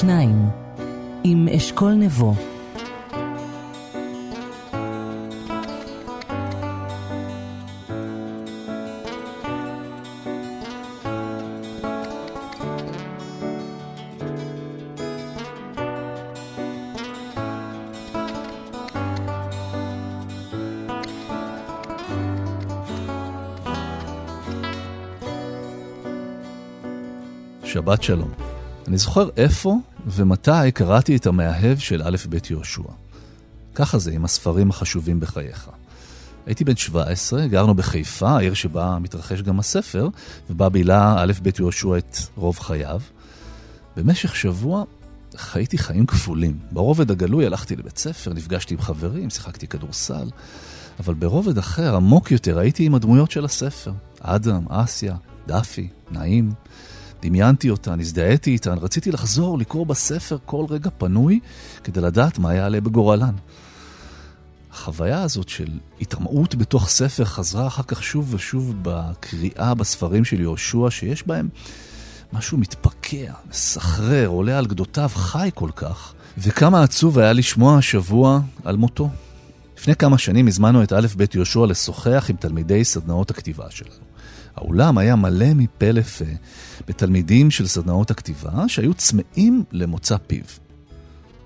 שניים, 0.00 0.48
עם 1.24 1.48
אשכול 1.48 1.92
נבו. 1.92 2.34
שבת 27.64 28.02
שלום. 28.02 28.30
אני 28.88 28.98
זוכר 28.98 29.28
איפה 29.36 29.78
ומתי 30.06 30.72
קראתי 30.74 31.16
את 31.16 31.26
המאהב 31.26 31.78
של 31.78 32.02
א' 32.02 32.16
ב' 32.28 32.36
יהושע. 32.50 32.82
ככה 33.74 33.98
זה 33.98 34.12
עם 34.12 34.24
הספרים 34.24 34.70
החשובים 34.70 35.20
בחייך. 35.20 35.68
הייתי 36.46 36.64
בן 36.64 36.76
17, 36.76 37.46
גרנו 37.46 37.74
בחיפה, 37.74 38.30
העיר 38.30 38.54
שבה 38.54 38.98
מתרחש 39.00 39.42
גם 39.42 39.58
הספר, 39.58 40.08
ובה 40.50 40.68
בילה 40.68 41.16
א' 41.22 41.32
ב' 41.42 41.48
יהושע 41.58 41.98
את 41.98 42.16
רוב 42.36 42.58
חייו. 42.58 43.00
במשך 43.96 44.36
שבוע 44.36 44.84
חייתי 45.36 45.78
חיים 45.78 46.06
כפולים. 46.06 46.58
ברובד 46.70 47.10
הגלוי 47.10 47.46
הלכתי 47.46 47.76
לבית 47.76 47.98
ספר, 47.98 48.32
נפגשתי 48.32 48.74
עם 48.74 48.80
חברים, 48.80 49.30
שיחקתי 49.30 49.66
כדורסל, 49.66 50.30
אבל 51.00 51.14
ברובד 51.14 51.58
אחר, 51.58 51.96
עמוק 51.96 52.30
יותר, 52.30 52.58
הייתי 52.58 52.84
עם 52.86 52.94
הדמויות 52.94 53.30
של 53.30 53.44
הספר. 53.44 53.92
אדם, 54.20 54.64
אסיה, 54.68 55.16
דאפי, 55.46 55.88
נעים. 56.10 56.52
דמיינתי 57.22 57.70
אותן, 57.70 58.00
הזדהיתי 58.00 58.50
איתן, 58.50 58.78
רציתי 58.78 59.12
לחזור, 59.12 59.58
לקרוא 59.58 59.86
בספר 59.86 60.38
כל 60.46 60.64
רגע 60.70 60.90
פנוי, 60.98 61.40
כדי 61.84 62.00
לדעת 62.00 62.38
מה 62.38 62.54
יעלה 62.54 62.80
בגורלן. 62.80 63.34
החוויה 64.72 65.22
הזאת 65.22 65.48
של 65.48 65.68
התרמאות 66.00 66.54
בתוך 66.54 66.88
ספר 66.88 67.24
חזרה 67.24 67.66
אחר 67.66 67.82
כך 67.82 68.02
שוב 68.02 68.34
ושוב 68.34 68.74
בקריאה 68.82 69.74
בספרים 69.74 70.24
של 70.24 70.40
יהושע, 70.40 70.90
שיש 70.90 71.26
בהם 71.26 71.48
משהו 72.32 72.58
מתפקע, 72.58 73.32
מסחרר, 73.50 74.26
עולה 74.26 74.58
על 74.58 74.66
גדותיו, 74.66 75.10
חי 75.14 75.50
כל 75.54 75.70
כך, 75.76 76.14
וכמה 76.38 76.82
עצוב 76.82 77.18
היה 77.18 77.32
לשמוע 77.32 77.78
השבוע 77.78 78.40
על 78.64 78.76
מותו. 78.76 79.10
לפני 79.78 79.96
כמה 79.96 80.18
שנים 80.18 80.48
הזמנו 80.48 80.82
את 80.82 80.92
א' 80.92 81.06
ב' 81.16 81.24
יהושע 81.34 81.66
לשוחח 81.66 82.26
עם 82.28 82.36
תלמידי 82.36 82.84
סדנאות 82.84 83.30
הכתיבה 83.30 83.70
שלנו. 83.70 84.09
האולם 84.56 84.98
היה 84.98 85.16
מלא 85.16 85.54
מפה 85.54 85.90
לפה 85.90 86.24
בתלמידים 86.88 87.50
של 87.50 87.66
סדנאות 87.66 88.10
הכתיבה 88.10 88.68
שהיו 88.68 88.94
צמאים 88.94 89.64
למוצא 89.72 90.16
פיו. 90.26 90.44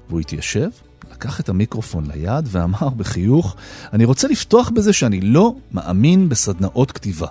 והוא 0.09 0.21
התיישב, 0.21 0.69
לקח 1.13 1.41
את 1.41 1.49
המיקרופון 1.49 2.07
ליד 2.11 2.49
ואמר 2.49 2.89
בחיוך, 2.89 3.57
אני 3.93 4.05
רוצה 4.05 4.29
לפתוח 4.29 4.71
בזה 4.71 4.93
שאני 4.93 5.21
לא 5.21 5.55
מאמין 5.73 6.29
בסדנאות 6.29 6.93
כתיבה. 6.93 7.27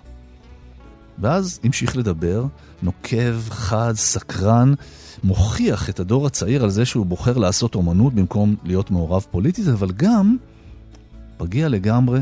ואז 1.19 1.59
המשיך 1.63 1.97
לדבר, 1.97 2.45
נוקב, 2.81 3.49
חד, 3.49 3.93
סקרן, 3.95 4.73
מוכיח 5.23 5.89
את 5.89 5.99
הדור 5.99 6.27
הצעיר 6.27 6.63
על 6.63 6.69
זה 6.69 6.85
שהוא 6.85 7.05
בוחר 7.05 7.37
לעשות 7.37 7.75
אומנות 7.75 8.13
במקום 8.13 8.55
להיות 8.63 8.91
מעורב 8.91 9.25
פוליטית, 9.31 9.67
אבל 9.67 9.91
גם 9.91 10.37
פגיע 11.37 11.69
לגמרי 11.69 12.19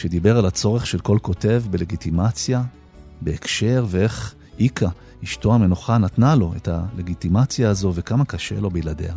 כשדיבר 0.00 0.38
על 0.38 0.46
הצורך 0.46 0.86
של 0.86 0.98
כל 0.98 1.18
כותב 1.22 1.62
בלגיטימציה, 1.70 2.62
בהקשר 3.20 3.86
ואיך 3.88 4.34
איקה, 4.58 4.88
אשתו 5.24 5.54
המנוחה, 5.54 5.98
נתנה 5.98 6.34
לו 6.34 6.52
את 6.56 6.68
הלגיטימציה 6.68 7.70
הזו 7.70 7.92
וכמה 7.94 8.24
קשה 8.24 8.60
לו 8.60 8.70
בלעדיה. 8.70 9.14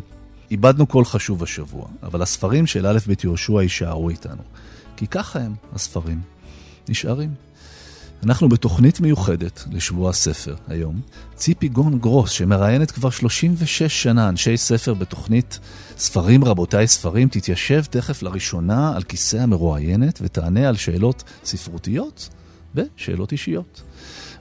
איבדנו 0.51 0.87
קול 0.87 1.05
חשוב 1.05 1.43
השבוע, 1.43 1.87
אבל 2.03 2.21
הספרים 2.21 2.67
של 2.67 2.87
א' 2.87 2.97
ב' 3.07 3.13
יהושע 3.23 3.61
יישארו 3.61 4.09
איתנו. 4.09 4.41
כי 4.95 5.07
ככה 5.07 5.39
הם, 5.39 5.55
הספרים. 5.73 6.21
נשארים. 6.89 7.33
אנחנו 8.23 8.49
בתוכנית 8.49 8.99
מיוחדת 8.99 9.63
לשבוע 9.71 10.09
הספר 10.09 10.55
היום. 10.67 11.01
ציפי 11.35 11.67
גון 11.67 11.99
גרוס, 11.99 12.31
שמראיינת 12.31 12.91
כבר 12.91 13.09
36 13.09 14.03
שנה 14.03 14.29
אנשי 14.29 14.57
ספר 14.57 14.93
בתוכנית 14.93 15.59
ספרים 15.97 16.43
רבותיי 16.43 16.87
ספרים, 16.87 17.27
תתיישב 17.29 17.83
תכף 17.89 18.23
לראשונה 18.23 18.95
על 18.95 19.03
כיסא 19.03 19.37
המרואיינת 19.37 20.19
ותענה 20.21 20.67
על 20.67 20.75
שאלות 20.75 21.23
ספרותיות 21.45 22.29
ושאלות 22.75 23.31
אישיות. 23.31 23.81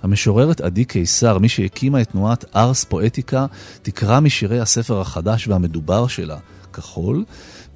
המשוררת 0.02 0.60
עדי 0.60 0.84
קיסר, 0.84 1.38
מי 1.38 1.48
שהקימה 1.48 2.00
את 2.00 2.10
תנועת 2.10 2.44
ארס 2.56 2.84
פואטיקה, 2.84 3.46
תקרא 3.82 4.20
משירי 4.20 4.60
הספר 4.60 5.00
החדש 5.00 5.48
והמדובר 5.48 6.06
שלה, 6.06 6.38
כחול, 6.72 7.24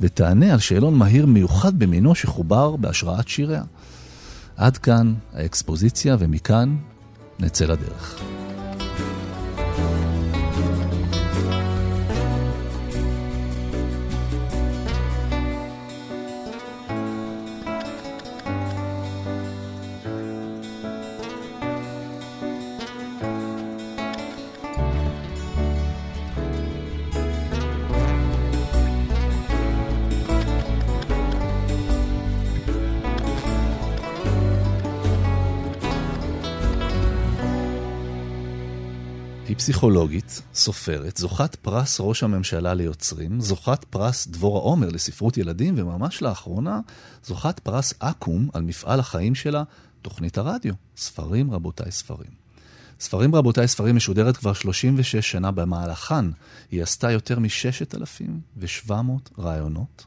ותענה 0.01 0.53
על 0.53 0.59
שאלון 0.59 0.95
מהיר 0.95 1.27
מיוחד 1.27 1.79
במינו 1.79 2.15
שחובר 2.15 2.77
בהשראת 2.77 3.29
שיריה. 3.29 3.63
עד 4.57 4.77
כאן 4.79 5.15
האקספוזיציה, 5.33 6.17
ומכאן 6.19 6.77
נצא 7.39 7.65
לדרך. 7.65 8.23
פסיכולוגית, 39.67 40.43
סופרת, 40.55 41.17
זוכת 41.17 41.55
פרס 41.55 41.97
ראש 42.01 42.23
הממשלה 42.23 42.75
ליוצרים, 42.75 43.41
זוכת 43.41 43.85
פרס 43.85 44.27
דבורה 44.27 44.61
עומר 44.61 44.89
לספרות 44.89 45.37
ילדים, 45.37 45.75
וממש 45.79 46.23
לאחרונה 46.23 46.81
זוכת 47.25 47.61
פרס 47.61 47.95
אקו"ם 47.99 48.49
על 48.53 48.63
מפעל 48.63 49.01
החיים 49.01 49.35
שלה, 49.35 49.63
תוכנית 50.03 50.39
הרדיו. 50.39 50.75
ספרים 50.97 51.51
רבותיי 51.51 51.93
ספרים. 51.93 52.31
ספרים 53.01 53.35
רבותיי 53.35 53.69
ספרים 53.69 53.97
משודרת 53.97 54.37
כבר 54.37 54.53
36 54.53 55.17
שנה 55.31 55.51
במהלכן. 55.51 56.25
היא 56.71 56.83
עשתה 56.83 57.11
יותר 57.11 57.39
מ-6,700 57.39 58.93
רעיונות. 59.39 60.07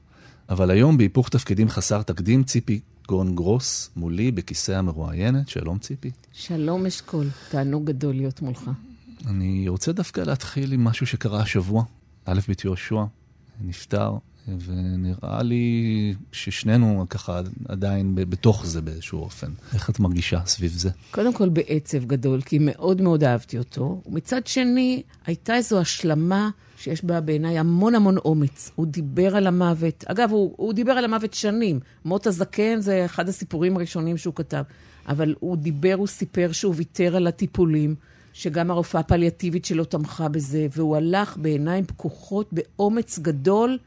אבל 0.49 0.71
היום 0.71 0.97
בהיפוך 0.97 1.29
תפקידים 1.29 1.69
חסר 1.69 2.01
תקדים, 2.01 2.43
ציפי 2.43 2.79
גון 3.07 3.35
גרוס 3.35 3.89
מולי 3.95 4.31
בכיסא 4.31 4.71
המרואיינת. 4.71 5.49
שלום 5.49 5.79
ציפי. 5.79 6.11
שלום 6.33 6.85
אשכול, 6.85 7.27
תענוג 7.49 7.85
גדול 7.85 8.15
להיות 8.15 8.41
מולך. 8.41 8.69
אני 9.27 9.69
רוצה 9.69 9.91
דווקא 9.91 10.21
להתחיל 10.21 10.73
עם 10.73 10.83
משהו 10.83 11.07
שקרה 11.07 11.41
השבוע. 11.41 11.83
א' 12.25 12.39
ב' 12.47 12.53
יהושע 12.65 13.03
נפטר, 13.61 14.13
ונראה 14.65 15.43
לי 15.43 16.13
ששנינו 16.31 17.05
ככה 17.09 17.41
עדיין 17.67 18.15
בתוך 18.15 18.65
זה 18.65 18.81
באיזשהו 18.81 19.19
אופן. 19.19 19.51
איך 19.73 19.89
את 19.89 19.99
מרגישה 19.99 20.41
סביב 20.45 20.71
זה? 20.71 20.89
קודם 21.11 21.33
כל 21.33 21.49
בעצב 21.49 22.05
גדול, 22.05 22.41
כי 22.41 22.57
מאוד 22.61 23.01
מאוד 23.01 23.23
אהבתי 23.23 23.57
אותו. 23.57 24.01
ומצד 24.05 24.47
שני, 24.47 25.03
הייתה 25.25 25.55
איזו 25.55 25.79
השלמה 25.79 26.49
שיש 26.77 27.05
בה 27.05 27.21
בעיניי 27.21 27.59
המון 27.59 27.95
המון 27.95 28.17
אומץ. 28.17 28.71
הוא 28.75 28.85
דיבר 28.85 29.35
על 29.35 29.47
המוות. 29.47 30.03
אגב, 30.07 30.31
הוא, 30.31 30.53
הוא 30.57 30.73
דיבר 30.73 30.91
על 30.91 31.05
המוות 31.05 31.33
שנים. 31.33 31.79
מות 32.05 32.27
הזקן 32.27 32.81
זה 32.81 33.05
אחד 33.05 33.29
הסיפורים 33.29 33.75
הראשונים 33.75 34.17
שהוא 34.17 34.33
כתב. 34.35 34.63
אבל 35.07 35.35
הוא 35.39 35.57
דיבר, 35.57 35.93
הוא 35.97 36.07
סיפר 36.07 36.51
שהוא 36.51 36.73
ויתר 36.77 37.15
על 37.15 37.27
הטיפולים. 37.27 37.95
שגם 38.33 38.71
הרופאה 38.71 39.01
הפליאטיבית 39.01 39.65
שלו 39.65 39.85
תמכה 39.85 40.27
בזה, 40.27 40.67
והוא 40.75 40.95
הלך 40.95 41.37
בעיניים 41.37 41.85
פקוחות, 41.85 42.49
באומץ 42.51 43.19
גדול, 43.19 43.77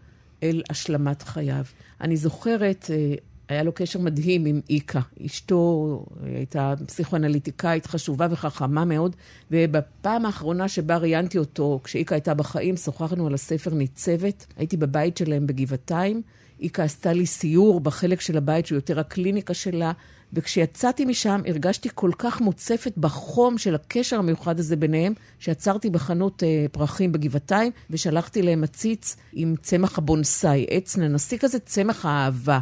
אל 0.42 0.62
השלמת 0.70 1.22
חייו. 1.22 1.64
אני 2.00 2.16
זוכרת, 2.16 2.90
אה, 2.90 3.14
היה 3.48 3.62
לו 3.62 3.72
קשר 3.74 3.98
מדהים 3.98 4.46
עם 4.46 4.60
איקה. 4.70 5.00
אשתו 5.26 6.06
הייתה 6.24 6.74
פסיכואנליטיקאית 6.86 7.86
חשובה 7.86 8.26
וחכמה 8.30 8.84
מאוד, 8.84 9.16
ובפעם 9.50 10.26
האחרונה 10.26 10.68
שבה 10.68 10.96
ראיינתי 10.96 11.38
אותו, 11.38 11.80
כשאיקה 11.84 12.14
הייתה 12.14 12.34
בחיים, 12.34 12.76
שוחחנו 12.76 13.26
על 13.26 13.34
הספר 13.34 13.74
ניצבת. 13.74 14.46
הייתי 14.56 14.76
בבית 14.76 15.16
שלהם 15.16 15.46
בגבעתיים. 15.46 16.22
איקה 16.60 16.84
עשתה 16.84 17.12
לי 17.12 17.26
סיור 17.26 17.80
בחלק 17.80 18.20
של 18.20 18.36
הבית 18.36 18.66
שהוא 18.66 18.76
יותר 18.76 19.00
הקליניקה 19.00 19.54
שלה, 19.54 19.92
וכשיצאתי 20.32 21.04
משם 21.04 21.40
הרגשתי 21.46 21.88
כל 21.94 22.10
כך 22.18 22.40
מוצפת 22.40 22.92
בחום 22.96 23.58
של 23.58 23.74
הקשר 23.74 24.18
המיוחד 24.18 24.58
הזה 24.58 24.76
ביניהם, 24.76 25.12
שעצרתי 25.38 25.90
בחנות 25.90 26.42
אה, 26.42 26.66
פרחים 26.72 27.12
בגבעתיים 27.12 27.72
ושלחתי 27.90 28.42
להם 28.42 28.64
עציץ 28.64 29.16
עם 29.32 29.54
צמח 29.62 29.98
הבונסאי, 29.98 30.66
עץ 30.70 30.96
ננסי 30.96 31.38
כזה, 31.38 31.58
צמח 31.58 32.06
האהבה. 32.06 32.58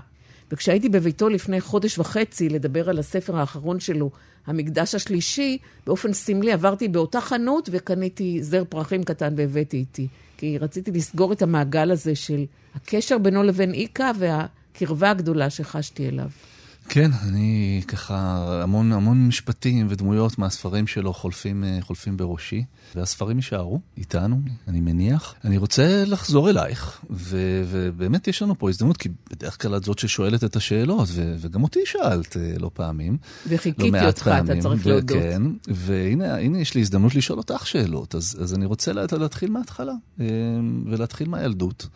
וכשהייתי 0.52 0.88
בביתו 0.88 1.28
לפני 1.28 1.60
חודש 1.60 1.98
וחצי 1.98 2.48
לדבר 2.48 2.90
על 2.90 2.98
הספר 2.98 3.36
האחרון 3.36 3.80
שלו, 3.80 4.10
המקדש 4.46 4.94
השלישי, 4.94 5.58
באופן 5.86 6.12
סמלי 6.12 6.52
עברתי 6.52 6.88
באותה 6.88 7.20
חנות 7.20 7.68
וקניתי 7.72 8.42
זר 8.42 8.64
פרחים 8.68 9.04
קטן 9.04 9.34
והבאתי 9.36 9.76
איתי. 9.76 10.08
כי 10.36 10.58
רציתי 10.58 10.90
לסגור 10.90 11.32
את 11.32 11.42
המעגל 11.42 11.90
הזה 11.90 12.14
של 12.14 12.44
הקשר 12.74 13.18
בינו 13.18 13.42
לבין 13.42 13.74
איקה 13.74 14.10
והקרבה 14.18 15.10
הגדולה 15.10 15.50
שחשתי 15.50 16.08
אליו. 16.08 16.28
כן, 16.92 17.10
אני 17.28 17.82
ככה, 17.88 18.16
המון 18.62 18.92
המון 18.92 19.26
משפטים 19.26 19.86
ודמויות 19.90 20.38
מהספרים 20.38 20.86
שלו 20.86 21.12
חולפים, 21.12 21.64
אה, 21.64 21.78
חולפים 21.80 22.16
בראשי, 22.16 22.64
והספרים 22.94 23.36
יישארו 23.36 23.80
איתנו, 23.96 24.40
אני 24.68 24.80
מניח. 24.80 25.34
אני 25.44 25.58
רוצה 25.58 26.04
לחזור 26.06 26.50
אלייך, 26.50 27.00
ו, 27.10 27.62
ובאמת 27.66 28.28
יש 28.28 28.42
לנו 28.42 28.58
פה 28.58 28.68
הזדמנות, 28.68 28.96
כי 28.96 29.08
בדרך 29.30 29.62
כלל 29.62 29.76
את 29.76 29.84
זאת 29.84 29.98
ששואלת 29.98 30.44
את 30.44 30.56
השאלות, 30.56 31.08
ו, 31.12 31.34
וגם 31.38 31.62
אותי 31.62 31.80
שאלת 31.84 32.36
אה, 32.36 32.54
לא 32.58 32.70
פעמים. 32.74 33.16
וחיכיתי 33.48 33.90
לא 33.90 34.06
אותך, 34.06 34.22
פעמים, 34.22 34.52
אתה 34.52 34.60
צריך 34.60 34.86
להודות. 34.86 35.18
כן, 35.18 35.42
והנה 35.68 36.36
הנה, 36.36 36.60
יש 36.60 36.74
לי 36.74 36.80
הזדמנות 36.80 37.14
לשאול 37.14 37.38
אותך 37.38 37.66
שאלות, 37.66 38.14
אז, 38.14 38.38
אז 38.42 38.54
אני 38.54 38.64
רוצה 38.64 38.92
לה, 38.92 39.04
להתחיל 39.12 39.50
מההתחלה, 39.50 39.94
אה, 40.20 40.26
ולהתחיל 40.86 41.28
מהילדות. 41.28 41.88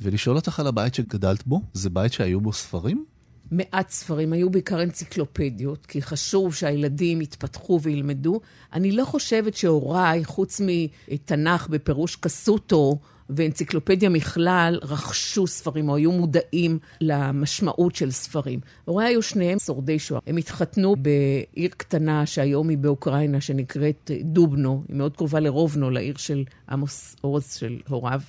ולשאול 0.00 0.36
אותך 0.36 0.60
על 0.60 0.66
הבית 0.66 0.94
שגדלת 0.94 1.46
בו, 1.46 1.62
זה 1.72 1.90
בית 1.90 2.12
שהיו 2.12 2.40
בו 2.40 2.52
ספרים? 2.52 3.04
מעט 3.50 3.90
ספרים, 3.90 4.32
היו 4.32 4.50
בעיקר 4.50 4.82
אנציקלופדיות, 4.82 5.86
כי 5.86 6.02
חשוב 6.02 6.54
שהילדים 6.54 7.20
יתפתחו 7.20 7.80
וילמדו. 7.82 8.40
אני 8.72 8.92
לא 8.92 9.04
חושבת 9.04 9.54
שהוריי, 9.54 10.24
חוץ 10.24 10.60
מתנ"ך 11.08 11.68
בפירוש 11.68 12.16
קסוטו 12.16 12.98
ואנציקלופדיה 13.30 14.08
מכלל, 14.08 14.78
רכשו 14.82 15.46
ספרים 15.46 15.88
או 15.88 15.96
היו 15.96 16.12
מודעים 16.12 16.78
למשמעות 17.00 17.94
של 17.94 18.10
ספרים. 18.10 18.60
הוריי 18.84 19.08
היו 19.08 19.22
שניהם 19.22 19.58
שורדי 19.58 19.98
שואה. 19.98 20.20
הם 20.26 20.36
התחתנו 20.36 20.96
בעיר 20.96 21.70
קטנה 21.76 22.26
שהיום 22.26 22.68
היא 22.68 22.78
באוקראינה, 22.78 23.40
שנקראת 23.40 24.10
דובנו, 24.24 24.84
היא 24.88 24.96
מאוד 24.96 25.16
קרובה 25.16 25.40
לרובנו, 25.40 25.90
לעיר 25.90 26.16
של 26.16 26.44
עמוס 26.68 27.16
אורז 27.24 27.54
של 27.54 27.78
הוריו. 27.88 28.20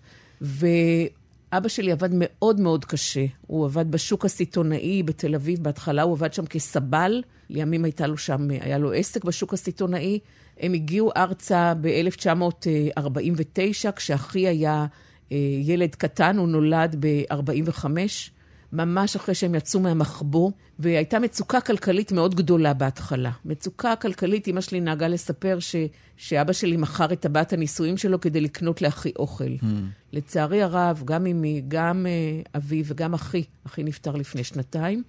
אבא 1.54 1.68
שלי 1.68 1.92
עבד 1.92 2.10
מאוד 2.14 2.60
מאוד 2.60 2.86
קשה. 2.86 3.26
הוא 3.48 3.66
עבד 3.66 3.92
בשוק 3.92 4.26
הסיטונאי 4.26 5.04
בתל 5.04 5.36
אביב, 5.36 5.64
בהתחלה 5.64 6.02
הוא 6.02 6.14
עבד 6.14 6.34
שם 6.34 6.46
כסבל, 6.46 7.24
לימים 7.50 7.86
הייתה 7.86 8.08
לו 8.08 8.18
שם, 8.18 8.48
היה 8.50 8.78
לו 8.78 8.94
עסק 8.94 9.24
בשוק 9.24 9.54
הסיטונאי. 9.54 10.20
הם 10.60 10.74
הגיעו 10.74 11.12
ארצה 11.18 11.74
ב-1949, 11.82 13.92
כשאחי 13.96 14.48
היה 14.48 14.86
אה, 15.32 15.38
ילד 15.62 15.96
קטן, 15.96 16.38
הוא 16.38 16.48
נולד 16.48 16.96
ב-45. 17.00 17.86
ממש 18.74 19.16
אחרי 19.16 19.36
שהם 19.36 19.56
יצאו 19.56 19.80
מהמחבוא, 19.80 20.52
והייתה 20.80 21.20
מצוקה 21.20 21.62
כלכלית 21.62 22.12
מאוד 22.12 22.36
גדולה 22.36 22.74
בהתחלה. 22.74 23.32
מצוקה 23.46 23.96
כלכלית, 23.96 24.48
אמא 24.48 24.62
שלי 24.62 24.80
נהגה 24.80 25.08
לספר 25.08 25.60
ש, 25.60 25.76
שאבא 26.18 26.54
שלי 26.54 26.78
מכר 26.78 27.14
את 27.14 27.20
טבעת 27.20 27.54
הנישואים 27.54 27.98
שלו 27.98 28.22
כדי 28.22 28.42
לקנות 28.42 28.82
לאחי 28.82 29.12
אוכל. 29.20 29.56
Mm. 29.62 29.66
לצערי 30.14 30.62
הרב, 30.62 31.02
גם 31.06 31.26
אמי, 31.26 31.62
גם 31.68 32.06
uh, 32.06 32.50
אבי 32.58 32.84
וגם 32.86 33.14
אחי, 33.14 33.44
אחי 33.66 33.84
נפטר 33.84 34.16
לפני 34.16 34.44
שנתיים, 34.44 35.04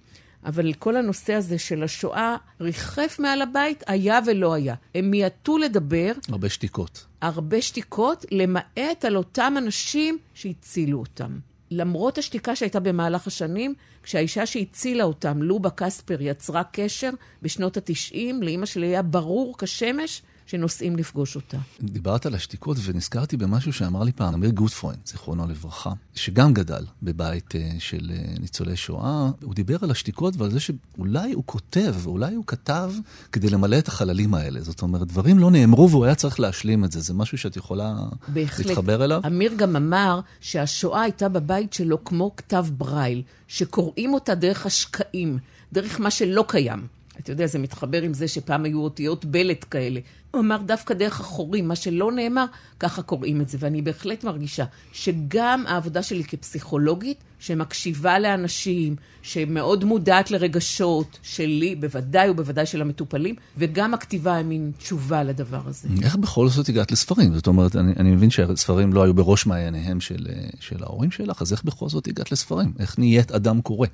אבל 0.45 0.73
כל 0.73 0.97
הנושא 0.97 1.33
הזה 1.33 1.59
של 1.59 1.83
השואה 1.83 2.35
ריחף 2.61 3.17
מעל 3.19 3.41
הבית, 3.41 3.83
היה 3.87 4.19
ולא 4.25 4.53
היה. 4.53 4.75
הם 4.95 5.11
מיעטו 5.11 5.57
לדבר. 5.57 6.11
הרבה 6.29 6.49
שתיקות. 6.49 7.05
הרבה 7.21 7.61
שתיקות, 7.61 8.25
למעט 8.31 9.05
על 9.05 9.17
אותם 9.17 9.53
אנשים 9.57 10.17
שהצילו 10.33 10.99
אותם. 10.99 11.50
למרות 11.71 12.17
השתיקה 12.17 12.55
שהייתה 12.55 12.79
במהלך 12.79 13.27
השנים, 13.27 13.73
כשהאישה 14.03 14.45
שהצילה 14.45 15.03
אותם, 15.03 15.43
לובה 15.43 15.69
קספר, 15.69 16.17
יצרה 16.19 16.63
קשר 16.63 17.09
בשנות 17.41 17.77
התשעים, 17.77 18.43
לאימא 18.43 18.65
שלי 18.65 18.87
היה 18.87 19.01
ברור 19.01 19.55
כשמש 19.57 20.21
שנוסעים 20.51 20.95
לפגוש 20.95 21.35
אותה. 21.35 21.57
דיברת 21.81 22.25
על 22.25 22.35
השתיקות 22.35 22.77
ונזכרתי 22.83 23.37
במשהו 23.37 23.73
שאמר 23.73 24.03
לי 24.03 24.11
פעם 24.11 24.33
אמיר 24.33 24.49
גוטפרוין, 24.49 24.97
זיכרונו 25.05 25.47
לברכה, 25.47 25.91
שגם 26.15 26.53
גדל 26.53 26.85
בבית 27.03 27.55
uh, 27.55 27.79
של 27.79 28.11
uh, 28.11 28.39
ניצולי 28.39 28.75
שואה. 28.75 29.29
הוא 29.43 29.53
דיבר 29.53 29.77
על 29.81 29.91
השתיקות 29.91 30.33
ועל 30.37 30.51
זה 30.51 30.59
שאולי 30.59 31.31
הוא 31.33 31.43
כותב, 31.45 31.95
אולי 32.05 32.35
הוא 32.35 32.43
כתב 32.47 32.91
כדי 33.31 33.49
למלא 33.49 33.77
את 33.77 33.87
החללים 33.87 34.33
האלה. 34.33 34.61
זאת 34.61 34.81
אומרת, 34.81 35.07
דברים 35.07 35.39
לא 35.39 35.51
נאמרו 35.51 35.89
והוא 35.89 36.05
היה 36.05 36.15
צריך 36.15 36.39
להשלים 36.39 36.85
את 36.85 36.91
זה. 36.91 36.99
זה 36.99 37.13
משהו 37.13 37.37
שאת 37.37 37.57
יכולה 37.57 37.95
בהחלט. 38.27 38.65
להתחבר 38.65 39.03
אליו? 39.03 39.21
אמיר 39.25 39.53
גם 39.53 39.75
אמר 39.75 40.19
שהשואה 40.39 41.01
הייתה 41.01 41.29
בבית 41.29 41.73
שלו 41.73 42.05
כמו 42.05 42.35
כתב 42.35 42.65
ברייל, 42.77 43.21
שקוראים 43.47 44.13
אותה 44.13 44.35
דרך 44.35 44.65
השקעים, 44.65 45.37
דרך 45.73 45.99
מה 45.99 46.11
שלא 46.11 46.45
קיים. 46.47 47.00
אתה 47.23 47.31
יודע, 47.31 47.47
זה 47.47 47.59
מתחבר 47.59 48.01
עם 48.01 48.13
זה 48.13 48.27
שפעם 48.27 48.65
היו 48.65 48.79
אותיות 48.79 49.25
בלט 49.25 49.65
כאלה. 49.71 49.99
הוא 50.31 50.41
אמר 50.41 50.57
דווקא 50.65 50.93
דרך 50.93 51.19
החורים, 51.19 51.67
מה 51.67 51.75
שלא 51.75 52.11
נאמר, 52.11 52.45
ככה 52.79 53.01
קוראים 53.01 53.41
את 53.41 53.49
זה. 53.49 53.57
ואני 53.61 53.81
בהחלט 53.81 54.23
מרגישה 54.23 54.65
שגם 54.93 55.63
העבודה 55.67 56.03
שלי 56.03 56.23
כפסיכולוגית, 56.23 57.17
שמקשיבה 57.39 58.19
לאנשים, 58.19 58.95
שמאוד 59.21 59.83
מודעת 59.83 60.31
לרגשות 60.31 61.19
שלי, 61.23 61.75
בוודאי 61.75 62.29
ובוודאי 62.29 62.65
של 62.65 62.81
המטופלים, 62.81 63.35
וגם 63.57 63.93
הכתיבה 63.93 64.35
היא 64.35 64.45
מין 64.45 64.71
תשובה 64.77 65.23
לדבר 65.23 65.61
הזה. 65.65 65.89
איך 66.03 66.15
בכל 66.15 66.49
זאת 66.49 66.69
הגעת 66.69 66.91
לספרים? 66.91 67.35
זאת 67.35 67.47
אומרת, 67.47 67.75
אני, 67.75 67.93
אני 67.97 68.11
מבין 68.11 68.29
שהספרים 68.29 68.93
לא 68.93 69.03
היו 69.03 69.13
בראש 69.13 69.45
מעייניהם 69.45 70.01
של, 70.01 70.27
של 70.59 70.83
ההורים 70.83 71.11
שלך, 71.11 71.41
אז 71.41 71.51
איך 71.51 71.63
בכל 71.63 71.89
זאת 71.89 72.07
הגעת 72.07 72.31
לספרים? 72.31 72.73
איך 72.79 72.99
נהיית 72.99 73.31
אדם 73.31 73.61
קורא? 73.61 73.87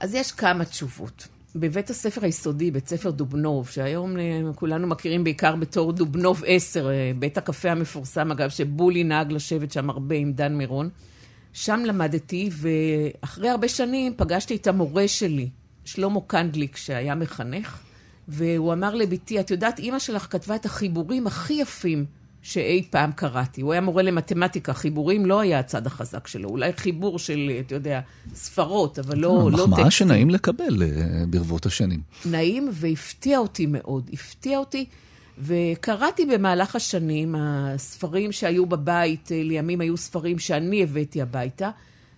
אז 0.00 0.14
יש 0.14 0.32
כמה 0.32 0.64
תשובות. 0.64 1.28
בבית 1.54 1.90
הספר 1.90 2.24
היסודי, 2.24 2.70
בית 2.70 2.88
ספר 2.88 3.10
דובנוב, 3.10 3.68
שהיום 3.68 4.18
אה, 4.18 4.40
כולנו 4.54 4.86
מכירים 4.86 5.24
בעיקר 5.24 5.56
בתור 5.56 5.92
דובנוב 5.92 6.42
10, 6.46 6.90
אה, 6.90 7.12
בית 7.18 7.38
הקפה 7.38 7.70
המפורסם, 7.70 8.30
אגב, 8.30 8.50
שבולי 8.50 9.04
נהג 9.04 9.32
לשבת 9.32 9.72
שם 9.72 9.90
הרבה 9.90 10.14
עם 10.14 10.32
דן 10.32 10.54
מירון. 10.54 10.88
שם 11.52 11.82
למדתי, 11.86 12.50
ואחרי 12.52 13.48
הרבה 13.48 13.68
שנים 13.68 14.14
פגשתי 14.16 14.56
את 14.56 14.66
המורה 14.66 15.08
שלי, 15.08 15.48
שלמה 15.84 16.20
קנדליק, 16.26 16.76
שהיה 16.76 17.14
מחנך, 17.14 17.78
והוא 18.28 18.72
אמר 18.72 18.94
לבתי, 18.94 19.40
את 19.40 19.50
יודעת, 19.50 19.78
אימא 19.78 19.98
שלך 19.98 20.26
כתבה 20.30 20.54
את 20.54 20.66
החיבורים 20.66 21.26
הכי 21.26 21.54
יפים 21.54 22.06
שאי 22.42 22.82
פעם 22.90 23.12
קראתי. 23.12 23.60
הוא 23.60 23.72
היה 23.72 23.80
מורה 23.80 24.02
למתמטיקה, 24.02 24.74
חיבורים 24.74 25.26
לא 25.26 25.40
היה 25.40 25.58
הצד 25.58 25.86
החזק 25.86 26.26
שלו. 26.26 26.48
אולי 26.48 26.72
חיבור 26.72 27.18
של, 27.18 27.50
אתה 27.60 27.74
יודע, 27.74 28.00
ספרות, 28.34 28.98
אבל 28.98 29.18
לא, 29.18 29.48
לא 29.52 29.56
טקסטים. 29.56 29.72
מחמאה 29.72 29.90
שנעים 29.90 30.30
לקבל 30.30 30.82
אה, 30.82 31.26
ברבות 31.26 31.66
השנים. 31.66 32.00
נעים 32.24 32.68
והפתיע 32.72 33.38
אותי 33.38 33.66
מאוד. 33.66 34.10
הפתיע 34.12 34.58
אותי, 34.58 34.84
וקראתי 35.38 36.26
במהלך 36.26 36.76
השנים, 36.76 37.34
הספרים 37.38 38.32
שהיו 38.32 38.66
בבית, 38.66 39.32
אה, 39.32 39.42
לימים 39.42 39.80
היו 39.80 39.96
ספרים 39.96 40.38
שאני 40.38 40.82
הבאתי 40.82 41.22
הביתה. 41.22 41.70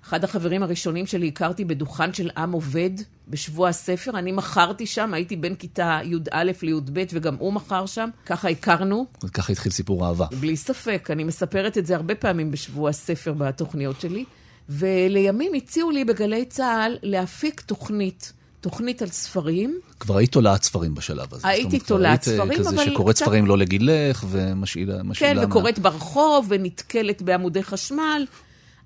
אחד 0.05 0.25
החברים 0.25 0.63
הראשונים 0.63 1.07
שלי 1.07 1.29
הכרתי 1.29 1.65
בדוכן 1.65 2.13
של 2.15 2.31
עם 2.37 2.53
עובד 2.53 2.91
בשבוע 3.29 3.69
הספר. 3.69 4.19
אני 4.19 4.33
מכרתי 4.33 4.87
שם, 4.87 5.15
הייתי 5.15 5.37
בין 5.37 5.55
כיתה 5.55 6.01
י"א 6.05 6.43
לי"ב 6.63 7.05
וגם 7.13 7.37
הוא 7.39 7.53
מכר 7.53 7.87
שם. 7.87 8.09
ככה 8.27 8.49
הכרנו. 8.49 9.07
וככה 9.25 9.53
התחיל 9.53 9.73
סיפור 9.73 10.07
אהבה. 10.07 10.27
בלי 10.41 10.57
ספק. 10.57 11.09
אני 11.13 11.25
מספרת 11.25 11.79
את 11.79 11.87
זה 11.87 11.97
הרבה 11.97 12.15
פעמים 12.15 12.51
בשבוע 12.51 12.91
הספר 12.91 13.33
בתוכניות 13.33 14.01
שלי. 14.01 14.25
ולימים 14.69 15.53
הציעו 15.55 15.91
לי 15.91 16.05
בגלי 16.05 16.45
צה"ל 16.45 16.97
להפיק 17.03 17.61
תוכנית. 17.61 18.33
תוכנית 18.61 19.03
על 19.03 19.09
ספרים. 19.09 19.81
כבר 20.01 20.17
היית 20.17 20.33
תולעת 20.33 20.63
ספרים 20.63 20.95
בשלב 20.95 21.35
הזה. 21.35 21.49
הייתי 21.49 21.79
תולעת 21.79 22.23
ספרים, 22.23 22.61
אבל... 22.61 22.73
כזה 22.73 22.85
שקוראת 22.85 23.17
קצת... 23.17 23.25
ספרים 23.25 23.47
לא 23.47 23.59
לגילך 23.59 24.25
ומשאילה... 24.31 24.95
כן, 25.15 25.37
וקוראת 25.43 25.79
מה... 25.79 25.85
ברחוב 25.85 26.47
ונתקלת 26.49 27.23
בעמודי 27.23 27.63
חשמל. 27.63 28.25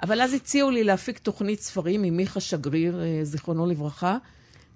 אבל 0.03 0.21
אז 0.21 0.33
הציעו 0.33 0.71
לי 0.71 0.85
להפיק 0.85 1.19
תוכנית 1.19 1.61
ספרים 1.61 2.03
עם 2.03 2.17
מיכה 2.17 2.41
שגריר, 2.41 3.01
אה, 3.01 3.21
זיכרונו 3.23 3.67
לברכה, 3.67 4.17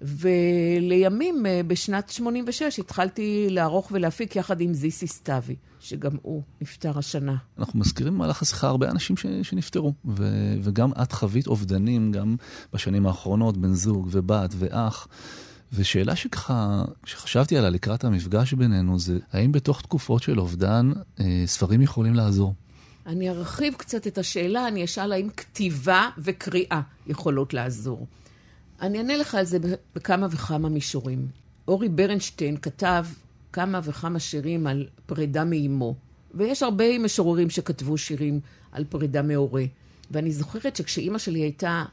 ולימים, 0.01 1.45
אה, 1.45 1.61
בשנת 1.67 2.09
86, 2.09 2.79
התחלתי 2.79 3.47
לערוך 3.49 3.89
ולהפיק 3.91 4.35
יחד 4.35 4.61
עם 4.61 4.73
זיסי 4.73 5.07
סתיוי, 5.07 5.55
שגם 5.79 6.11
הוא 6.21 6.41
נפטר 6.61 6.97
השנה. 6.97 7.35
אנחנו 7.59 7.79
מזכירים 7.79 8.13
במהלך 8.13 8.41
השיחה 8.41 8.67
הרבה 8.67 8.89
אנשים 8.89 9.17
ש... 9.17 9.25
שנפטרו, 9.43 9.93
ו... 10.05 10.23
וגם 10.61 10.91
את 11.01 11.11
חווית 11.11 11.47
אובדנים, 11.47 12.11
גם 12.11 12.35
בשנים 12.73 13.05
האחרונות, 13.05 13.57
בן 13.57 13.73
זוג 13.73 14.07
ובת 14.11 14.53
ואח. 14.57 15.07
ושאלה 15.73 16.15
שככה, 16.15 16.83
כשחשבתי 17.03 17.57
עליה 17.57 17.69
לקראת 17.69 18.03
המפגש 18.03 18.53
בינינו, 18.53 18.99
זה 18.99 19.19
האם 19.31 19.51
בתוך 19.51 19.81
תקופות 19.81 20.23
של 20.23 20.39
אובדן, 20.39 20.91
אה, 21.19 21.43
ספרים 21.45 21.81
יכולים 21.81 22.13
לעזור? 22.13 22.53
אני 23.05 23.29
ארחיב 23.29 23.73
קצת 23.77 24.07
את 24.07 24.17
השאלה, 24.17 24.67
אני 24.67 24.83
אשאל 24.83 25.11
האם 25.11 25.29
כתיבה 25.29 26.09
וקריאה 26.17 26.81
יכולות 27.07 27.53
לעזור. 27.53 28.07
אני 28.81 28.97
אענה 28.97 29.17
לך 29.17 29.35
על 29.35 29.45
זה 29.45 29.57
בכמה 29.95 30.27
וכמה 30.31 30.69
מישורים. 30.69 31.27
אורי 31.67 31.89
ברנשטיין 31.89 32.57
כתב 32.57 33.05
כמה 33.53 33.79
וכמה 33.83 34.19
שירים 34.19 34.67
על 34.67 34.87
פרידה 35.05 35.43
מאימו, 35.43 35.95
ויש 36.33 36.63
הרבה 36.63 36.99
משוררים 36.99 37.49
שכתבו 37.49 37.97
שירים 37.97 38.39
על 38.71 38.83
פרידה 38.89 39.21
מהורה. 39.21 39.63
ואני 40.11 40.31
זוכרת 40.31 40.75
שכשאימא 40.75 41.17
שלי 41.17 41.39
הייתה 41.39 41.83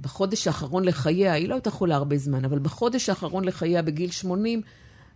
בחודש 0.00 0.46
האחרון 0.46 0.84
לחייה, 0.84 1.32
היא 1.32 1.48
לא 1.48 1.54
הייתה 1.54 1.70
חולה 1.70 1.96
הרבה 1.96 2.18
זמן, 2.18 2.44
אבל 2.44 2.58
בחודש 2.58 3.08
האחרון 3.08 3.44
לחייה, 3.44 3.82
בגיל 3.82 4.10
80, 4.10 4.62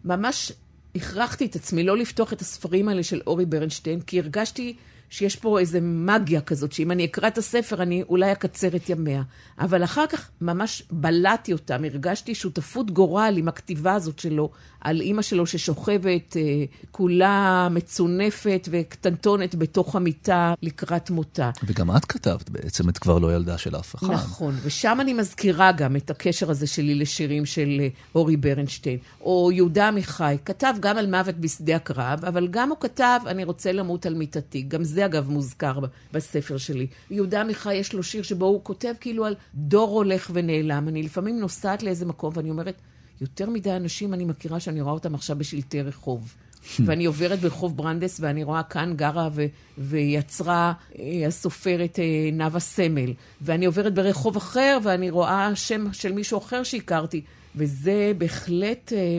ממש 0.04 0.52
הכרחתי 0.94 1.46
את 1.46 1.56
עצמי 1.56 1.82
לא 1.82 1.96
לפתוח 1.96 2.32
את 2.32 2.40
הספרים 2.40 2.88
האלה 2.88 3.02
של 3.02 3.20
אורי 3.26 3.46
ברנשטיין, 3.46 4.00
כי 4.00 4.20
הרגשתי 4.20 4.76
שיש 5.12 5.36
פה 5.36 5.58
איזה 5.58 5.78
מגיה 5.82 6.40
כזאת, 6.40 6.72
שאם 6.72 6.90
אני 6.90 7.04
אקרא 7.04 7.28
את 7.28 7.38
הספר, 7.38 7.82
אני 7.82 8.02
אולי 8.08 8.32
אקצר 8.32 8.76
את 8.76 8.90
ימיה. 8.90 9.22
אבל 9.58 9.84
אחר 9.84 10.06
כך 10.06 10.30
ממש 10.40 10.82
בלעתי 10.90 11.52
אותם, 11.52 11.84
הרגשתי 11.84 12.34
שותפות 12.34 12.90
גורל 12.90 13.34
עם 13.36 13.48
הכתיבה 13.48 13.94
הזאת 13.94 14.18
שלו, 14.18 14.50
על 14.80 15.00
אימא 15.00 15.22
שלו 15.22 15.46
ששוכבת 15.46 16.36
אה, 16.36 16.64
כולה 16.90 17.68
מצונפת 17.70 18.68
וקטנטונת 18.70 19.54
בתוך 19.54 19.96
המיטה 19.96 20.54
לקראת 20.62 21.10
מותה. 21.10 21.50
וגם 21.64 21.96
את 21.96 22.04
כתבת 22.04 22.50
בעצם 22.50 22.88
את 22.88 22.98
כבר 22.98 23.18
לא 23.18 23.34
ילדה 23.34 23.58
של 23.58 23.76
אף 23.76 23.94
אחד. 23.94 24.10
נכון, 24.10 24.54
ושם 24.62 24.98
אני 25.00 25.12
מזכירה 25.12 25.72
גם 25.72 25.96
את 25.96 26.10
הקשר 26.10 26.50
הזה 26.50 26.66
שלי 26.66 26.94
לשירים 26.94 27.46
של 27.46 27.76
אה, 27.80 27.88
אורי 28.14 28.36
ברנשטיין. 28.36 28.98
או 29.20 29.50
יהודה 29.52 29.88
עמיחי, 29.88 30.36
כתב 30.44 30.74
גם 30.80 30.98
על 30.98 31.10
מוות 31.10 31.34
בשדה 31.34 31.76
הקרב, 31.76 32.24
אבל 32.24 32.48
גם 32.48 32.68
הוא 32.68 32.78
כתב, 32.80 33.20
אני 33.26 33.44
רוצה 33.44 33.72
למות 33.72 34.06
על 34.06 34.14
מיטתי. 34.14 34.62
גם 34.62 34.84
זה 34.84 35.01
אגב 35.04 35.30
מוזכר 35.30 35.78
בספר 36.12 36.56
שלי. 36.56 36.86
יהודה 37.10 37.40
עמיחי 37.40 37.74
יש 37.74 37.92
לו 37.92 38.02
שיר 38.02 38.22
שבו 38.22 38.46
הוא 38.46 38.60
כותב 38.62 38.94
כאילו 39.00 39.24
על 39.24 39.34
דור 39.54 39.90
הולך 39.90 40.30
ונעלם. 40.34 40.88
אני 40.88 41.02
לפעמים 41.02 41.40
נוסעת 41.40 41.82
לאיזה 41.82 42.06
מקום 42.06 42.32
ואני 42.36 42.50
אומרת, 42.50 42.80
יותר 43.20 43.50
מדי 43.50 43.76
אנשים 43.76 44.14
אני 44.14 44.24
מכירה 44.24 44.60
שאני 44.60 44.80
רואה 44.80 44.94
אותם 44.94 45.14
עכשיו 45.14 45.38
בשלטי 45.38 45.82
רחוב. 45.82 46.34
ואני 46.86 47.04
עוברת 47.04 47.40
ברחוב 47.40 47.76
ברנדס 47.76 48.20
ואני 48.20 48.44
רואה 48.44 48.62
כאן 48.62 48.92
גרה 48.96 49.28
ו- 49.32 49.46
ויצרה 49.78 50.72
אה, 50.98 51.26
הסופרת 51.26 51.98
אה, 51.98 52.30
נאוה 52.32 52.60
סמל. 52.60 53.12
ואני 53.40 53.66
עוברת 53.66 53.94
ברחוב 53.94 54.36
אחר 54.36 54.78
ואני 54.82 55.10
רואה 55.10 55.56
שם 55.56 55.92
של 55.92 56.12
מישהו 56.12 56.38
אחר 56.38 56.62
שהכרתי. 56.62 57.22
וזה 57.56 58.12
בהחלט 58.18 58.92
אה, 58.92 59.18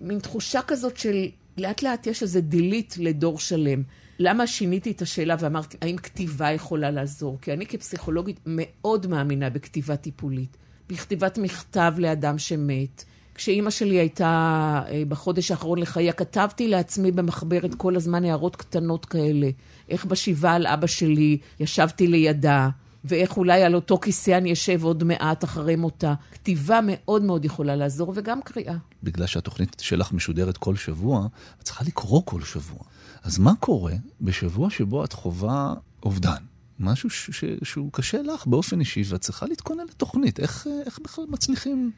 מין 0.00 0.18
תחושה 0.18 0.60
כזאת 0.62 0.96
של 0.96 1.28
לאט 1.58 1.82
לאט 1.82 2.06
יש 2.06 2.22
איזה 2.22 2.40
דילית 2.40 2.94
לדור 2.98 3.38
שלם. 3.38 3.82
למה 4.22 4.46
שיניתי 4.46 4.90
את 4.90 5.02
השאלה 5.02 5.36
ואמרתי, 5.38 5.76
האם 5.82 5.96
כתיבה 5.96 6.50
יכולה 6.50 6.90
לעזור? 6.90 7.38
כי 7.42 7.52
אני 7.52 7.66
כפסיכולוגית 7.66 8.40
מאוד 8.46 9.06
מאמינה 9.06 9.50
בכתיבה 9.50 9.96
טיפולית, 9.96 10.56
בכתיבת 10.88 11.38
מכתב 11.38 11.92
לאדם 11.98 12.38
שמת. 12.38 13.04
כשאימא 13.34 13.70
שלי 13.70 13.96
הייתה 13.98 14.82
אה, 14.88 15.02
בחודש 15.08 15.50
האחרון 15.50 15.78
לחייה, 15.78 16.12
כתבתי 16.12 16.68
לעצמי 16.68 17.12
במחברת 17.12 17.74
כל 17.74 17.96
הזמן 17.96 18.24
הערות 18.24 18.56
קטנות 18.56 19.06
כאלה. 19.06 19.50
איך 19.88 20.04
בשבעה 20.04 20.54
על 20.54 20.66
אבא 20.66 20.86
שלי 20.86 21.38
ישבתי 21.60 22.06
לידה, 22.06 22.68
ואיך 23.04 23.36
אולי 23.36 23.62
על 23.62 23.74
אותו 23.74 23.98
כיסא 23.98 24.30
אני 24.30 24.52
אשב 24.52 24.84
עוד 24.84 25.04
מעט 25.04 25.44
אחרי 25.44 25.76
מותה. 25.76 26.14
כתיבה 26.32 26.80
מאוד 26.82 27.22
מאוד 27.22 27.44
יכולה 27.44 27.76
לעזור, 27.76 28.12
וגם 28.16 28.42
קריאה. 28.42 28.76
בגלל 29.02 29.26
שהתוכנית 29.26 29.76
שלך 29.80 30.12
משודרת 30.12 30.56
כל 30.56 30.76
שבוע, 30.76 31.26
את 31.58 31.64
צריכה 31.64 31.84
לקרוא 31.84 32.22
כל 32.24 32.42
שבוע. 32.42 32.78
אז 33.22 33.38
מה 33.38 33.54
קורה 33.60 33.92
בשבוע 34.20 34.70
שבו 34.70 35.04
את 35.04 35.12
חווה 35.12 35.74
אובדן? 36.02 36.42
משהו 36.80 37.10
ש- 37.10 37.30
ש- 37.30 37.44
שהוא 37.62 37.92
קשה 37.92 38.22
לך 38.22 38.46
באופן 38.46 38.80
אישי, 38.80 39.02
ואת 39.08 39.20
צריכה 39.20 39.46
להתכונן 39.46 39.84
לתוכנית. 39.90 40.40
איך, 40.40 40.66
איך 40.86 40.98
בכלל 41.04 41.24
מצליחים... 41.28 41.90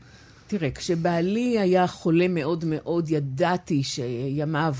תראה, 0.46 0.70
כשבעלי 0.70 1.58
היה 1.58 1.86
חולה 1.86 2.28
מאוד 2.28 2.64
מאוד, 2.66 3.10
ידעתי 3.10 3.82
שימיו 3.82 4.74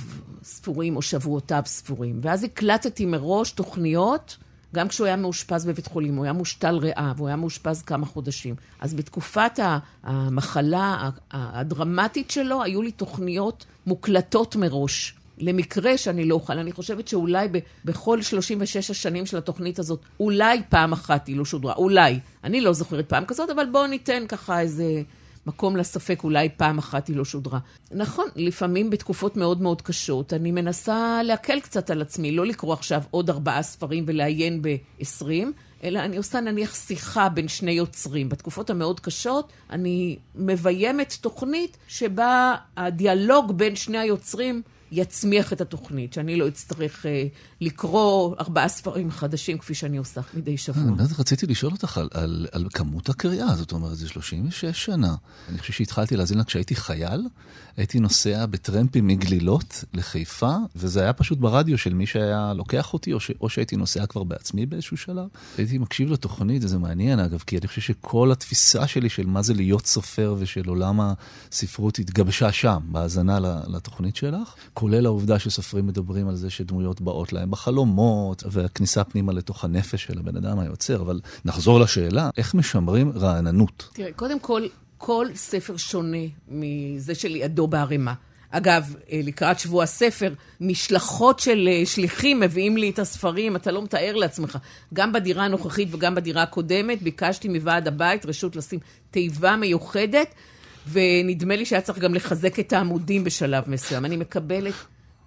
ספורים 0.44 0.96
או 0.96 1.02
שבועותיו 1.02 1.62
ספורים. 1.66 2.20
ואז 2.22 2.44
הקלטתי 2.44 3.06
מראש 3.06 3.52
תוכניות, 3.52 4.36
גם 4.74 4.88
כשהוא 4.88 5.06
היה 5.06 5.16
מאושפז 5.16 5.64
בבית 5.64 5.86
חולים, 5.86 6.16
הוא 6.16 6.24
היה 6.24 6.32
מושתל 6.32 6.74
ריאה, 6.76 7.12
והוא 7.16 7.28
היה 7.28 7.36
מאושפז 7.36 7.82
כמה 7.82 8.06
חודשים. 8.06 8.54
אז 8.80 8.94
בתקופת 8.94 9.58
המחלה 10.02 11.10
הדרמטית 11.30 12.30
שלו, 12.30 12.62
היו 12.62 12.82
לי 12.82 12.92
תוכניות 12.92 13.64
מוקלטות 13.86 14.56
מראש. 14.56 15.14
למקרה 15.42 15.98
שאני 15.98 16.24
לא 16.24 16.34
אוכל. 16.34 16.58
אני 16.58 16.72
חושבת 16.72 17.08
שאולי 17.08 17.48
ב- 17.52 17.58
בכל 17.84 18.22
36 18.22 18.90
השנים 18.90 19.26
של 19.26 19.36
התוכנית 19.36 19.78
הזאת, 19.78 20.00
אולי 20.20 20.62
פעם 20.68 20.92
אחת 20.92 21.26
היא 21.26 21.36
לא 21.36 21.44
שודרה. 21.44 21.72
אולי. 21.74 22.18
אני 22.44 22.60
לא 22.60 22.72
זוכרת 22.72 23.08
פעם 23.08 23.24
כזאת, 23.24 23.50
אבל 23.50 23.66
בואו 23.72 23.86
ניתן 23.86 24.24
ככה 24.28 24.60
איזה 24.60 25.02
מקום 25.46 25.76
לספק, 25.76 26.20
אולי 26.24 26.48
פעם 26.56 26.78
אחת 26.78 27.08
היא 27.08 27.16
לא 27.16 27.24
שודרה. 27.24 27.58
נכון, 27.90 28.26
לפעמים 28.36 28.90
בתקופות 28.90 29.36
מאוד 29.36 29.62
מאוד 29.62 29.82
קשות, 29.82 30.32
אני 30.32 30.50
מנסה 30.50 31.20
להקל 31.22 31.60
קצת 31.60 31.90
על 31.90 32.02
עצמי, 32.02 32.32
לא 32.32 32.46
לקרוא 32.46 32.72
עכשיו 32.72 33.02
עוד 33.10 33.30
ארבעה 33.30 33.62
ספרים 33.62 34.04
ולעיין 34.06 34.62
ב-20, 34.62 35.24
אלא 35.84 35.98
אני 35.98 36.16
עושה 36.16 36.40
נניח 36.40 36.74
שיחה 36.74 37.28
בין 37.28 37.48
שני 37.48 37.72
יוצרים. 37.72 38.28
בתקופות 38.28 38.70
המאוד 38.70 39.00
קשות, 39.00 39.52
אני 39.70 40.16
מביימת 40.34 41.16
תוכנית 41.20 41.76
שבה 41.88 42.54
הדיאלוג 42.76 43.52
בין 43.52 43.76
שני 43.76 43.98
היוצרים 43.98 44.62
יצמיח 44.92 45.52
את 45.52 45.60
התוכנית, 45.60 46.12
שאני 46.12 46.36
לא 46.36 46.48
אצטרך 46.48 47.06
אה, 47.06 47.26
לקרוא 47.60 48.36
ארבעה 48.40 48.68
ספרים 48.68 49.10
חדשים 49.10 49.58
כפי 49.58 49.74
שאני 49.74 49.96
עושה 49.96 50.20
מדי 50.34 50.56
שבוע. 50.56 50.82
אני 50.82 50.92
באמת 50.92 51.20
רציתי 51.20 51.46
לשאול 51.46 51.72
אותך 51.72 51.98
על, 51.98 52.08
על, 52.14 52.46
על 52.52 52.66
כמות 52.72 53.08
הקריאה, 53.08 53.56
זאת 53.56 53.72
אומרת, 53.72 53.96
זה 53.96 54.08
36 54.08 54.64
שנה. 54.64 55.14
אני 55.48 55.58
חושב 55.58 55.72
שהתחלתי 55.72 56.16
להאזין 56.16 56.38
לה 56.38 56.44
כשהייתי 56.44 56.74
חייל, 56.74 57.28
הייתי 57.76 58.00
נוסע 58.00 58.46
בטרמפים 58.46 59.06
מגלילות 59.06 59.84
לחיפה, 59.94 60.56
וזה 60.76 61.02
היה 61.02 61.12
פשוט 61.12 61.38
ברדיו 61.38 61.78
של 61.78 61.94
מי 61.94 62.06
שהיה 62.06 62.52
לוקח 62.56 62.92
אותי, 62.92 63.12
או, 63.12 63.20
ש, 63.20 63.30
או 63.40 63.48
שהייתי 63.48 63.76
נוסע 63.76 64.06
כבר 64.06 64.24
בעצמי 64.24 64.66
באיזשהו 64.66 64.96
שלב. 64.96 65.26
הייתי 65.58 65.78
מקשיב 65.78 66.12
לתוכנית, 66.12 66.64
וזה 66.64 66.78
מעניין 66.78 67.18
אגב, 67.18 67.42
כי 67.46 67.58
אני 67.58 67.68
חושב 67.68 67.80
שכל 67.80 68.32
התפיסה 68.32 68.86
שלי 68.86 69.08
של 69.08 69.26
מה 69.26 69.42
זה 69.42 69.54
להיות 69.54 69.86
סופר 69.86 70.34
ושל 70.38 70.68
עולם 70.68 71.00
הספרות 71.00 71.98
התגבשה 71.98 72.52
שם, 72.52 72.78
בהאזנה 72.84 73.38
לתוכנית 73.66 74.16
שלך. 74.16 74.54
כולל 74.74 75.06
העובדה 75.06 75.38
שסופרים 75.38 75.86
מדברים 75.86 76.28
על 76.28 76.36
זה 76.36 76.50
שדמויות 76.50 77.00
באות 77.00 77.32
להם 77.32 77.50
בחלומות, 77.50 78.42
והכניסה 78.50 79.04
פנימה 79.04 79.32
לתוך 79.32 79.64
הנפש 79.64 80.04
של 80.04 80.18
הבן 80.18 80.36
אדם 80.36 80.58
היוצר. 80.58 81.02
אבל 81.02 81.20
נחזור 81.44 81.80
לשאלה, 81.80 82.30
איך 82.36 82.54
משמרים 82.54 83.12
רעננות? 83.16 83.88
תראה, 83.92 84.12
קודם 84.12 84.40
כל, 84.40 84.62
כל 85.04 85.26
ספר 85.34 85.76
שונה 85.76 86.26
מזה 86.48 87.14
שלידו 87.14 87.66
בערימה. 87.66 88.14
אגב, 88.50 88.94
לקראת 89.12 89.58
שבוע 89.58 89.82
הספר, 89.82 90.34
משלחות 90.60 91.38
של 91.38 91.68
שליחים 91.84 92.40
מביאים 92.40 92.76
לי 92.76 92.90
את 92.90 92.98
הספרים, 92.98 93.56
אתה 93.56 93.72
לא 93.72 93.82
מתאר 93.82 94.14
לעצמך. 94.14 94.58
גם 94.94 95.12
בדירה 95.12 95.44
הנוכחית 95.44 95.88
וגם 95.90 96.14
בדירה 96.14 96.42
הקודמת, 96.42 97.02
ביקשתי 97.02 97.48
מוועד 97.48 97.88
הבית 97.88 98.26
רשות 98.26 98.56
לשים 98.56 98.78
תיבה 99.10 99.56
מיוחדת. 99.56 100.34
ונדמה 100.92 101.56
לי 101.56 101.66
שהיה 101.66 101.82
צריך 101.82 101.98
גם 101.98 102.14
לחזק 102.14 102.60
את 102.60 102.72
העמודים 102.72 103.24
בשלב 103.24 103.64
מסוים. 103.66 104.04
אני 104.04 104.16
מקבלת 104.16 104.74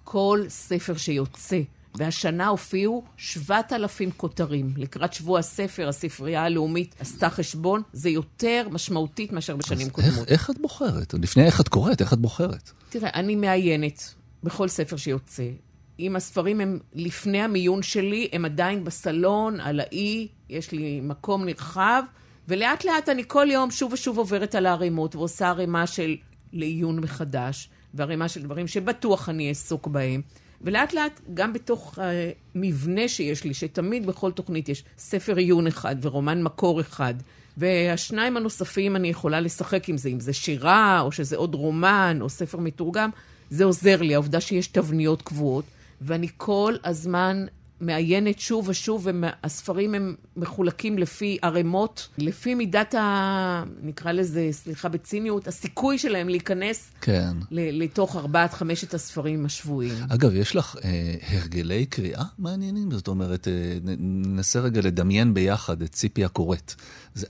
כל 0.04 0.44
ספר 0.48 0.96
שיוצא, 0.96 1.60
והשנה 1.98 2.48
הופיעו 2.48 3.04
7,000 3.16 4.10
כותרים. 4.16 4.72
לקראת 4.76 5.12
שבוע 5.12 5.38
הספר, 5.38 5.88
הספרייה 5.88 6.42
הלאומית 6.42 6.94
עשתה 6.98 7.30
חשבון, 7.30 7.82
זה 7.92 8.10
יותר 8.10 8.68
משמעותית 8.70 9.32
מאשר 9.32 9.56
בשנים 9.56 9.90
קודמות. 9.90 10.16
איך, 10.16 10.28
איך 10.28 10.50
את 10.50 10.58
בוחרת? 10.58 11.14
לפני 11.14 11.46
איך 11.46 11.60
את 11.60 11.68
קוראת, 11.68 12.00
איך 12.00 12.12
את 12.12 12.18
בוחרת? 12.18 12.70
תראה, 12.88 13.10
אני 13.14 13.36
מעיינת 13.36 14.14
בכל 14.42 14.68
ספר 14.68 14.96
שיוצא. 14.96 15.48
אם 16.00 16.16
הספרים 16.16 16.60
הם 16.60 16.78
לפני 16.94 17.42
המיון 17.42 17.82
שלי, 17.82 18.28
הם 18.32 18.44
עדיין 18.44 18.84
בסלון, 18.84 19.60
על 19.60 19.80
האי, 19.80 20.28
יש 20.48 20.72
לי 20.72 21.00
מקום 21.02 21.44
נרחב. 21.44 22.02
ולאט 22.48 22.84
לאט 22.84 23.08
אני 23.08 23.22
כל 23.26 23.46
יום 23.50 23.70
שוב 23.70 23.92
ושוב 23.92 24.18
עוברת 24.18 24.54
על 24.54 24.66
הערימות 24.66 25.16
ועושה 25.16 25.48
ערימה 25.48 25.86
של 25.86 26.16
לעיון 26.52 27.00
מחדש, 27.00 27.68
וערימה 27.94 28.28
של 28.28 28.42
דברים 28.42 28.66
שבטוח 28.66 29.28
אני 29.28 29.48
אעסוק 29.48 29.86
בהם. 29.86 30.22
ולאט 30.62 30.92
לאט, 30.92 31.20
גם 31.34 31.52
בתוך 31.52 31.98
המבנה 32.54 33.04
uh, 33.04 33.08
שיש 33.08 33.44
לי, 33.44 33.54
שתמיד 33.54 34.06
בכל 34.06 34.32
תוכנית 34.32 34.68
יש 34.68 34.84
ספר 34.98 35.36
עיון 35.36 35.66
אחד 35.66 35.96
ורומן 36.02 36.42
מקור 36.42 36.80
אחד, 36.80 37.14
והשניים 37.56 38.36
הנוספים 38.36 38.96
אני 38.96 39.08
יכולה 39.08 39.40
לשחק 39.40 39.88
עם 39.88 39.96
זה, 39.96 40.08
אם 40.08 40.20
זה 40.20 40.32
שירה, 40.32 41.00
או 41.00 41.12
שזה 41.12 41.36
עוד 41.36 41.54
רומן, 41.54 42.18
או 42.20 42.28
ספר 42.28 42.58
מתורגם, 42.58 43.10
זה 43.50 43.64
עוזר 43.64 44.02
לי, 44.02 44.14
העובדה 44.14 44.40
שיש 44.40 44.66
תבניות 44.66 45.22
קבועות, 45.22 45.64
ואני 46.00 46.28
כל 46.36 46.74
הזמן 46.84 47.46
מעיינת 47.80 48.38
שוב 48.38 48.68
ושוב, 48.68 49.06
והספרים 49.22 49.94
הם 49.94 50.14
מחולקים 50.36 50.98
לפי 50.98 51.38
ערימות, 51.42 52.08
לפי 52.18 52.54
מידת 52.54 52.94
ה... 52.94 53.64
נקרא 53.82 54.12
לזה, 54.12 54.48
סליחה 54.52 54.88
בציניות, 54.88 55.48
הסיכוי 55.48 55.98
שלהם 55.98 56.28
להיכנס 56.28 56.90
כן. 57.00 57.32
לתוך 57.50 58.16
ארבעת, 58.16 58.54
חמשת 58.54 58.94
הספרים 58.94 59.46
השבועיים. 59.46 60.04
אגב, 60.08 60.34
יש 60.34 60.56
לך 60.56 60.76
אה, 60.84 61.14
הרגלי 61.28 61.86
קריאה 61.86 62.24
מעניינים? 62.38 62.90
זאת 62.90 63.08
אומרת, 63.08 63.48
אה, 63.48 63.78
ננסה 63.98 64.60
רגע 64.60 64.80
לדמיין 64.80 65.34
ביחד 65.34 65.82
את 65.82 65.92
ציפי 65.92 66.24
הקוראת. 66.24 66.74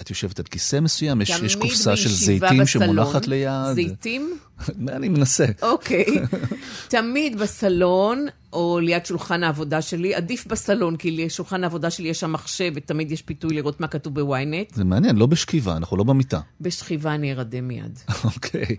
את 0.00 0.10
יושבת 0.10 0.38
על 0.38 0.44
כיסא 0.44 0.80
מסוים, 0.80 1.20
יש, 1.20 1.30
יש 1.30 1.54
קופסה 1.54 1.96
של 1.96 2.08
זיתים 2.08 2.48
בסלון, 2.48 2.66
שמונחת 2.66 3.26
ליד. 3.26 3.74
זיתים? 3.74 4.38
אני 4.96 5.08
מנסה. 5.08 5.46
אוקיי. 5.62 6.06
תמיד 6.88 7.38
בסלון, 7.38 8.26
או 8.52 8.78
ליד 8.82 9.06
שולחן 9.06 9.44
העבודה 9.44 9.82
שלי, 9.82 10.14
עדיף 10.14 10.46
בסלון, 10.46 10.96
כי 10.96 11.10
לשולחן 11.10 11.64
העבודה 11.64 11.90
שלי 11.90 12.08
יש 12.08 12.20
שם 12.20 12.32
מחשב, 12.32 12.72
ותמיד 12.74 13.06
תמיד 13.06 13.12
יש 13.12 13.22
פיתוי 13.22 13.54
לראות 13.54 13.80
מה 13.80 13.88
כתוב 13.88 14.14
בוויינט. 14.14 14.74
זה 14.74 14.84
מעניין, 14.84 15.16
לא 15.16 15.26
בשכיבה, 15.26 15.76
אנחנו 15.76 15.96
לא 15.96 16.04
במיטה. 16.04 16.40
בשכיבה 16.60 17.14
אני 17.14 17.32
ארדם 17.32 17.68
מיד. 17.68 17.98
אוקיי. 18.24 18.76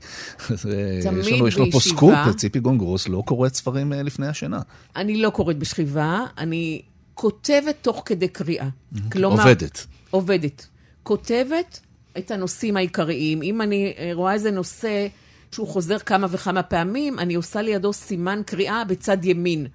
אז, 0.50 0.66
אה, 0.66 1.00
תמיד 1.04 1.26
יש 1.26 1.32
לנו, 1.32 1.48
יש 1.48 1.58
לנו 1.58 1.72
פה 1.72 1.78
בישיבה. 1.78 1.96
סקופ, 1.96 2.36
ציפי 2.36 2.60
גון 2.60 2.80
גרוס 2.80 3.08
לא 3.08 3.24
קוראת 3.26 3.56
ספרים 3.56 3.94
אה, 3.94 4.04
לפני 4.04 4.28
השינה. 4.28 4.60
אני 4.96 5.22
לא 5.22 5.30
קוראת 5.30 5.58
בשכיבה, 5.58 6.20
אני 6.38 6.82
כותבת 7.14 7.76
תוך 7.82 8.02
כדי 8.06 8.28
קריאה. 8.28 8.70
כלומר... 9.12 9.44
עובדת. 9.44 9.88
עובדת. 10.10 10.68
כותבת 11.08 11.80
את 12.18 12.32
הנושאים 12.32 12.78
העיקריים. 12.78 13.42
אם 13.42 13.62
אני 13.62 13.94
אה, 13.98 14.10
רואה 14.14 14.34
איזה 14.34 14.52
נושא 14.52 15.08
שהוא 15.52 15.68
חוזר 15.68 16.00
כמה 16.00 16.28
וכמה 16.30 16.64
פעמים, 16.64 17.20
אני 17.20 17.36
עושה 17.36 17.62
לידו 17.62 17.94
סימן 17.94 18.42
קריאה 18.46 18.84
בצד 18.84 19.26
ימין. 19.26 19.68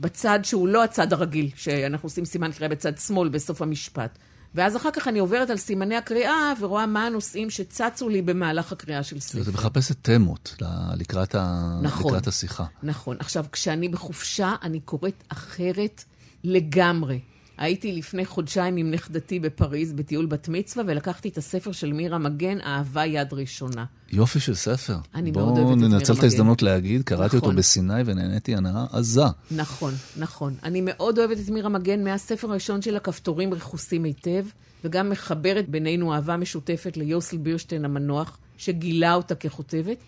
בצד 0.00 0.38
שהוא 0.42 0.68
לא 0.68 0.84
הצד 0.84 1.12
הרגיל, 1.12 1.50
שאנחנו 1.56 2.06
עושים 2.06 2.24
סימן 2.24 2.52
קריאה 2.52 2.68
בצד 2.70 2.98
שמאל 2.98 3.28
בסוף 3.28 3.62
המשפט. 3.62 4.18
ואז 4.54 4.76
אחר 4.76 4.90
כך 4.90 5.08
אני 5.08 5.18
עוברת 5.18 5.50
על 5.50 5.56
סימני 5.56 5.96
הקריאה 5.96 6.52
ורואה 6.60 6.86
מה 6.86 7.06
הנושאים 7.06 7.50
שצצו 7.50 8.08
לי 8.08 8.22
במהלך 8.22 8.72
הקריאה 8.72 9.02
של 9.02 9.20
ספר. 9.20 9.42
זה 9.42 9.52
מחפשת 9.52 9.96
תמות 10.02 10.56
לקראת, 10.96 11.34
ה... 11.34 11.78
נכון. 11.82 12.10
לקראת 12.10 12.26
השיחה. 12.26 12.64
נכון. 12.82 13.16
עכשיו, 13.20 13.44
כשאני 13.52 13.88
בחופשה, 13.88 14.54
אני 14.62 14.80
קוראת 14.80 15.24
אחרת 15.28 16.04
לגמרי. 16.44 17.18
הייתי 17.60 17.92
לפני 17.92 18.24
חודשיים 18.24 18.76
עם 18.76 18.90
נכדתי 18.90 19.40
בפריז 19.40 19.92
בטיול 19.92 20.26
בת 20.26 20.48
מצווה, 20.48 20.84
ולקחתי 20.86 21.28
את 21.28 21.38
הספר 21.38 21.72
של 21.72 21.92
מירה 21.92 22.18
מגן, 22.18 22.60
אהבה 22.60 23.06
יד 23.06 23.32
ראשונה. 23.32 23.84
יופי 24.12 24.40
של 24.40 24.54
ספר. 24.54 24.96
אני 25.14 25.30
מאוד 25.30 25.44
אוהבת 25.44 25.60
את 25.60 25.64
בואו 25.64 25.76
מירה 25.76 25.88
ננצל 25.88 26.12
את 26.12 26.16
מגן. 26.18 26.24
ההזדמנות 26.24 26.62
להגיד, 26.62 27.02
קראתי 27.02 27.36
אותו 27.36 27.46
נכון. 27.46 27.56
בסיני 27.56 28.02
ונהניתי 28.06 28.54
הנאה 28.54 28.84
עזה. 28.92 29.22
נכון, 29.50 29.94
נכון. 30.16 30.54
אני 30.62 30.80
מאוד 30.84 31.18
אוהבת 31.18 31.38
את 31.40 31.48
מירה 31.48 31.68
מגן 31.68 32.04
מהספר 32.04 32.50
הראשון 32.50 32.82
של 32.82 32.96
הכפתורים 32.96 33.54
רכוסים 33.54 34.04
היטב, 34.04 34.44
וגם 34.84 35.10
מחברת 35.10 35.68
בינינו 35.68 36.14
אהבה 36.14 36.36
משותפת 36.36 36.96
ליוסל 36.96 37.36
בירשטיין 37.36 37.84
המנוח, 37.84 38.38
שגילה 38.58 39.14
אותה 39.14 39.34
ככותבת, 39.34 39.98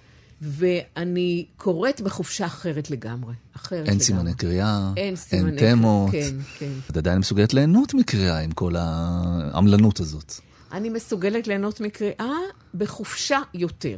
ואני 0.42 1.46
קוראת 1.56 2.00
בחופשה 2.00 2.46
אחרת 2.46 2.90
לגמרי. 2.90 3.34
אחרת 3.56 3.72
אין 3.72 3.82
לגמרי. 3.82 4.04
סימני 4.04 4.34
קריאה, 4.34 4.92
אין 4.96 5.16
סימני 5.16 5.58
אין 5.58 5.76
תמות. 5.76 6.10
כן, 6.10 6.36
כן. 6.58 6.72
את 6.90 6.96
עדיין 6.96 7.18
מסוגלת 7.18 7.54
ליהנות 7.54 7.94
מקריאה 7.94 8.38
עם 8.38 8.52
כל 8.52 8.74
העמלנות 8.76 10.00
הזאת. 10.00 10.32
אני 10.72 10.88
מסוגלת 10.88 11.46
ליהנות 11.46 11.80
מקריאה 11.80 12.34
בחופשה 12.74 13.38
יותר. 13.54 13.96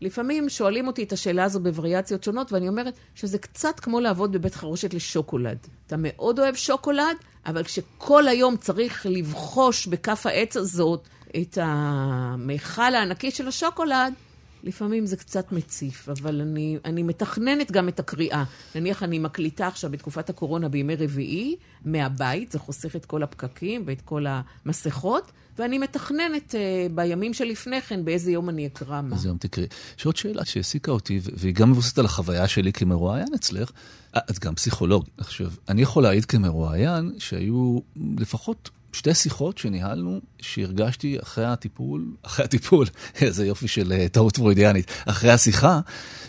לפעמים 0.00 0.48
שואלים 0.48 0.86
אותי 0.86 1.02
את 1.02 1.12
השאלה 1.12 1.44
הזו 1.44 1.60
בווריאציות 1.60 2.24
שונות, 2.24 2.52
ואני 2.52 2.68
אומרת 2.68 2.94
שזה 3.14 3.38
קצת 3.38 3.80
כמו 3.80 4.00
לעבוד 4.00 4.32
בבית 4.32 4.54
חרושת 4.54 4.94
לשוקולד. 4.94 5.58
אתה 5.86 5.96
מאוד 5.98 6.38
אוהב 6.38 6.54
שוקולד, 6.54 7.16
אבל 7.46 7.62
כשכל 7.64 8.28
היום 8.28 8.56
צריך 8.56 9.06
לבחוש 9.10 9.86
בכף 9.86 10.26
העץ 10.26 10.56
הזאת 10.56 11.08
את 11.36 11.58
המכל 11.60 12.94
הענקי 12.94 13.30
של 13.30 13.48
השוקולד, 13.48 14.12
לפעמים 14.62 15.06
זה 15.06 15.16
קצת 15.16 15.52
מציף, 15.52 16.08
אבל 16.08 16.40
אני, 16.40 16.78
אני 16.84 17.02
מתכננת 17.02 17.70
גם 17.70 17.88
את 17.88 18.00
הקריאה. 18.00 18.44
נניח 18.74 19.02
אני 19.02 19.18
מקליטה 19.18 19.66
עכשיו 19.66 19.90
בתקופת 19.90 20.30
הקורונה 20.30 20.68
בימי 20.68 20.96
רביעי, 20.96 21.56
מהבית, 21.84 22.52
זה 22.52 22.58
חוסך 22.58 22.96
את 22.96 23.04
כל 23.04 23.22
הפקקים 23.22 23.82
ואת 23.86 24.00
כל 24.00 24.24
המסכות, 24.28 25.32
ואני 25.58 25.78
מתכננת 25.78 26.54
uh, 26.54 26.92
בימים 26.92 27.34
שלפני 27.34 27.80
כן 27.80 28.04
באיזה 28.04 28.30
יום 28.30 28.48
אני 28.48 28.66
אקרא 28.66 29.00
מה. 29.02 29.16
איזה 29.16 29.28
יום 29.28 29.38
תקראי. 29.38 29.66
יש 29.98 30.06
עוד 30.06 30.16
שאלה 30.16 30.44
שהעסיקה 30.44 30.92
אותי, 30.92 31.20
והיא 31.36 31.54
גם 31.54 31.70
מבוססת 31.70 31.98
על 31.98 32.04
החוויה 32.04 32.48
שלי 32.48 32.72
כמרואיין 32.72 33.34
אצלך. 33.34 33.70
אה, 34.16 34.20
את 34.30 34.38
גם 34.38 34.54
פסיכולוגית. 34.54 35.14
עכשיו, 35.18 35.50
אני 35.68 35.82
יכול 35.82 36.02
להעיד 36.02 36.24
כמרואיין 36.24 37.12
שהיו 37.18 37.78
לפחות 38.18 38.70
שתי 38.92 39.14
שיחות 39.14 39.58
שניהלנו, 39.58 40.20
שהרגשתי 40.40 41.18
אחרי 41.22 41.44
הטיפול, 41.44 42.14
אחרי 42.22 42.44
הטיפול, 42.44 42.86
איזה 43.20 43.46
יופי 43.46 43.68
של 43.68 43.92
אה, 43.92 44.08
טעות 44.08 44.36
פרוידיאנית, 44.36 44.90
אחרי 45.06 45.30
השיחה, 45.30 45.80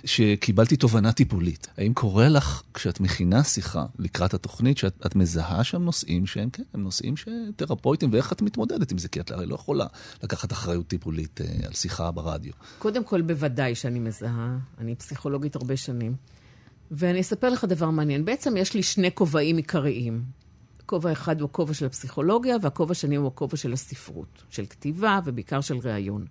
שקיבלתי 0.05 0.75
תובנה 0.75 1.11
טיפולית. 1.11 1.67
האם 1.77 1.93
קורה 1.93 2.29
לך, 2.29 2.61
כשאת 2.73 2.99
מכינה 2.99 3.43
שיחה 3.43 3.85
לקראת 3.99 4.33
התוכנית, 4.33 4.77
שאת 4.77 5.05
את 5.05 5.15
מזהה 5.15 5.63
שם 5.63 5.81
נושאים 5.81 6.25
שהם, 6.25 6.49
כן, 6.49 6.63
הם 6.73 6.83
נושאים 6.83 7.15
שתרפויטיים, 7.17 8.13
ואיך 8.13 8.31
את 8.31 8.41
מתמודדת 8.41 8.91
עם 8.91 8.97
זה? 8.97 9.07
כי 9.07 9.19
את 9.19 9.31
הרי 9.31 9.45
לא 9.45 9.55
יכולה 9.55 9.85
לקחת 10.23 10.51
אחריות 10.51 10.87
טיפולית 10.87 11.41
אה, 11.41 11.67
על 11.67 11.73
שיחה 11.73 12.11
ברדיו. 12.11 12.53
קודם 12.79 13.03
כל, 13.03 13.21
בוודאי 13.21 13.75
שאני 13.75 13.99
מזהה. 13.99 14.57
אני 14.77 14.95
פסיכולוגית 14.95 15.55
הרבה 15.55 15.77
שנים. 15.77 16.15
ואני 16.91 17.21
אספר 17.21 17.49
לך 17.49 17.65
דבר 17.65 17.89
מעניין. 17.89 18.25
בעצם 18.25 18.57
יש 18.57 18.73
לי 18.73 18.83
שני 18.83 19.09
כובעים 19.13 19.57
עיקריים. 19.57 20.40
כובע 20.91 21.11
אחד 21.11 21.41
הוא 21.41 21.49
הכובע 21.49 21.73
של 21.73 21.85
הפסיכולוגיה, 21.85 22.55
והכובע 22.61 22.91
השני 22.91 23.15
הוא 23.15 23.27
הכובע 23.27 23.57
של 23.57 23.73
הספרות, 23.73 24.43
של 24.49 24.65
כתיבה 24.65 25.19
ובעיקר 25.25 25.61
של 25.61 25.77
ראיון. 25.83 26.25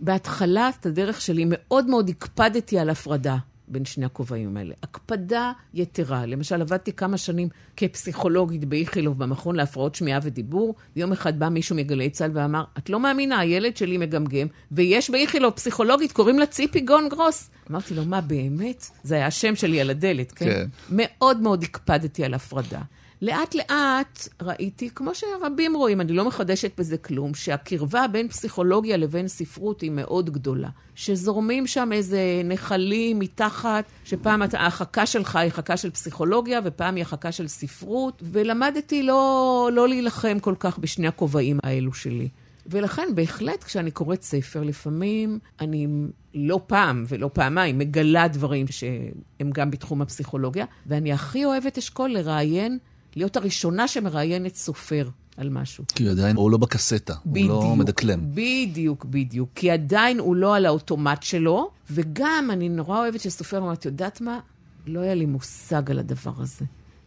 בהתחלה, 0.00 0.70
את 0.80 0.86
הדרך 0.86 1.20
שלי, 1.20 1.44
מאוד 1.46 1.86
מאוד 1.86 2.08
הקפדתי 2.08 2.78
על 2.78 2.90
הפרדה 2.90 3.36
בין 3.68 3.84
שני 3.84 4.04
הכובעים 4.04 4.56
האלה. 4.56 4.74
הקפדה 4.82 5.52
יתרה. 5.74 6.26
למשל, 6.26 6.60
עבדתי 6.60 6.92
כמה 6.92 7.16
שנים 7.16 7.48
כפסיכולוגית 7.76 8.64
באיכילוב 8.64 9.18
במכון 9.18 9.56
להפרעות 9.56 9.94
שמיעה 9.94 10.20
ודיבור, 10.22 10.74
ויום 10.96 11.12
אחד 11.12 11.38
בא 11.38 11.48
מישהו 11.48 11.76
מגלי 11.76 12.10
צה"ל 12.10 12.30
ואמר, 12.34 12.64
את 12.78 12.90
לא 12.90 13.00
מאמינה, 13.00 13.38
הילד 13.38 13.76
שלי 13.76 13.98
מגמגם, 13.98 14.46
ויש 14.72 15.10
באיכילוב 15.10 15.52
פסיכולוגית, 15.52 16.12
קוראים 16.12 16.38
לה 16.38 16.46
ציפי 16.46 16.80
גון 16.80 17.08
גרוס. 17.08 17.50
אמרתי 17.70 17.94
לו, 17.94 18.04
מה, 18.04 18.20
באמת? 18.20 18.86
זה 19.02 19.14
היה 19.14 19.26
השם 19.26 19.56
שלי 19.56 19.80
על 19.80 19.90
הדלת, 19.90 20.32
כן? 20.32 20.44
כן. 20.44 20.66
מאוד 20.90 21.40
מאוד 21.40 21.62
הקפדתי 21.62 22.24
על 22.24 22.34
הפרדה. 22.34 22.80
לאט 23.22 23.54
לאט 23.54 24.28
ראיתי, 24.42 24.90
כמו 24.90 25.10
שרבים 25.14 25.76
רואים, 25.76 26.00
אני 26.00 26.12
לא 26.12 26.24
מחדשת 26.24 26.78
בזה 26.78 26.98
כלום, 26.98 27.34
שהקרבה 27.34 28.08
בין 28.08 28.28
פסיכולוגיה 28.28 28.96
לבין 28.96 29.28
ספרות 29.28 29.80
היא 29.80 29.90
מאוד 29.90 30.30
גדולה. 30.30 30.68
שזורמים 30.94 31.66
שם 31.66 31.90
איזה 31.92 32.20
נחלים 32.44 33.18
מתחת, 33.18 33.84
שפעם 34.04 34.42
ההחקה 34.52 35.06
שלך 35.06 35.36
היא 35.36 35.48
החקה 35.48 35.76
של 35.76 35.90
פסיכולוגיה, 35.90 36.60
ופעם 36.64 36.94
היא 36.94 37.02
החקה 37.02 37.32
של 37.32 37.48
ספרות, 37.48 38.22
ולמדתי 38.22 39.02
לא, 39.02 39.70
לא 39.72 39.88
להילחם 39.88 40.38
כל 40.40 40.54
כך 40.58 40.78
בשני 40.78 41.06
הכובעים 41.06 41.58
האלו 41.62 41.94
שלי. 41.94 42.28
ולכן 42.66 43.08
בהחלט 43.14 43.64
כשאני 43.64 43.90
קוראת 43.90 44.22
ספר, 44.22 44.62
לפעמים 44.62 45.38
אני 45.60 45.86
לא 46.34 46.60
פעם 46.66 47.04
ולא 47.08 47.30
פעמיים 47.32 47.78
מגלה 47.78 48.28
דברים 48.28 48.66
שהם 48.66 49.50
גם 49.52 49.70
בתחום 49.70 50.02
הפסיכולוגיה, 50.02 50.64
ואני 50.86 51.12
הכי 51.12 51.44
אוהבת 51.44 51.78
אשכול 51.78 52.10
לראיין, 52.10 52.78
להיות 53.16 53.36
הראשונה 53.36 53.88
שמראיינת 53.88 54.54
סופר 54.54 55.08
על 55.36 55.48
משהו. 55.48 55.84
כי 55.94 56.08
עדיין, 56.08 56.36
הוא 56.36 56.50
לא 56.50 56.58
בקסטה, 56.58 57.14
הוא 57.24 57.48
לא 57.48 57.76
מדקלם. 57.76 58.20
בדיוק, 58.34 59.04
בדיוק. 59.04 59.50
כי 59.54 59.70
עדיין 59.70 60.18
הוא 60.18 60.36
לא 60.36 60.56
על 60.56 60.66
האוטומט 60.66 61.22
שלו, 61.22 61.70
וגם 61.90 62.48
אני 62.52 62.68
נורא 62.68 62.98
אוהבת 62.98 63.20
שסופר 63.20 63.58
אמר, 63.58 63.72
את 63.72 63.84
יודעת 63.84 64.20
מה? 64.20 64.40
לא 64.86 65.00
היה 65.00 65.14
לי 65.14 65.26
מושג 65.26 65.90
על 65.90 65.98
הדבר 65.98 66.32
הזה. 66.38 66.64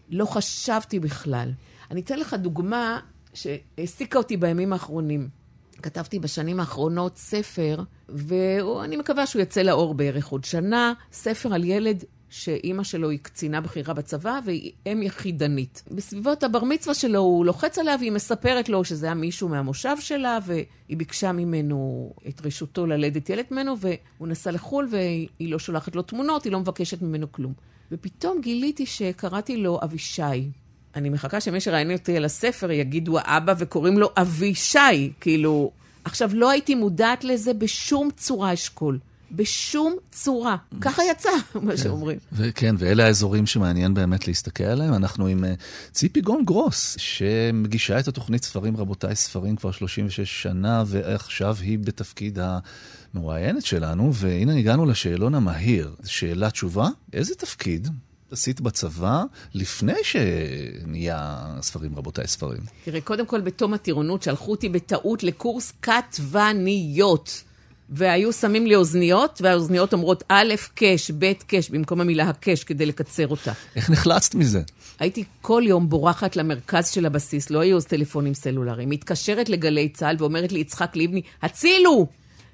לא 0.09 0.25
חשבתי 0.25 0.99
בכלל. 0.99 1.51
אני 1.91 2.01
אתן 2.01 2.19
לך 2.19 2.33
דוגמה 2.33 2.99
שהעסיקה 3.33 4.17
אותי 4.17 4.37
בימים 4.37 4.73
האחרונים. 4.73 5.29
כתבתי 5.81 6.19
בשנים 6.19 6.59
האחרונות 6.59 7.17
ספר, 7.17 7.83
ואני 8.09 8.97
מקווה 8.97 9.25
שהוא 9.25 9.41
יצא 9.41 9.61
לאור 9.61 9.93
בערך 9.93 10.27
עוד 10.27 10.43
שנה, 10.43 10.93
ספר 11.11 11.53
על 11.53 11.63
ילד 11.63 12.03
שאימא 12.35 12.83
שלו 12.83 13.09
היא 13.09 13.19
קצינה 13.21 13.61
בכירה 13.61 13.93
בצבא 13.93 14.39
והיא 14.45 14.71
אם 14.87 15.01
יחידנית. 15.03 15.83
בסביבות 15.91 16.43
הבר 16.43 16.63
מצווה 16.63 16.93
שלו 16.93 17.19
הוא 17.19 17.45
לוחץ 17.45 17.77
עליה 17.77 17.95
והיא 17.99 18.11
מספרת 18.11 18.69
לו 18.69 18.83
שזה 18.83 19.05
היה 19.05 19.15
מישהו 19.15 19.49
מהמושב 19.49 19.95
שלה 19.99 20.39
והיא 20.45 20.97
ביקשה 20.97 21.31
ממנו 21.31 22.11
את 22.27 22.45
רשותו 22.45 22.85
ללדת 22.85 23.29
ילד 23.29 23.45
ממנו 23.51 23.75
והוא 23.79 24.27
נסע 24.27 24.51
לחו"ל 24.51 24.87
והיא 24.91 25.51
לא 25.51 25.59
שולחת 25.59 25.95
לו 25.95 26.01
תמונות, 26.01 26.43
היא 26.43 26.51
לא 26.51 26.59
מבקשת 26.59 27.01
ממנו 27.01 27.31
כלום. 27.31 27.53
ופתאום 27.91 28.41
גיליתי 28.41 28.85
שקראתי 28.85 29.57
לו 29.57 29.79
אבישי. 29.83 30.49
אני 30.95 31.09
מחכה 31.09 31.41
שמי 31.41 31.59
שראיין 31.59 31.91
אותי 31.91 32.17
על 32.17 32.25
הספר 32.25 32.71
יגידו 32.71 33.17
האבא 33.19 33.53
וקוראים 33.57 33.97
לו 33.97 34.09
אבישי, 34.17 35.11
כאילו... 35.19 35.71
עכשיו, 36.05 36.31
לא 36.33 36.49
הייתי 36.49 36.75
מודעת 36.75 37.23
לזה 37.23 37.53
בשום 37.53 38.09
צורה 38.17 38.53
אשכול. 38.53 38.99
בשום 39.31 39.95
צורה. 40.11 40.55
ככה 40.81 41.01
יצא, 41.11 41.29
מה 41.61 41.77
שאומרים. 41.77 42.17
וכן, 42.33 42.75
ואלה 42.79 43.05
האזורים 43.05 43.45
שמעניין 43.45 43.93
באמת 43.93 44.27
להסתכל 44.27 44.63
עליהם. 44.63 44.93
אנחנו 44.93 45.27
עם 45.27 45.43
אה, 45.43 45.53
ציפי 45.91 46.21
גון 46.21 46.45
גרוס, 46.45 46.95
שמגישה 46.99 47.99
את 47.99 48.07
התוכנית 48.07 48.43
ספרים 48.43 48.77
רבותיי 48.77 49.15
ספרים 49.15 49.55
כבר 49.55 49.71
36 49.71 50.41
שנה, 50.43 50.83
ועכשיו 50.87 51.55
היא 51.61 51.79
בתפקיד 51.79 52.39
המרואיינת 53.13 53.65
שלנו, 53.65 54.13
והנה 54.13 54.55
הגענו 54.55 54.85
לשאלון 54.85 55.35
המהיר. 55.35 55.95
שאלה 56.05 56.49
תשובה, 56.49 56.87
איזה 57.13 57.35
תפקיד 57.35 57.87
עשית 58.31 58.61
בצבא 58.61 59.23
לפני 59.53 59.93
שנהיה 60.03 61.45
ספרים 61.61 61.95
רבותיי 61.95 62.27
ספרים? 62.27 62.61
תראה, 62.85 63.01
קודם 63.01 63.25
כל, 63.25 63.41
בתום 63.41 63.73
הטירונות 63.73 64.23
שלחו 64.23 64.51
אותי 64.51 64.69
בטעות 64.69 65.23
לקורס 65.23 65.73
כתבניות. 65.81 67.43
והיו 67.89 68.33
שמים 68.33 68.67
לי 68.67 68.75
אוזניות, 68.75 69.41
והאוזניות 69.43 69.93
אומרות 69.93 70.23
א', 70.29 70.53
קש, 70.75 71.11
ב', 71.11 71.33
קש, 71.47 71.69
במקום 71.69 72.01
המילה 72.01 72.23
הקש, 72.29 72.63
כדי 72.63 72.85
לקצר 72.85 73.27
אותה. 73.27 73.51
איך 73.75 73.89
נחלצת 73.89 74.35
מזה? 74.35 74.61
הייתי 74.99 75.23
כל 75.41 75.63
יום 75.65 75.89
בורחת 75.89 76.35
למרכז 76.35 76.89
של 76.89 77.05
הבסיס, 77.05 77.49
לא 77.49 77.59
היו 77.59 77.77
אז 77.77 77.85
טלפונים 77.85 78.33
סלולריים, 78.33 78.89
מתקשרת 78.89 79.49
לגלי 79.49 79.89
צה"ל 79.89 80.15
ואומרת 80.19 80.51
לי, 80.51 80.59
יצחק 80.59 80.95
לבני, 80.95 81.21
הצילו! 81.41 82.07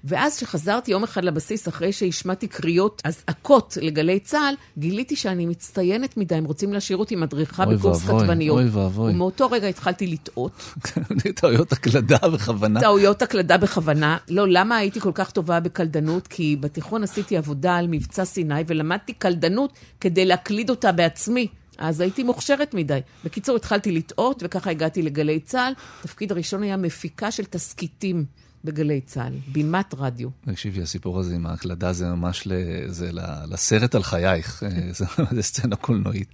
ואז 0.03 0.37
כשחזרתי 0.37 0.91
יום 0.91 1.03
אחד 1.03 1.23
לבסיס, 1.23 1.67
אחרי 1.67 1.91
שהשמעתי 1.91 2.47
קריאות 2.47 3.01
אזעקות 3.05 3.77
לגלי 3.81 4.19
צה"ל, 4.19 4.55
גיליתי 4.77 5.15
שאני 5.15 5.45
מצטיינת 5.45 6.17
מדי, 6.17 6.35
הם 6.35 6.45
רוצים 6.45 6.73
להשאיר 6.73 6.97
אותי 6.97 7.15
מדריכה 7.15 7.65
בקורס 7.65 8.01
ואבוי, 8.05 8.19
כתבניות. 8.19 8.57
אוי 8.57 8.69
ואבוי. 8.69 9.13
ומאותו 9.13 9.47
רגע 9.51 9.67
התחלתי 9.67 10.07
לטעות. 10.07 10.73
טעויות 11.35 11.71
הקלדה 11.71 12.17
בכוונה. 12.17 12.79
טעויות 12.79 13.21
הקלדה 13.21 13.57
בכוונה. 13.57 14.17
לא, 14.29 14.47
למה 14.47 14.77
הייתי 14.77 14.99
כל 14.99 15.11
כך 15.13 15.31
טובה 15.31 15.59
בקלדנות? 15.59 16.27
כי 16.27 16.57
בתיכון 16.59 17.03
עשיתי 17.03 17.37
עבודה 17.37 17.75
על 17.75 17.87
מבצע 17.87 18.25
סיני 18.25 18.63
ולמדתי 18.67 19.13
קלדנות 19.13 19.73
כדי 19.99 20.25
להקליד 20.25 20.69
אותה 20.69 20.91
בעצמי. 20.91 21.47
אז 21.77 21.99
הייתי 21.99 22.23
מוכשרת 22.23 22.73
מדי. 22.73 22.99
בקיצור, 23.25 23.55
התחלתי 23.55 23.91
לטעות, 23.91 24.43
וככה 24.45 24.69
הגעתי 24.69 25.01
לגלי 25.01 25.39
צה"ל. 25.39 25.73
התפקיד 25.99 26.31
הראשון 26.31 26.63
היה 26.63 26.77
מפיקה 26.77 27.31
של 27.31 27.45
תסכיתים 27.45 28.25
בגלי 28.65 29.01
צה"ל, 29.01 29.33
בימת 29.51 29.93
רדיו. 29.97 30.29
תקשיבי, 30.45 30.81
הסיפור 30.81 31.19
הזה 31.19 31.35
עם 31.35 31.45
ההקלדה 31.45 31.93
זה 31.93 32.05
ממש 32.05 32.47
ל, 32.47 32.51
זה 32.87 33.11
ל- 33.11 33.45
לסרט 33.53 33.95
על 33.95 34.03
חייך, 34.03 34.63
אה, 34.63 34.69
זה, 34.97 35.05
זה 35.31 35.41
סצנה 35.41 35.75
קולנועית. 35.75 36.27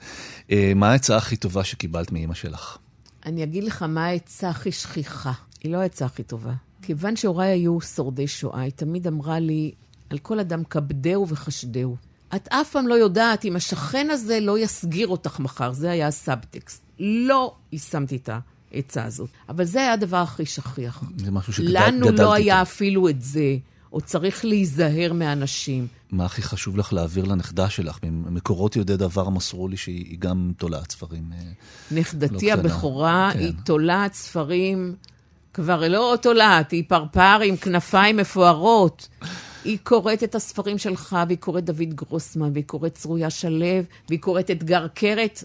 אה, 0.51 0.71
מה 0.75 0.91
העצה 0.91 1.17
הכי 1.17 1.35
טובה 1.35 1.63
שקיבלת 1.63 2.11
מאימא 2.11 2.33
שלך? 2.33 2.77
אני 3.25 3.43
אגיד 3.43 3.63
לך 3.63 3.83
מה 3.83 4.05
העצה 4.05 4.49
הכי 4.49 4.71
שכיחה. 4.71 5.31
היא 5.63 5.71
לא 5.71 5.77
העצה 5.77 6.05
הכי 6.05 6.23
טובה. 6.23 6.53
כיוון 6.81 7.15
שהוריי 7.15 7.49
היו 7.51 7.81
שורדי 7.81 8.27
שואה, 8.27 8.61
היא 8.61 8.71
תמיד 8.75 9.07
אמרה 9.07 9.39
לי, 9.39 9.71
על 10.09 10.17
כל 10.17 10.39
אדם 10.39 10.63
כבדהו 10.63 11.27
וחשדהו. 11.27 11.95
את 12.35 12.47
אף 12.47 12.71
פעם 12.71 12.87
לא 12.87 12.93
יודעת 12.93 13.45
אם 13.45 13.55
השכן 13.55 14.07
הזה 14.09 14.39
לא 14.39 14.59
יסגיר 14.59 15.07
אותך 15.07 15.39
מחר, 15.39 15.71
זה 15.71 15.91
היה 15.91 16.07
הסאבטקסט. 16.07 16.81
לא 16.99 17.55
יישמתי 17.71 18.15
את 18.15 18.29
העצה 18.73 19.03
הזאת. 19.03 19.29
אבל 19.49 19.63
זה 19.63 19.79
היה 19.79 19.93
הדבר 19.93 20.17
הכי 20.17 20.45
שכיח. 20.45 21.03
זה 21.17 21.31
משהו 21.31 21.53
שגדלת 21.53 21.73
לנו 21.87 22.09
איתו. 22.09 22.23
לא 22.23 22.33
היה 22.33 22.61
אפילו 22.61 23.09
את 23.09 23.21
זה, 23.21 23.57
או 23.93 24.01
צריך 24.01 24.45
להיזהר 24.45 25.13
מאנשים. 25.13 25.87
מה 26.11 26.25
הכי 26.25 26.41
חשוב 26.41 26.77
לך 26.77 26.93
להעביר 26.93 27.25
לנכדה 27.25 27.69
שלך? 27.69 27.99
ממקורות 28.03 28.75
יודעי 28.75 28.97
דבר 28.97 29.29
מסרו 29.29 29.67
לי 29.67 29.77
שהיא 29.77 30.17
גם 30.19 30.51
תולעת 30.57 30.91
ספרים. 30.91 31.23
אה, 31.33 31.37
לא 31.91 31.99
נכדתי 31.99 32.47
קטנה. 32.47 32.53
הבכורה 32.53 33.29
כן. 33.33 33.39
היא 33.39 33.53
תולעת 33.65 34.13
ספרים, 34.13 34.95
כבר 35.53 35.87
לא 35.87 36.15
תולעת, 36.21 36.71
היא 36.71 36.83
פרפר 36.87 37.39
עם 37.45 37.57
כנפיים 37.57 38.17
מפוארות. 38.17 39.07
היא 39.63 39.77
קוראת 39.83 40.23
את 40.23 40.35
הספרים 40.35 40.77
שלך, 40.77 41.17
והיא 41.27 41.37
קוראת 41.37 41.65
דוד 41.65 41.93
גרוסמן, 41.93 42.49
והיא 42.53 42.63
קוראת 42.63 42.93
צרויה 42.93 43.29
שלו, 43.29 43.65
והיא 44.09 44.19
קוראת 44.19 44.51
אתגר 44.51 44.87
קרת. 44.87 45.43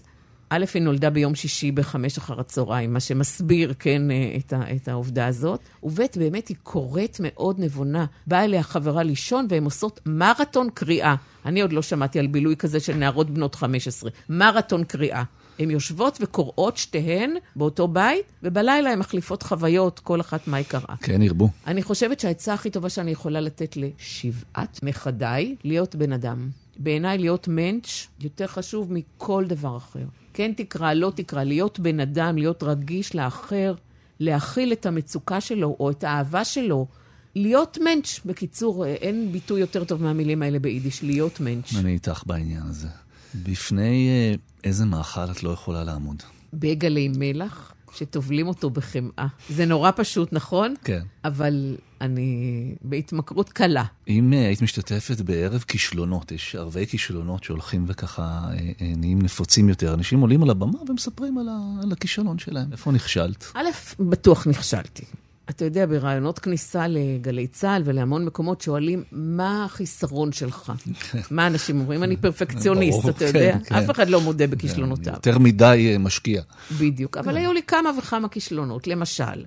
א', 0.55 0.65
היא 0.73 0.81
נולדה 0.81 1.09
ביום 1.09 1.35
שישי 1.35 1.71
בחמש 1.71 2.17
אחר 2.17 2.39
הצהריים, 2.39 2.93
מה 2.93 2.99
שמסביר, 2.99 3.73
כן, 3.79 4.11
אה, 4.11 4.35
את, 4.37 4.53
ה, 4.53 4.61
את 4.75 4.87
העובדה 4.87 5.27
הזאת. 5.27 5.59
וב', 5.83 5.99
באמת 6.15 6.47
היא 6.47 6.57
קוראת 6.63 7.17
מאוד 7.19 7.59
נבונה. 7.59 8.05
באה 8.27 8.43
אליה 8.43 8.63
חברה 8.63 9.03
לישון, 9.03 9.47
והן 9.49 9.63
עושות 9.63 9.99
מרתון 10.05 10.69
קריאה. 10.73 11.15
אני 11.45 11.61
עוד 11.61 11.73
לא 11.73 11.81
שמעתי 11.81 12.19
על 12.19 12.27
בילוי 12.27 12.55
כזה 12.55 12.79
של 12.79 12.95
נערות 12.95 13.29
בנות 13.29 13.55
15. 13.55 14.11
מרתון 14.29 14.83
קריאה. 14.83 15.23
הן 15.59 15.71
יושבות 15.71 16.17
וקוראות 16.21 16.77
שתיהן 16.77 17.35
באותו 17.55 17.87
בית, 17.87 18.25
ובלילה 18.43 18.89
הן 18.89 18.99
מחליפות 18.99 19.43
חוויות, 19.43 19.99
כל 19.99 20.21
אחת 20.21 20.47
מה 20.47 20.57
היא 20.57 20.65
קראה. 20.65 20.95
כן, 21.01 21.21
ירבו. 21.21 21.49
אני 21.67 21.83
חושבת 21.83 22.19
שהעצה 22.19 22.53
הכי 22.53 22.69
טובה 22.69 22.89
שאני 22.89 23.11
יכולה 23.11 23.39
לתת 23.41 23.77
לשבעת 23.77 24.79
נכדיי, 24.83 25.55
להיות 25.63 25.95
בן 25.95 26.13
אדם. 26.13 26.49
בעיניי 26.77 27.17
להיות 27.17 27.47
מענץ' 27.47 28.07
יותר 28.19 28.47
חשוב 28.47 28.93
מכל 28.93 29.45
דבר 29.47 29.77
אחר. 29.77 30.05
כן 30.33 30.51
תקרא, 30.57 30.93
לא 30.93 31.11
תקרא, 31.15 31.43
להיות 31.43 31.79
בן 31.79 31.99
אדם, 31.99 32.37
להיות 32.37 32.63
רגיש 32.63 33.15
לאחר, 33.15 33.73
להכיל 34.19 34.73
את 34.73 34.85
המצוקה 34.85 35.41
שלו 35.41 35.75
או 35.79 35.91
את 35.91 36.03
האהבה 36.03 36.45
שלו. 36.45 36.87
להיות 37.35 37.77
מענץ', 37.83 38.19
בקיצור, 38.25 38.85
אין 38.85 39.31
ביטוי 39.31 39.61
יותר 39.61 39.83
טוב 39.83 40.03
מהמילים 40.03 40.41
האלה 40.41 40.59
ביידיש, 40.59 41.03
להיות 41.03 41.39
מענץ'. 41.39 41.73
אני 41.79 41.93
איתך 41.93 42.23
בעניין 42.25 42.63
הזה. 42.69 42.87
בפני 43.35 44.09
אה, 44.09 44.35
איזה 44.63 44.85
מאכל 44.85 45.31
את 45.31 45.43
לא 45.43 45.49
יכולה 45.49 45.83
לעמוד? 45.83 46.23
בגלי 46.53 47.11
מלח, 47.17 47.73
שטובלים 47.95 48.47
אותו 48.47 48.69
בחמאה. 48.69 49.27
זה 49.49 49.65
נורא 49.65 49.91
פשוט, 49.95 50.33
נכון? 50.33 50.73
כן. 50.83 51.01
אבל 51.23 51.75
אני 52.03 52.75
בהתמכרות 52.81 53.49
קלה. 53.49 53.83
אם 54.07 54.33
אה, 54.33 54.45
היית 54.45 54.61
משתתפת 54.61 55.21
בערב 55.21 55.63
כישלונות, 55.67 56.31
יש 56.31 56.55
ערבי 56.55 56.87
כישלונות 56.87 57.43
שהולכים 57.43 57.85
וככה 57.87 58.21
אה, 58.21 58.57
אה, 58.81 58.93
נהיים 58.97 59.21
נפוצים 59.21 59.69
יותר. 59.69 59.93
אנשים 59.93 60.19
עולים 60.19 60.43
על 60.43 60.49
הבמה 60.49 60.79
ומספרים 60.89 61.37
על, 61.37 61.49
ה, 61.49 61.83
על 61.83 61.91
הכישלון 61.91 62.39
שלהם. 62.39 62.71
איפה 62.71 62.91
נכשלת? 62.91 63.45
א', 63.53 63.69
בטוח 63.99 64.47
נכשלתי. 64.47 65.03
אתה 65.49 65.65
יודע, 65.65 65.85
ברעיונות 65.85 66.39
כניסה 66.39 66.87
לגלי 66.87 67.47
צה"ל 67.47 67.81
ולהמון 67.85 68.25
מקומות 68.25 68.61
שואלים, 68.61 69.03
מה 69.11 69.65
החיסרון 69.65 70.31
שלך? 70.31 70.71
מה 71.31 71.47
אנשים 71.47 71.79
אומרים? 71.79 72.03
אני 72.03 72.17
פרפקציוניסט, 72.17 73.09
אתה 73.09 73.19
כן, 73.19 73.25
יודע? 73.25 73.57
כן. 73.65 73.75
אף 73.75 73.91
אחד 73.91 74.09
לא 74.09 74.21
מודה 74.21 74.47
בכישלונותיו. 74.47 75.13
יותר 75.13 75.39
מדי 75.39 75.95
משקיע. 75.99 76.41
בדיוק. 76.79 77.17
אבל 77.17 77.37
היו 77.37 77.53
לי 77.53 77.61
כמה 77.63 77.91
וכמה 77.97 78.29
כישלונות. 78.29 78.87
למשל, 78.87 79.43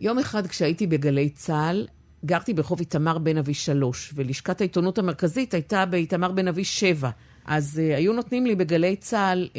יום 0.00 0.18
אחד 0.18 0.46
כשהייתי 0.46 0.86
בגלי 0.86 1.30
צה"ל, 1.30 1.86
גרתי 2.24 2.54
ברחוב 2.54 2.78
איתמר 2.80 3.18
בן 3.18 3.38
אבי 3.38 3.54
שלוש, 3.54 4.12
ולשכת 4.14 4.60
העיתונות 4.60 4.98
המרכזית 4.98 5.54
הייתה 5.54 5.86
באיתמר 5.86 6.32
בן 6.32 6.48
אבי 6.48 6.64
שבע. 6.64 7.10
אז 7.46 7.80
uh, 7.80 7.96
היו 7.96 8.12
נותנים 8.12 8.46
לי 8.46 8.54
בגלי 8.54 8.96
צה"ל 8.96 9.48
uh, 9.52 9.56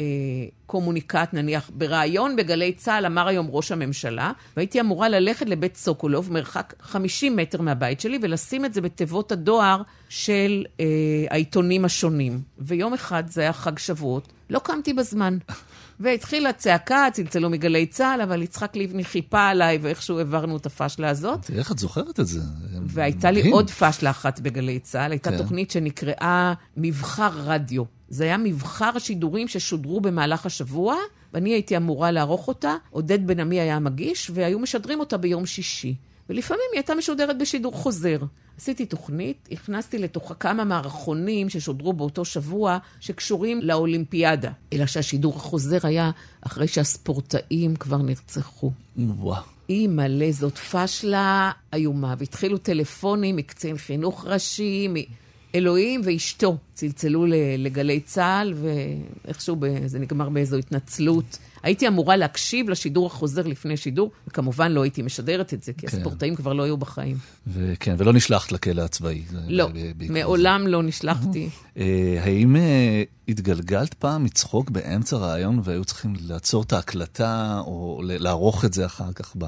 קומוניקט, 0.66 1.32
נניח, 1.32 1.70
בריאיון 1.74 2.36
בגלי 2.36 2.72
צה"ל 2.72 3.06
אמר 3.06 3.28
היום 3.28 3.48
ראש 3.50 3.72
הממשלה, 3.72 4.32
והייתי 4.56 4.80
אמורה 4.80 5.08
ללכת 5.08 5.46
לבית 5.48 5.76
סוקולוב, 5.76 6.32
מרחק 6.32 6.74
50 6.80 7.36
מטר 7.36 7.62
מהבית 7.62 8.00
שלי, 8.00 8.18
ולשים 8.22 8.64
את 8.64 8.74
זה 8.74 8.80
בתיבות 8.80 9.32
הדואר 9.32 9.82
של 10.08 10.64
uh, 10.66 10.80
העיתונים 11.30 11.84
השונים. 11.84 12.40
ויום 12.58 12.94
אחד, 12.94 13.24
זה 13.26 13.40
היה 13.40 13.52
חג 13.52 13.78
שבועות, 13.78 14.32
לא 14.50 14.58
קמתי 14.58 14.92
בזמן. 14.92 15.38
והתחילה 16.00 16.52
צעקה, 16.52 17.08
צלצלו 17.12 17.50
מגלי 17.50 17.86
צה"ל, 17.86 18.20
אבל 18.20 18.42
יצחק 18.42 18.76
לבני 18.76 19.04
חיפה 19.04 19.48
עליי, 19.48 19.78
ואיכשהו 19.82 20.18
העברנו 20.18 20.56
את 20.56 20.66
הפשלה 20.66 21.08
הזאת. 21.08 21.42
תראי 21.42 21.58
איך 21.58 21.72
את 21.72 21.78
זוכרת 21.78 22.20
את 22.20 22.26
זה. 22.26 22.40
והייתה 22.86 23.30
לי. 23.30 23.50
עוד 23.50 23.70
פשלה 23.70 24.10
אחת 24.10 24.40
בגלי 24.40 24.78
צה"ל, 24.78 25.10
הייתה 25.10 25.30
כן. 25.30 25.36
תוכנית 25.36 25.70
שנקראה 25.70 26.54
מבחר 26.76 27.30
רדיו. 27.34 27.82
זה 28.08 28.24
היה 28.24 28.36
מבחר 28.36 28.90
השידורים 28.96 29.48
ששודרו 29.48 30.00
במהלך 30.00 30.46
השבוע, 30.46 30.96
ואני 31.34 31.50
הייתי 31.50 31.76
אמורה 31.76 32.10
לערוך 32.10 32.48
אותה, 32.48 32.74
עודד 32.90 33.26
בן 33.26 33.40
עמי 33.40 33.60
היה 33.60 33.76
המגיש, 33.76 34.30
והיו 34.34 34.58
משדרים 34.58 35.00
אותה 35.00 35.16
ביום 35.16 35.46
שישי. 35.46 35.94
ולפעמים 36.30 36.64
היא 36.72 36.78
הייתה 36.78 36.94
משודרת 36.94 37.38
בשידור 37.38 37.72
חוזר. 37.72 38.18
עשיתי 38.58 38.86
תוכנית, 38.86 39.48
הכנסתי 39.52 39.98
לתוכה 39.98 40.34
כמה 40.34 40.64
מערכונים 40.64 41.48
ששודרו 41.48 41.92
באותו 41.92 42.24
שבוע, 42.24 42.78
שקשורים 43.00 43.60
לאולימפיאדה. 43.62 44.50
אלא 44.72 44.86
שהשידור 44.86 45.36
החוזר 45.36 45.78
היה 45.82 46.10
אחרי 46.40 46.68
שהספורטאים 46.68 47.76
כבר 47.76 47.96
נרצחו. 47.96 48.72
וואו. 48.96 49.42
אימא'לה, 49.68 50.32
זאת 50.32 50.58
פשלה 50.58 51.50
איומה. 51.72 52.14
והתחילו 52.18 52.58
טלפונים 52.58 53.36
מקצין 53.36 53.76
חינוך 53.78 54.24
ראשי, 54.26 54.88
מאלוהים 55.54 56.00
ואשתו. 56.04 56.56
צלצלו 56.74 57.26
לגלי 57.58 58.00
צה"ל, 58.00 58.54
ואיכשהו 59.24 59.56
זה 59.86 59.98
נגמר 59.98 60.28
באיזו 60.28 60.56
התנצלות. 60.56 61.38
הייתי 61.62 61.88
אמורה 61.88 62.16
להקשיב 62.16 62.70
לשידור 62.70 63.06
החוזר 63.06 63.46
לפני 63.46 63.76
שידור, 63.76 64.10
וכמובן 64.28 64.72
לא 64.72 64.82
הייתי 64.82 65.02
משדרת 65.02 65.54
את 65.54 65.62
זה, 65.62 65.72
כי 65.72 65.86
כן. 65.86 65.96
הספורטאים 65.96 66.36
כבר 66.36 66.52
לא 66.52 66.62
היו 66.62 66.76
בחיים. 66.76 67.16
וכן, 67.46 67.94
ולא 67.98 68.12
נשלחת 68.12 68.52
לכלא 68.52 68.82
הצבאי. 68.82 69.22
זה 69.30 69.38
לא, 69.48 69.66
ב- 69.66 69.70
ב- 69.70 69.74
בעקבות 69.96 70.16
מעולם 70.18 70.66
לא 70.66 70.82
נשלחתי. 70.82 71.48
זה. 71.48 71.82
אה, 71.82 72.24
האם 72.24 72.56
אה, 72.56 73.02
התגלגלת 73.28 73.94
פעם 73.94 74.24
מצחוק 74.24 74.70
באמצע 74.70 75.16
ראיון 75.16 75.60
והיו 75.64 75.84
צריכים 75.84 76.14
לעצור 76.20 76.62
את 76.62 76.72
ההקלטה, 76.72 77.60
או 77.66 78.00
לערוך 78.04 78.64
את 78.64 78.72
זה 78.72 78.86
אחר 78.86 79.12
כך 79.12 79.34
ב... 79.38 79.44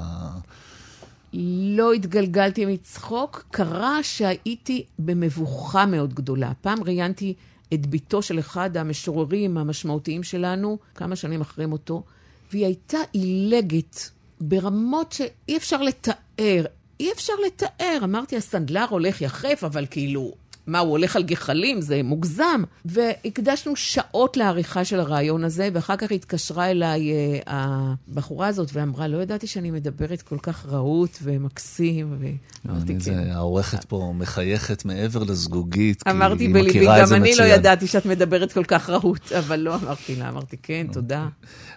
לא 1.75 1.93
התגלגלתי 1.93 2.65
מצחוק, 2.65 3.45
קרה 3.51 4.03
שהייתי 4.03 4.83
במבוכה 4.99 5.85
מאוד 5.85 6.13
גדולה. 6.13 6.51
פעם 6.61 6.83
ראיינתי 6.83 7.33
את 7.73 7.89
בתו 7.89 8.21
של 8.21 8.39
אחד 8.39 8.77
המשוררים 8.77 9.57
המשמעותיים 9.57 10.23
שלנו, 10.23 10.77
כמה 10.95 11.15
שנים 11.15 11.41
אחרי 11.41 11.65
מותו, 11.65 12.03
והיא 12.51 12.65
הייתה 12.65 12.97
עילגת 13.11 14.09
ברמות 14.41 15.11
שאי 15.11 15.57
אפשר 15.57 15.81
לתאר. 15.81 16.65
אי 16.99 17.11
אפשר 17.11 17.33
לתאר. 17.45 17.99
אמרתי, 18.03 18.37
הסנדלר 18.37 18.85
הולך 18.89 19.21
יחף, 19.21 19.63
אבל 19.63 19.85
כאילו, 19.89 20.33
מה, 20.67 20.79
הוא 20.79 20.91
הולך 20.91 21.15
על 21.15 21.23
גחלים? 21.23 21.81
זה 21.81 22.01
מוגזם. 22.03 22.63
והקדשנו 22.85 23.75
שעות 23.75 24.37
לעריכה 24.37 24.85
של 24.85 24.99
הרעיון 24.99 25.43
הזה, 25.43 25.69
ואחר 25.73 25.95
כך 25.95 26.11
התקשרה 26.11 26.71
אליי 26.71 27.11
אה, 27.11 27.39
הבחורה 28.07 28.47
הזאת 28.47 28.69
ואמרה, 28.73 29.07
לא 29.07 29.17
ידעתי 29.17 29.47
שאני 29.47 29.71
מדברת 29.71 30.21
כל 30.21 30.37
כך 30.37 30.65
רהוט 30.65 31.17
ומקסים, 31.23 32.17
ואמרתי, 32.65 32.99
כן. 32.99 33.29
העורכת 33.31 33.83
פה 33.83 34.13
מחייכת 34.15 34.85
מעבר 34.85 35.23
לזגוגית, 35.23 36.03
כי 36.03 36.09
היא 36.09 36.15
אמרתי 36.15 36.47
בליבי, 36.47 36.85
גם 36.85 37.13
אני 37.13 37.31
לא 37.39 37.43
ידעתי 37.43 37.87
שאת 37.87 38.05
מדברת 38.05 38.53
כל 38.53 38.63
כך 38.63 38.89
רהוט, 38.89 39.31
אבל 39.31 39.59
לא 39.59 39.75
אמרתי 39.75 40.15
לה, 40.15 40.29
אמרתי, 40.29 40.57
כן, 40.63 40.87
תודה. 40.91 41.27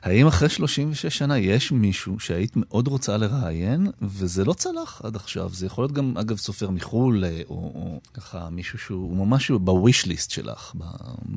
האם 0.02 0.26
אחרי 0.26 0.48
36 0.48 1.06
שנה 1.06 1.38
יש 1.38 1.72
מישהו 1.72 2.20
שהיית 2.20 2.52
מאוד 2.56 2.88
רוצה 2.88 3.16
לראיין, 3.16 3.86
וזה 4.02 4.44
לא 4.44 4.52
צלח 4.52 5.00
עד 5.04 5.16
עכשיו? 5.16 5.50
זה 5.52 5.66
יכול 5.66 5.84
להיות 5.84 5.92
גם, 5.92 6.14
אגב, 6.16 6.36
סופר 6.36 6.70
מחו"ל, 6.70 7.24
אה, 7.24 7.40
או, 7.48 7.54
או 7.54 8.00
ככה 8.14 8.48
מישהו 8.50 8.75
שהוא 8.76 9.16
ממש 9.16 9.50
בוויש 9.50 10.06
ליסט 10.06 10.30
שלך, 10.30 10.72
ב, 10.74 10.84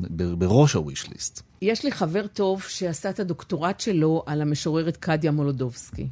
ב, 0.10 0.24
בראש 0.24 0.74
הוויש 0.74 1.10
ליסט. 1.10 1.42
יש 1.62 1.86
לי 1.86 1.92
חבר 1.92 2.28
טוב 2.28 2.62
שעשה 2.62 3.10
את 3.10 3.20
הדוקטורט 3.20 3.80
שלו 3.80 4.24
על 4.26 4.42
המשוררת 4.42 4.98
קדיה 4.98 5.32
מולודובסקי. 5.32 6.08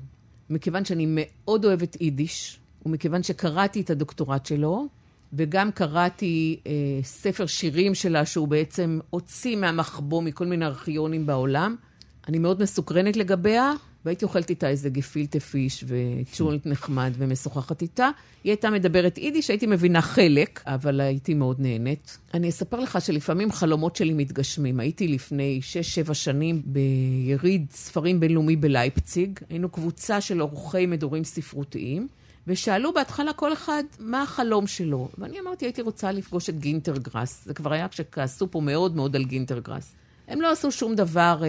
מכיוון 0.50 0.86
שאני 0.86 1.06
מאוד 1.10 1.66
אוהבת 1.66 2.02
יידיש, 2.02 2.60
ומכיוון 2.86 3.24
שקראתי 3.24 3.82
את 3.82 3.90
הדוקטורט 3.90 4.46
שלו, 4.46 4.88
וגם 5.34 5.72
קראתי 5.72 6.60
אה, 6.68 6.72
ספר 7.04 7.46
שירים 7.46 7.96
שלה 7.96 8.26
שהוא 8.26 8.48
בעצם 8.48 9.00
הוציא 9.10 9.56
מהמחבוא 9.56 10.22
מכל 10.22 10.46
מיני 10.46 10.66
ארכיונים 10.66 11.26
בעולם, 11.26 11.76
אני 12.28 12.40
מאוד 12.40 12.62
מסוקרנת 12.62 13.18
לגביה, 13.18 13.72
והייתי 14.08 14.26
אוכלת 14.26 14.50
איתה 14.50 14.70
איזה 14.70 14.90
גפילטה 14.90 15.40
פיש 15.40 15.84
וצ'ולנט 15.88 16.66
נחמד 16.66 17.12
ומשוחחת 17.18 17.82
איתה. 17.82 18.10
היא 18.44 18.52
הייתה 18.52 18.70
מדברת 18.70 19.18
יידיש, 19.18 19.50
הייתי 19.50 19.68
מבינה 19.68 20.02
חלק, 20.02 20.64
אבל 20.66 21.00
הייתי 21.02 21.34
מאוד 21.34 21.60
נהנית. 21.60 22.18
אני 22.34 22.50
אספר 22.50 22.80
לך 22.80 23.02
שלפעמים 23.02 23.52
חלומות 23.52 23.96
שלי 23.96 24.14
מתגשמים. 24.14 24.80
הייתי 24.80 25.08
לפני 25.08 25.60
6-7 26.10 26.14
שנים 26.14 26.62
ביריד 26.66 27.66
ספרים 27.72 28.20
בינלאומי 28.20 28.56
בלייפציג. 28.56 29.40
היינו 29.50 29.70
קבוצה 29.70 30.22
של 30.22 30.40
עורכי 30.40 30.86
מדורים 30.86 31.24
ספרותיים. 31.24 32.08
ושאלו 32.48 32.94
בהתחלה 32.94 33.34
כל 33.34 33.54
אחד 33.54 33.84
מה 34.00 34.22
החלום 34.22 34.68
שלו. 34.68 35.10
ואני 35.18 35.40
אמרתי, 35.40 35.66
הייתי 35.66 35.82
רוצה 35.82 36.12
לפגוש 36.12 36.50
את 36.50 36.60
גינטר 36.60 37.03
גראס. 37.03 37.46
זה 37.46 37.54
כבר 37.54 37.74
היה 37.74 37.88
כשכעסו 37.88 38.52
פה 38.52 38.62
מאוד 38.62 38.96
מאוד 38.96 39.16
על 39.16 39.24
גינטר 39.24 39.60
גראס. 39.60 39.96
הם 40.28 40.42
לא 40.42 40.52
עשו 40.52 40.72
שום 40.72 40.96
דבר 40.96 41.42
אה, 41.44 41.48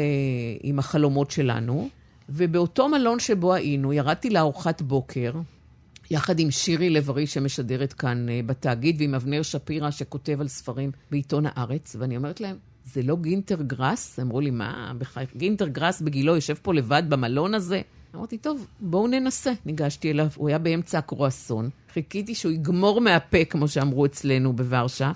עם 0.62 0.78
החלומות 0.78 1.30
שלנו, 1.30 1.88
ובאותו 2.28 2.88
מלון 2.88 3.18
שבו 3.18 3.54
היינו, 3.54 3.92
ירדתי 3.92 4.30
לארוחת 4.30 4.82
בוקר, 4.82 5.32
יחד 6.10 6.38
עם 6.38 6.50
שירי 6.50 6.90
לב-ארי 6.90 7.26
שמשדרת 7.26 7.92
כאן 7.92 8.28
אה, 8.28 8.40
בתאגיד, 8.46 8.96
ועם 8.98 9.14
אבנר 9.14 9.42
שפירא 9.42 9.90
שכותב 9.90 10.40
על 10.40 10.48
ספרים 10.48 10.90
בעיתון 11.10 11.44
הארץ, 11.46 11.96
ואני 11.98 12.16
אומרת 12.16 12.40
להם, 12.40 12.56
זה 12.84 13.02
לא 13.02 13.16
גינטר 13.16 13.62
גראס? 13.62 14.18
אמרו 14.18 14.40
לי, 14.40 14.50
מה, 14.50 14.92
בחייך, 14.98 15.36
גינטר 15.36 15.68
גראס 15.68 16.00
בגילו 16.00 16.34
יושב 16.34 16.54
פה 16.62 16.74
לבד 16.74 17.02
במלון 17.08 17.54
הזה? 17.54 17.80
אמרתי, 18.14 18.38
טוב, 18.38 18.66
בואו 18.80 19.06
ננסה. 19.06 19.52
ניגשתי 19.66 20.10
אליו, 20.10 20.26
הוא 20.36 20.48
היה 20.48 20.58
באמצע 20.58 20.98
הקרואסון, 20.98 21.70
חיכיתי 21.92 22.34
שהוא 22.34 22.52
יגמור 22.52 23.00
מהפה, 23.00 23.44
כמו 23.44 23.68
שאמרו 23.68 24.06
אצלנו 24.06 24.52
בוורשה, 24.52 25.12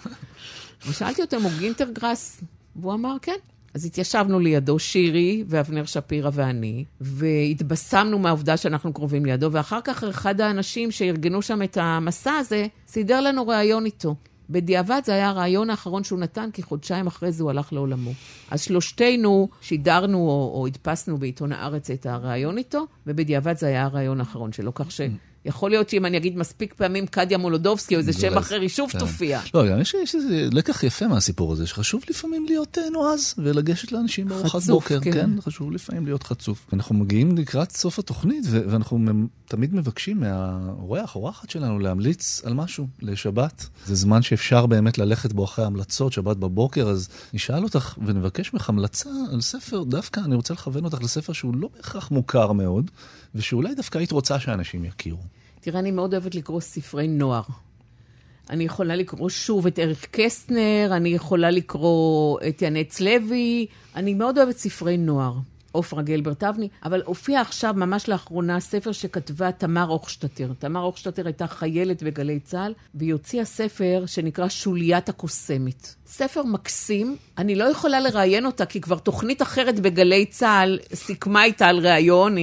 ושאלתי 0.89 1.23
אותו 1.23 1.37
הוא 1.37 1.51
גינטר 1.59 1.91
גראס, 1.91 2.45
והוא 2.77 2.95
אמר, 2.95 3.17
כן. 3.23 3.37
אז 3.75 3.85
התיישבנו 3.85 4.41
לידו, 4.41 4.79
שירי 4.79 5.45
ואבנר 5.49 5.85
שפירא 5.85 6.31
ואני, 6.33 6.85
והתבשמנו 7.01 8.19
מהעובדה 8.19 8.57
שאנחנו 8.57 8.93
קרובים 8.93 9.25
לידו, 9.25 9.53
ואחר 9.53 9.81
כך 9.85 10.05
אחד 10.05 10.41
האנשים 10.41 10.91
שארגנו 10.91 11.43
שם 11.43 11.63
את 11.63 11.79
המסע 11.81 12.33
הזה, 12.33 12.67
סידר 12.89 13.21
לנו 13.21 13.47
ראיון 13.47 13.85
איתו. 13.85 14.15
בדיעבד 14.51 15.01
זה 15.05 15.15
היה 15.15 15.29
הרעיון 15.29 15.71
האחרון 15.71 16.05
שהוא 16.05 16.19
נתן, 16.19 16.51
כי 16.53 16.63
חודשיים 16.63 17.07
אחרי 17.07 17.33
זה 17.33 17.43
הוא 17.43 17.51
הלך 17.51 17.73
לעולמו. 17.73 18.11
אז 18.51 18.61
שלושתנו 18.61 19.49
שידרנו 19.61 20.19
או, 20.19 20.53
או 20.55 20.67
הדפסנו 20.67 21.19
בעיתון 21.19 21.53
הארץ 21.53 21.91
את 21.91 22.07
הרעיון 22.07 22.59
איתו, 22.59 22.87
ובדיעבד 23.07 23.57
זה 23.57 23.67
היה 23.67 23.85
הרעיון 23.85 24.21
האחרון 24.21 24.53
שלו, 24.53 24.75
כך 24.75 24.91
ש... 24.91 25.01
יכול 25.45 25.71
להיות 25.71 25.89
שאם 25.89 26.07
אני 26.07 26.17
אגיד 26.17 26.37
מספיק 26.37 26.75
פעמים 26.75 27.07
קדיה 27.07 27.39
מולודובסקי 27.39 27.95
או 27.95 28.01
איזה 28.01 28.13
שם 28.13 28.39
אחר, 28.39 28.61
היא 28.61 28.69
שוב 28.69 28.91
כן. 28.91 28.99
תופיע. 28.99 29.41
לא, 29.55 29.69
גם 29.69 29.81
יש 29.81 30.15
איזה 30.15 30.49
לקח 30.53 30.83
יפה 30.83 31.09
מהסיפור 31.09 31.53
הזה, 31.53 31.67
שחשוב 31.67 32.03
לפעמים 32.11 32.47
להיות 32.47 32.79
אה, 32.79 32.91
נועז 32.91 33.35
ולגשת 33.39 33.93
לאנשים 33.93 34.29
בארוחת 34.29 34.63
בוקר. 34.63 35.01
כן. 35.01 35.13
כן, 35.13 35.31
חשוב 35.41 35.73
לפעמים 35.73 36.05
להיות 36.05 36.23
חצוף. 36.23 36.67
אנחנו 36.73 36.95
מגיעים 36.95 37.39
לקראת 37.39 37.73
סוף 37.73 37.99
התוכנית, 37.99 38.45
ואנחנו 38.51 38.99
תמיד 39.45 39.75
מבקשים 39.75 40.21
מהאורח, 40.21 41.17
אורחת 41.17 41.51
שלנו, 41.51 41.79
להמליץ 41.79 42.43
על 42.45 42.55
משהו 42.55 42.87
לשבת. 43.03 43.67
זה 43.87 43.95
זמן 43.95 44.23
שאפשר 44.23 44.67
באמת 44.67 44.99
ללכת 44.99 45.33
בו 45.33 45.45
אחרי 45.45 45.65
המלצות, 45.65 46.13
שבת 46.13 46.37
בבוקר, 46.37 46.89
אז 46.89 47.09
נשאל 47.35 47.65
אותך 47.65 47.99
ונבקש 48.07 48.53
ממך 48.53 48.69
המלצה 48.69 49.11
על 49.33 49.41
ספר, 49.41 49.83
דווקא 49.83 50.21
אני 50.25 50.35
רוצה 50.35 50.55
לכוון 50.55 50.85
אותך 50.85 51.03
לספר 51.03 51.33
שהוא 51.33 51.55
לא 51.57 51.69
בהכרח 51.77 52.11
מוכר 52.11 52.53
מאוד. 52.53 52.91
ושאולי 53.35 53.75
דווקא 53.75 53.99
היית 53.99 54.13
רוצה 54.13 54.41
שאנשים 54.41 54.85
יכירו. 54.85 55.23
תראה, 55.61 55.81
אני 55.81 55.91
מאוד 55.91 56.15
אוהבת 56.15 56.35
לקרוא 56.35 56.61
ספרי 56.61 57.09
נוער. 57.09 57.43
אני 58.51 58.65
יכולה 58.65 58.97
לקרוא 58.97 59.29
שוב 59.29 59.67
את 59.67 59.79
אריק 59.79 60.09
קסטנר, 60.11 60.91
אני 60.93 61.09
יכולה 61.09 61.51
לקרוא 61.51 62.39
את 62.49 62.63
ינץ 62.63 63.01
לוי, 63.01 63.67
אני 63.97 64.15
מאוד 64.15 64.39
אוהבת 64.39 64.57
ספרי 64.57 64.97
נוער. 64.97 65.35
עופרה 65.73 66.03
גלברט 66.03 66.43
אבני, 66.45 66.69
אבל 66.85 67.03
הופיע 67.05 67.41
עכשיו, 67.41 67.75
ממש 67.77 68.09
לאחרונה, 68.09 68.61
ספר 68.61 68.93
שכתבה 68.93 69.53
תמר 69.53 69.89
אוכשטטר. 69.89 70.53
תמר 70.59 70.81
אוכשטטר 70.81 71.27
הייתה 71.27 71.47
חיילת 71.47 72.03
בגלי 72.03 72.41
צה"ל, 72.41 72.75
והיא 72.95 73.13
הוציאה 73.13 73.45
ספר 73.45 74.05
שנקרא 74.07 74.49
שוליית 74.49 75.09
הקוסמת. 75.09 75.95
ספר 76.15 76.43
מקסים, 76.43 77.17
אני 77.39 77.55
לא 77.55 77.65
יכולה 77.65 78.01
לראיין 78.01 78.47
אותה, 78.47 78.67
כי 78.67 78.81
כבר 78.81 78.99
תוכנית 78.99 79.43
אחרת 79.43 79.81
בגלי 79.81 80.27
צה"ל 80.27 80.79
סיכמה 80.95 81.45
איתה 81.45 81.67
על 81.67 81.79
ראיון, 81.79 82.39
אה. 82.39 82.43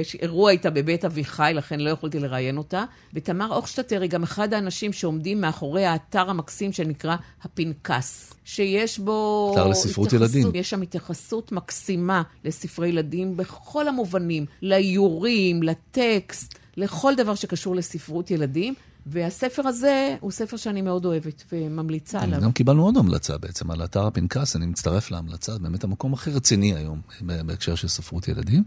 יש 0.00 0.14
אירוע 0.14 0.50
איתה 0.50 0.70
בבית 0.70 1.04
אביחי, 1.04 1.52
לכן 1.54 1.80
לא 1.80 1.90
יכולתי 1.90 2.18
לראיין 2.18 2.58
אותה. 2.58 2.84
ותמר 3.14 3.54
אוכשטטר 3.54 4.02
היא 4.02 4.10
גם 4.10 4.22
אחד 4.22 4.54
האנשים 4.54 4.92
שעומדים 4.92 5.40
מאחורי 5.40 5.84
האתר 5.84 6.30
המקסים 6.30 6.72
שנקרא 6.72 7.16
הפנקס, 7.42 8.34
שיש 8.44 8.98
בו... 8.98 9.50
אתר 9.54 9.66
לספרות 9.66 10.12
ילדים. 10.12 10.50
יש 10.54 10.70
שם 10.70 10.82
התייחסות 10.82 11.52
מקסימה 11.52 12.22
לספרי 12.44 12.88
ילדים 12.88 13.36
בכל 13.36 13.88
המובנים, 13.88 14.46
לאיורים, 14.62 15.62
לטקסט, 15.62 16.58
לכל 16.76 17.14
דבר 17.14 17.34
שקשור 17.34 17.76
לספרות 17.76 18.30
ילדים. 18.30 18.74
והספר 19.06 19.68
הזה 19.68 20.16
הוא 20.20 20.30
ספר 20.30 20.56
שאני 20.56 20.82
מאוד 20.82 21.04
אוהבת 21.04 21.44
וממליצה 21.52 22.20
עליו. 22.20 22.40
גם 22.40 22.52
קיבלנו 22.52 22.84
עוד 22.84 22.96
המלצה 22.96 23.38
בעצם 23.38 23.70
על 23.70 23.84
אתר 23.84 24.06
הפנקס, 24.06 24.56
אני 24.56 24.66
מצטרף 24.66 25.10
להמלצה, 25.10 25.52
זה 25.52 25.58
באמת 25.58 25.84
המקום 25.84 26.14
הכי 26.14 26.30
רציני 26.30 26.74
היום 26.74 27.00
בהקשר 27.20 27.74
של 27.74 27.88
ספרות 27.88 28.28
ילדים. 28.28 28.62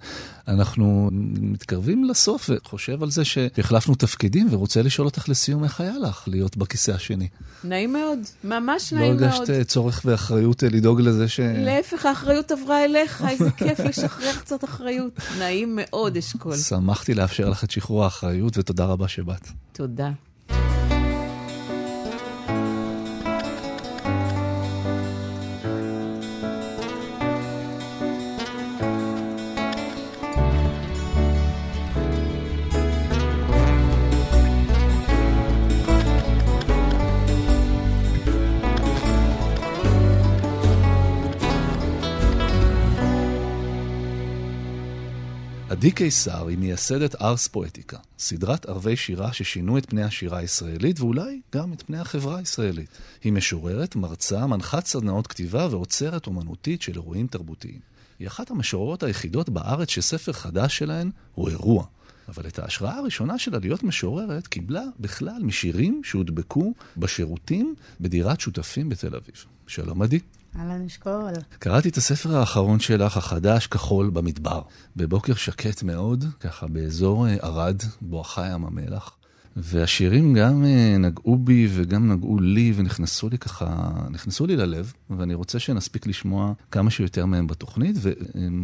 אנחנו 0.48 1.10
מתקרבים 1.41 2.04
לסוף 2.04 2.50
וחושב 2.54 3.04
על 3.04 3.12
זה 3.12 3.26
שהחלפנו 3.26 3.96
תפקידים 3.96 4.48
ורוצה 4.52 4.82
לשאול 4.82 5.08
אותך 5.08 5.30
לסיום 5.30 5.63
איך 5.63 5.82
היה 5.82 5.98
לך 5.98 6.24
להיות 6.28 6.58
בכיסא 6.58 6.91
השני. 6.91 7.28
נעים 7.63 7.94
מאוד, 7.94 8.20
ממש 8.44 8.94
נעים 8.94 9.12
מאוד. 9.12 9.22
לא 9.22 9.26
הרגשת 9.26 9.67
צורך 9.67 10.02
ואחריות 10.06 10.63
לדאוג 10.63 11.02
לזה 11.02 11.28
ש... 11.28 11.39
להפך, 11.39 12.06
האחריות 12.06 12.52
עברה 12.52 12.86
אליך, 12.86 13.26
איזה 13.30 13.52
כיף 13.52 13.80
לשחרר 13.80 14.34
קצת 14.39 14.63
אחריות. 14.63 15.20
נעים 15.39 15.80
מאוד, 15.82 16.17
אשכול. 16.17 16.58
שמחתי 16.58 17.13
לאפשר 17.13 17.50
לך 17.50 17.63
את 17.63 17.72
שחרור 17.72 18.04
האחריות 18.04 18.58
ותודה 18.58 18.86
רבה 18.86 19.08
שבאת. 19.08 19.48
תודה. 19.82 20.12
קיסר 46.04 46.48
היא 46.48 46.58
מייסדת 46.58 47.22
ארס 47.22 47.48
פואטיקה, 47.48 47.98
סדרת 48.20 48.66
ערבי 48.66 48.96
שירה 48.96 49.34
ששינו 49.34 49.78
את 49.78 49.90
פני 49.90 50.04
השירה 50.04 50.38
הישראלית 50.38 51.00
ואולי 51.00 51.42
גם 51.56 51.74
את 51.74 51.82
פני 51.82 51.98
החברה 51.98 52.38
הישראלית. 52.38 52.90
היא 53.24 53.34
משוררת, 53.34 53.96
מרצה, 53.96 54.48
מנחת 54.48 54.86
סדנאות 54.86 55.28
כתיבה 55.28 55.68
ועוצרת 55.72 56.28
אומנותית 56.28 56.82
של 56.82 56.92
אירועים 56.96 57.28
תרבותיים. 57.28 57.80
היא 58.20 58.28
אחת 58.28 58.52
המשוררות 58.52 59.04
היחידות 59.04 59.50
בארץ 59.50 59.90
שספר 59.90 60.34
חדש 60.34 60.78
שלהן 60.78 61.12
הוא 61.36 61.50
אירוע. 61.50 61.86
אבל 62.30 62.48
את 62.48 62.60
ההשראה 62.60 62.98
הראשונה 62.98 63.38
שלה 63.38 63.60
להיות 63.60 63.84
משוררת 63.84 64.48
קיבלה 64.48 64.84
בכלל 65.00 65.42
משירים 65.44 66.02
שהודבקו 66.04 66.74
בשירותים 66.98 67.76
בדירת 68.02 68.40
שותפים 68.40 68.90
בתל 68.90 69.16
אביב. 69.16 69.46
שלום 69.68 70.02
עדי. 70.02 70.20
אהלן 70.60 70.86
אשכול. 70.86 71.34
קראתי 71.60 71.90
את 71.90 71.98
הספר 71.98 72.38
האחרון 72.38 72.80
שלך, 72.80 73.18
החדש, 73.18 73.68
כחול 73.68 74.10
במדבר. 74.10 74.62
בבוקר 74.96 75.36
שקט 75.36 75.84
מאוד, 75.84 76.26
ככה 76.40 76.68
באזור 76.68 77.28
אה, 77.28 77.36
ערד, 77.42 77.82
בואכה 78.02 78.48
ים 78.48 78.66
המלח. 78.66 79.18
והשירים 79.56 80.34
גם 80.34 80.66
אה, 80.66 80.98
נגעו 80.98 81.38
בי 81.38 81.68
וגם 81.72 82.12
נגעו 82.12 82.40
לי 82.40 82.74
ונכנסו 82.76 83.30
לי 83.30 83.38
ככה, 83.38 83.92
נכנסו 84.10 84.46
לי 84.46 84.56
ללב, 84.56 84.94
ואני 85.10 85.34
רוצה 85.34 85.60
שנספיק 85.60 86.08
לשמוע 86.08 86.54
כמה 86.72 86.92
שיותר 86.92 87.26
מהם 87.26 87.48
בתוכנית, 87.48 87.96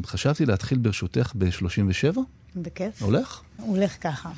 וחשבתי 0.03 0.45
להתחיל 0.45 0.77
ברשותך 0.77 1.31
ב-37. 1.37 2.19
בכיף. 2.55 3.01
הולך? 3.01 3.41
הולך 3.57 3.95
ככה. 4.01 4.29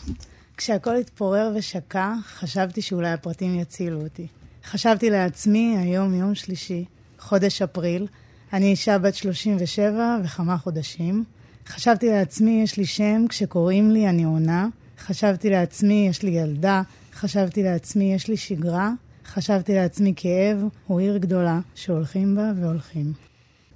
כשהכל 0.57 0.95
התפורר 0.95 1.51
ושקע, 1.55 2.13
חשבתי 2.39 2.81
שאולי 2.81 3.12
הפרטים 3.12 3.59
יצילו 3.59 4.01
אותי. 4.01 4.27
חשבתי 4.65 5.09
לעצמי, 5.09 5.77
היום 5.77 6.13
יום 6.13 6.35
שלישי, 6.35 6.85
חודש 7.29 7.61
אפריל, 7.61 8.07
אני 8.53 8.65
אישה 8.65 8.97
בת 8.97 9.15
37 9.15 10.17
וכמה 10.23 10.57
חודשים. 10.57 11.23
חשבתי 11.67 12.09
לעצמי, 12.09 12.61
יש 12.63 12.77
לי 12.77 12.85
שם, 12.85 13.25
כשקוראים 13.29 13.91
לי 13.91 14.09
אני 14.09 14.23
עונה. 14.23 14.67
חשבתי 14.99 15.49
לעצמי, 15.49 16.07
יש 16.09 16.23
לי 16.23 16.31
ילדה. 16.31 16.81
חשבתי 17.13 17.63
לעצמי, 17.63 18.13
יש 18.13 18.27
לי 18.27 18.37
שגרה. 18.37 18.91
חשבתי 19.25 19.75
לעצמי, 19.75 20.13
כאב 20.15 20.63
הוא 20.87 20.99
עיר 20.99 21.17
גדולה 21.17 21.59
שהולכים 21.75 22.35
בה 22.35 22.51
והולכים. 22.61 23.13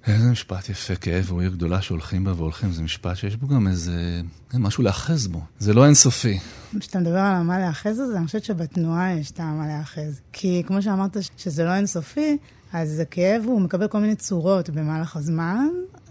איזה 0.07 0.31
משפט 0.31 0.69
יפה, 0.69 0.95
כאב 0.95 1.25
הוא 1.29 1.41
עיר 1.41 1.51
גדולה 1.51 1.81
שהולכים 1.81 2.23
בה 2.23 2.33
והולכים. 2.33 2.71
זה 2.71 2.81
משפט 2.81 3.17
שיש 3.17 3.35
בו 3.35 3.47
גם 3.47 3.67
איזה... 3.67 4.21
משהו 4.53 4.83
להאחז 4.83 5.27
בו. 5.27 5.41
זה 5.59 5.73
לא 5.73 5.85
אינסופי. 5.85 6.39
כשאתה 6.79 6.99
מדבר 6.99 7.19
על 7.19 7.43
מה 7.43 7.59
להאחז 7.59 7.99
הזה, 7.99 8.17
אני 8.17 8.25
חושבת 8.25 8.43
שבתנועה 8.43 9.13
יש 9.13 9.31
טעם 9.31 9.57
מה 9.57 9.67
להאחז. 9.67 10.19
כי 10.33 10.63
כמו 10.67 10.81
שאמרת 10.81 11.17
שזה 11.37 11.63
לא 11.63 11.75
אינסופי, 11.75 12.37
אז 12.73 12.99
הכאב 12.99 13.43
הוא 13.45 13.62
מקבל 13.62 13.88
כל 13.88 13.99
מיני 13.99 14.15
צורות 14.15 14.69
במהלך 14.69 15.15
הזמן, 15.15 15.67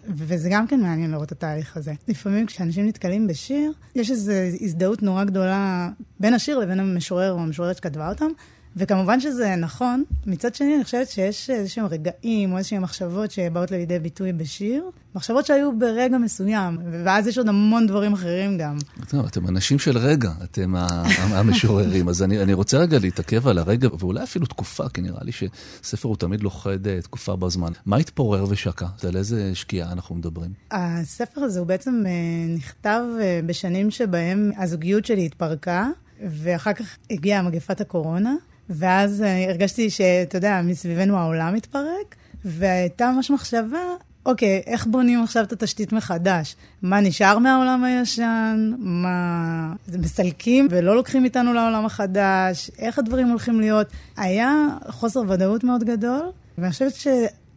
וזה 0.09 0.48
גם 0.53 0.66
כן 0.66 0.81
מעניין 0.81 1.11
לראות 1.11 1.27
את 1.27 1.33
התהליך 1.33 1.77
הזה. 1.77 1.92
לפעמים 2.09 2.46
כשאנשים 2.46 2.87
נתקלים 2.87 3.27
בשיר, 3.27 3.72
יש 3.94 4.11
איזו 4.11 4.33
הזדהות 4.61 5.03
נורא 5.03 5.25
גדולה 5.25 5.88
בין 6.20 6.35
השיר 6.35 6.59
לבין 6.59 6.81
המשורר 6.81 7.33
או 7.33 7.38
המשוררת 7.38 7.77
שכתבה 7.77 8.09
אותם, 8.09 8.29
וכמובן 8.76 9.20
שזה 9.20 9.56
נכון. 9.56 10.04
מצד 10.26 10.54
שני, 10.54 10.76
אני 10.76 10.85
חושבת 10.85 11.08
שיש 11.08 11.50
איזשהם 11.50 11.87
רגעים 11.87 12.52
או 12.52 12.58
איזשהם 12.58 12.82
מחשבות 12.82 13.30
שבאות 13.30 13.70
לידי 13.70 13.98
ביטוי 13.98 14.32
בשיר, 14.32 14.85
מחשבות 15.14 15.46
שהיו 15.46 15.78
ברגע 15.78 16.18
מסוים, 16.18 16.78
ואז 17.04 17.26
יש 17.26 17.38
עוד 17.38 17.48
המון 17.48 17.87
דברים 17.87 18.12
אחרים 18.12 18.58
גם. 18.58 18.78
טוב, 19.08 19.26
אתם 19.26 19.48
אנשים 19.48 19.78
של 19.78 19.98
רגע, 19.98 20.30
אתם 20.44 20.74
המשוררים, 21.18 22.08
אז 22.08 22.22
אני, 22.22 22.42
אני 22.42 22.52
רוצה 22.52 22.78
רגע 22.78 22.98
להתעכב 22.98 23.48
על 23.48 23.58
הרגע, 23.58 23.88
ואולי 23.98 24.22
אפילו 24.22 24.46
תקופה, 24.46 24.88
כי 24.88 25.00
נראה 25.00 25.24
לי 25.24 25.32
שספר 25.32 26.08
הוא 26.08 26.16
תמיד 26.16 26.42
לוכד 26.42 26.87
אה, 26.87 27.02
תקופה 27.02 27.37
בזמן. 27.37 27.72
מה 27.87 27.96
התפורר 27.96 28.44
ושקע? 28.48 28.87
על 29.08 29.16
איזה 29.16 29.54
שקיעה 29.54 29.92
אנחנו 29.92 30.14
מדברים? 30.14 30.50
הספר 30.70 31.40
הזה 31.40 31.58
הוא 31.58 31.66
בעצם 31.66 32.02
אה, 32.06 32.12
נכתב 32.54 33.02
אה, 33.20 33.40
בשנים 33.46 33.90
שבהם 33.90 34.50
הזוגיות 34.58 35.04
שלי 35.04 35.26
התפרקה, 35.26 35.88
ואחר 36.22 36.72
כך 36.72 36.96
הגיעה 37.11 37.42
מגפת 37.42 37.80
הקורונה. 37.80 38.35
ואז 38.70 39.22
אה, 39.22 39.51
הרגשתי 39.51 39.90
שאתה 39.90 40.37
יודע, 40.37 40.61
מסביבנו 40.64 41.18
העולם 41.18 41.55
מתפרק, 41.55 42.14
והייתה 42.44 43.12
ממש 43.16 43.31
מחשבה, 43.31 43.79
אוקיי, 44.27 44.62
איך 44.66 44.87
בונים 44.87 45.22
עכשיו 45.22 45.44
את 45.44 45.53
התשתית 45.53 45.92
מחדש? 45.92 46.57
מה 46.83 47.01
נשאר 47.01 47.38
מהעולם 47.38 47.85
הישן? 47.85 48.72
מה... 48.79 49.72
מסלקים 49.98 50.68
ולא 50.70 50.96
לוקחים 50.96 51.25
איתנו 51.25 51.53
לעולם 51.53 51.87
החדש? 51.87 52.70
איך 52.79 52.98
הדברים 52.98 53.29
הולכים 53.29 53.61
להיות? 53.61 53.87
היה 54.16 54.68
חוסר 54.88 55.20
ודאות 55.29 55.64
מאוד 55.64 55.85
גדול, 55.85 56.31
ואני 56.59 56.72
חושבת 56.72 56.94
ש... 56.94 57.07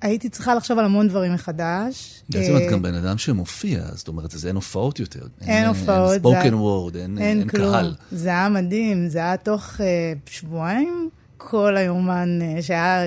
הייתי 0.01 0.29
צריכה 0.29 0.55
לחשוב 0.55 0.79
על 0.79 0.85
המון 0.85 1.07
דברים 1.07 1.33
מחדש. 1.33 2.23
בעצם 2.29 2.57
את 2.57 2.61
אה, 2.61 2.71
גם 2.71 2.81
בן 2.81 2.93
אדם 2.93 3.17
שמופיע, 3.17 3.81
זאת 3.93 4.07
אומרת, 4.07 4.33
אז 4.33 4.47
אין 4.47 4.55
הופעות 4.55 4.99
יותר. 4.99 5.27
אין 5.41 5.67
הופעות. 5.67 6.11
אין 6.11 6.19
ספוקן 6.19 6.53
וורד, 6.53 6.95
אין 6.95 7.47
קהל. 7.47 7.95
זה 8.11 8.29
היה 8.29 8.49
מדהים, 8.49 9.09
זה 9.09 9.19
היה 9.19 9.37
תוך 9.37 9.81
אה, 9.81 10.13
שבועיים, 10.29 11.09
כל 11.37 11.77
היומן 11.77 12.39
אה, 12.41 12.61
שהיה 12.61 13.03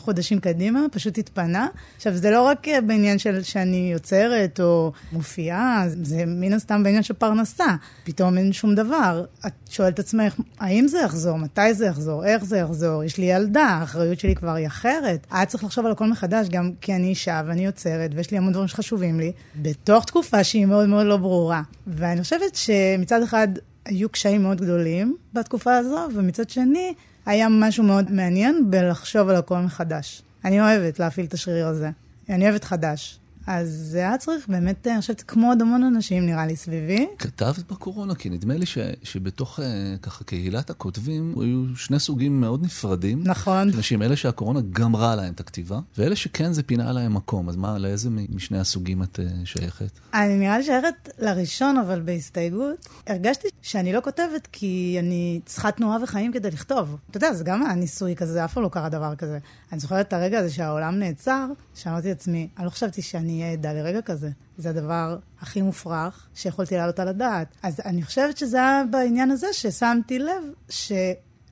חודשים 0.00 0.40
קדימה, 0.40 0.80
פשוט 0.92 1.18
התפנה. 1.18 1.68
עכשיו, 1.96 2.16
זה 2.16 2.30
לא 2.30 2.42
רק 2.42 2.68
אה, 2.68 2.80
בעניין 2.80 3.18
של 3.18 3.42
שאני 3.42 3.90
יוצרת 3.92 4.60
או 4.60 4.92
מופיעה, 5.12 5.84
זה 6.02 6.24
מן 6.26 6.52
הסתם 6.52 6.82
בעניין 6.82 7.02
של 7.02 7.14
פרנסה. 7.14 7.74
פתאום 8.04 8.38
אין 8.38 8.52
שום 8.52 8.74
דבר. 8.74 9.24
את 9.46 9.52
שואלת 9.70 9.98
עצמך, 9.98 10.34
האם 10.60 10.88
זה 10.88 10.98
יחזור? 11.04 11.36
מתי 11.36 11.74
זה 11.74 11.86
יחזור? 11.86 12.24
איך 12.24 12.44
זה 12.44 12.58
יחזור? 12.58 13.04
יש 13.04 13.18
לי 13.18 13.24
ילדה, 13.24 13.64
האחריות 13.64 14.20
שלי 14.20 14.34
כבר 14.34 14.54
היא 14.54 14.66
אחרת. 14.66 15.26
היה 15.30 15.46
צריך 15.46 15.64
לחשוב 15.64 15.86
על 15.86 15.92
הכל 15.92 16.06
מחדש, 16.06 16.48
גם 16.48 16.70
כי 16.80 16.94
אני 16.94 17.08
אישה 17.08 17.42
ואני 17.46 17.64
יוצרת, 17.64 18.10
ויש 18.14 18.30
לי 18.30 18.38
המון 18.38 18.52
דברים 18.52 18.68
שחשובים 18.68 19.20
לי, 19.20 19.32
בתוך 19.62 20.04
תקופה 20.04 20.44
שהיא 20.44 20.66
מאוד 20.66 20.88
מאוד 20.88 21.06
לא 21.06 21.16
ברורה. 21.16 21.62
ואני 21.86 22.22
חושבת 22.22 22.54
שמצד 22.54 23.22
אחד... 23.22 23.48
היו 23.84 24.08
קשיים 24.08 24.42
מאוד 24.42 24.60
גדולים 24.60 25.16
בתקופה 25.32 25.76
הזו, 25.76 26.08
ומצד 26.14 26.50
שני, 26.50 26.94
היה 27.26 27.48
משהו 27.50 27.84
מאוד 27.84 28.12
מעניין 28.12 28.70
בלחשוב 28.70 29.28
על 29.28 29.36
הכל 29.36 29.58
מחדש. 29.58 30.22
אני 30.44 30.60
אוהבת 30.60 30.98
להפעיל 30.98 31.26
את 31.26 31.34
השריר 31.34 31.66
הזה. 31.66 31.90
אני 32.28 32.44
אוהבת 32.48 32.64
חדש. 32.64 33.18
אז 33.52 33.68
זה 33.68 33.98
היה 33.98 34.18
צריך 34.18 34.48
באמת, 34.48 34.86
אני 34.86 35.00
חושבת, 35.00 35.22
כמו 35.22 35.48
עוד 35.48 35.62
המון 35.62 35.82
אנשים, 35.82 36.26
נראה 36.26 36.46
לי, 36.46 36.56
סביבי. 36.56 37.06
כתבת 37.18 37.72
בקורונה, 37.72 38.14
כי 38.14 38.30
נדמה 38.30 38.56
לי 38.56 38.66
ש, 38.66 38.78
שבתוך 39.02 39.60
אה, 39.60 39.94
ככה 40.02 40.24
קהילת 40.24 40.70
הכותבים 40.70 41.34
היו 41.40 41.76
שני 41.76 41.98
סוגים 41.98 42.40
מאוד 42.40 42.64
נפרדים. 42.64 43.22
נכון. 43.24 43.70
אנשים, 43.76 44.02
אלה 44.02 44.16
שהקורונה 44.16 44.60
גמרה 44.70 45.16
להם 45.16 45.32
את 45.32 45.40
הכתיבה, 45.40 45.80
ואלה 45.98 46.16
שכן 46.16 46.52
זה 46.52 46.62
פינה 46.62 46.92
להם 46.92 47.14
מקום. 47.14 47.48
אז 47.48 47.56
מה, 47.56 47.78
לאיזה 47.78 48.10
משני 48.10 48.58
הסוגים 48.58 49.02
את 49.02 49.18
uh, 49.18 49.46
שייכת? 49.46 49.98
אני 50.14 50.38
נראה 50.38 50.58
לי 50.58 50.64
שייכת 50.64 51.08
לראשון, 51.18 51.76
אבל 51.76 52.00
בהסתייגות. 52.00 52.88
הרגשתי 53.06 53.48
שאני 53.62 53.92
לא 53.92 54.00
כותבת 54.00 54.48
כי 54.52 54.96
אני 54.98 55.40
צריכה 55.44 55.70
תנועה 55.70 56.02
וחיים 56.02 56.32
כדי 56.32 56.50
לכתוב. 56.50 56.96
אתה 57.10 57.16
יודע, 57.16 57.32
זה 57.32 57.44
גם 57.44 57.62
היה 57.62 57.74
ניסוי 57.74 58.16
כזה, 58.16 58.44
אף 58.44 58.54
פעם 58.54 58.62
לא 58.62 58.68
קרה 58.68 58.88
דבר 58.88 59.14
כזה. 59.14 59.38
אני 59.72 59.80
זוכרת 59.80 60.08
את 60.08 60.12
הרגע 60.12 60.38
הזה 60.38 60.50
שהעולם 60.50 60.98
נעצר, 60.98 61.46
שאמרתי 61.74 62.08
לעצמי, 62.08 62.48
אני 62.58 62.64
לא 62.64 62.70
חשבתי 62.70 63.02
שאני 63.02 63.39
אהיה 63.42 63.52
עדה 63.52 63.72
לרגע 63.72 64.02
כזה. 64.02 64.30
זה 64.58 64.70
הדבר 64.70 65.16
הכי 65.40 65.62
מופרך 65.62 66.28
שיכולתי 66.34 66.76
להעלות 66.76 66.98
על 66.98 67.08
הדעת. 67.08 67.46
אז 67.62 67.80
אני 67.84 68.02
חושבת 68.02 68.36
שזה 68.36 68.56
היה 68.56 68.82
בעניין 68.90 69.30
הזה 69.30 69.46
ששמתי 69.52 70.18
לב 70.18 70.42
ש... 70.68 70.92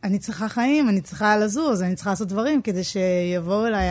אני 0.05 0.19
צריכה 0.19 0.49
חיים, 0.49 0.89
אני 0.89 1.01
צריכה 1.01 1.37
לזוז, 1.37 1.83
אני 1.83 1.95
צריכה 1.95 2.11
לעשות 2.11 2.29
דברים 2.29 2.63
כדי 2.63 2.85
שיבואו 2.85 3.67
אליי 3.67 3.89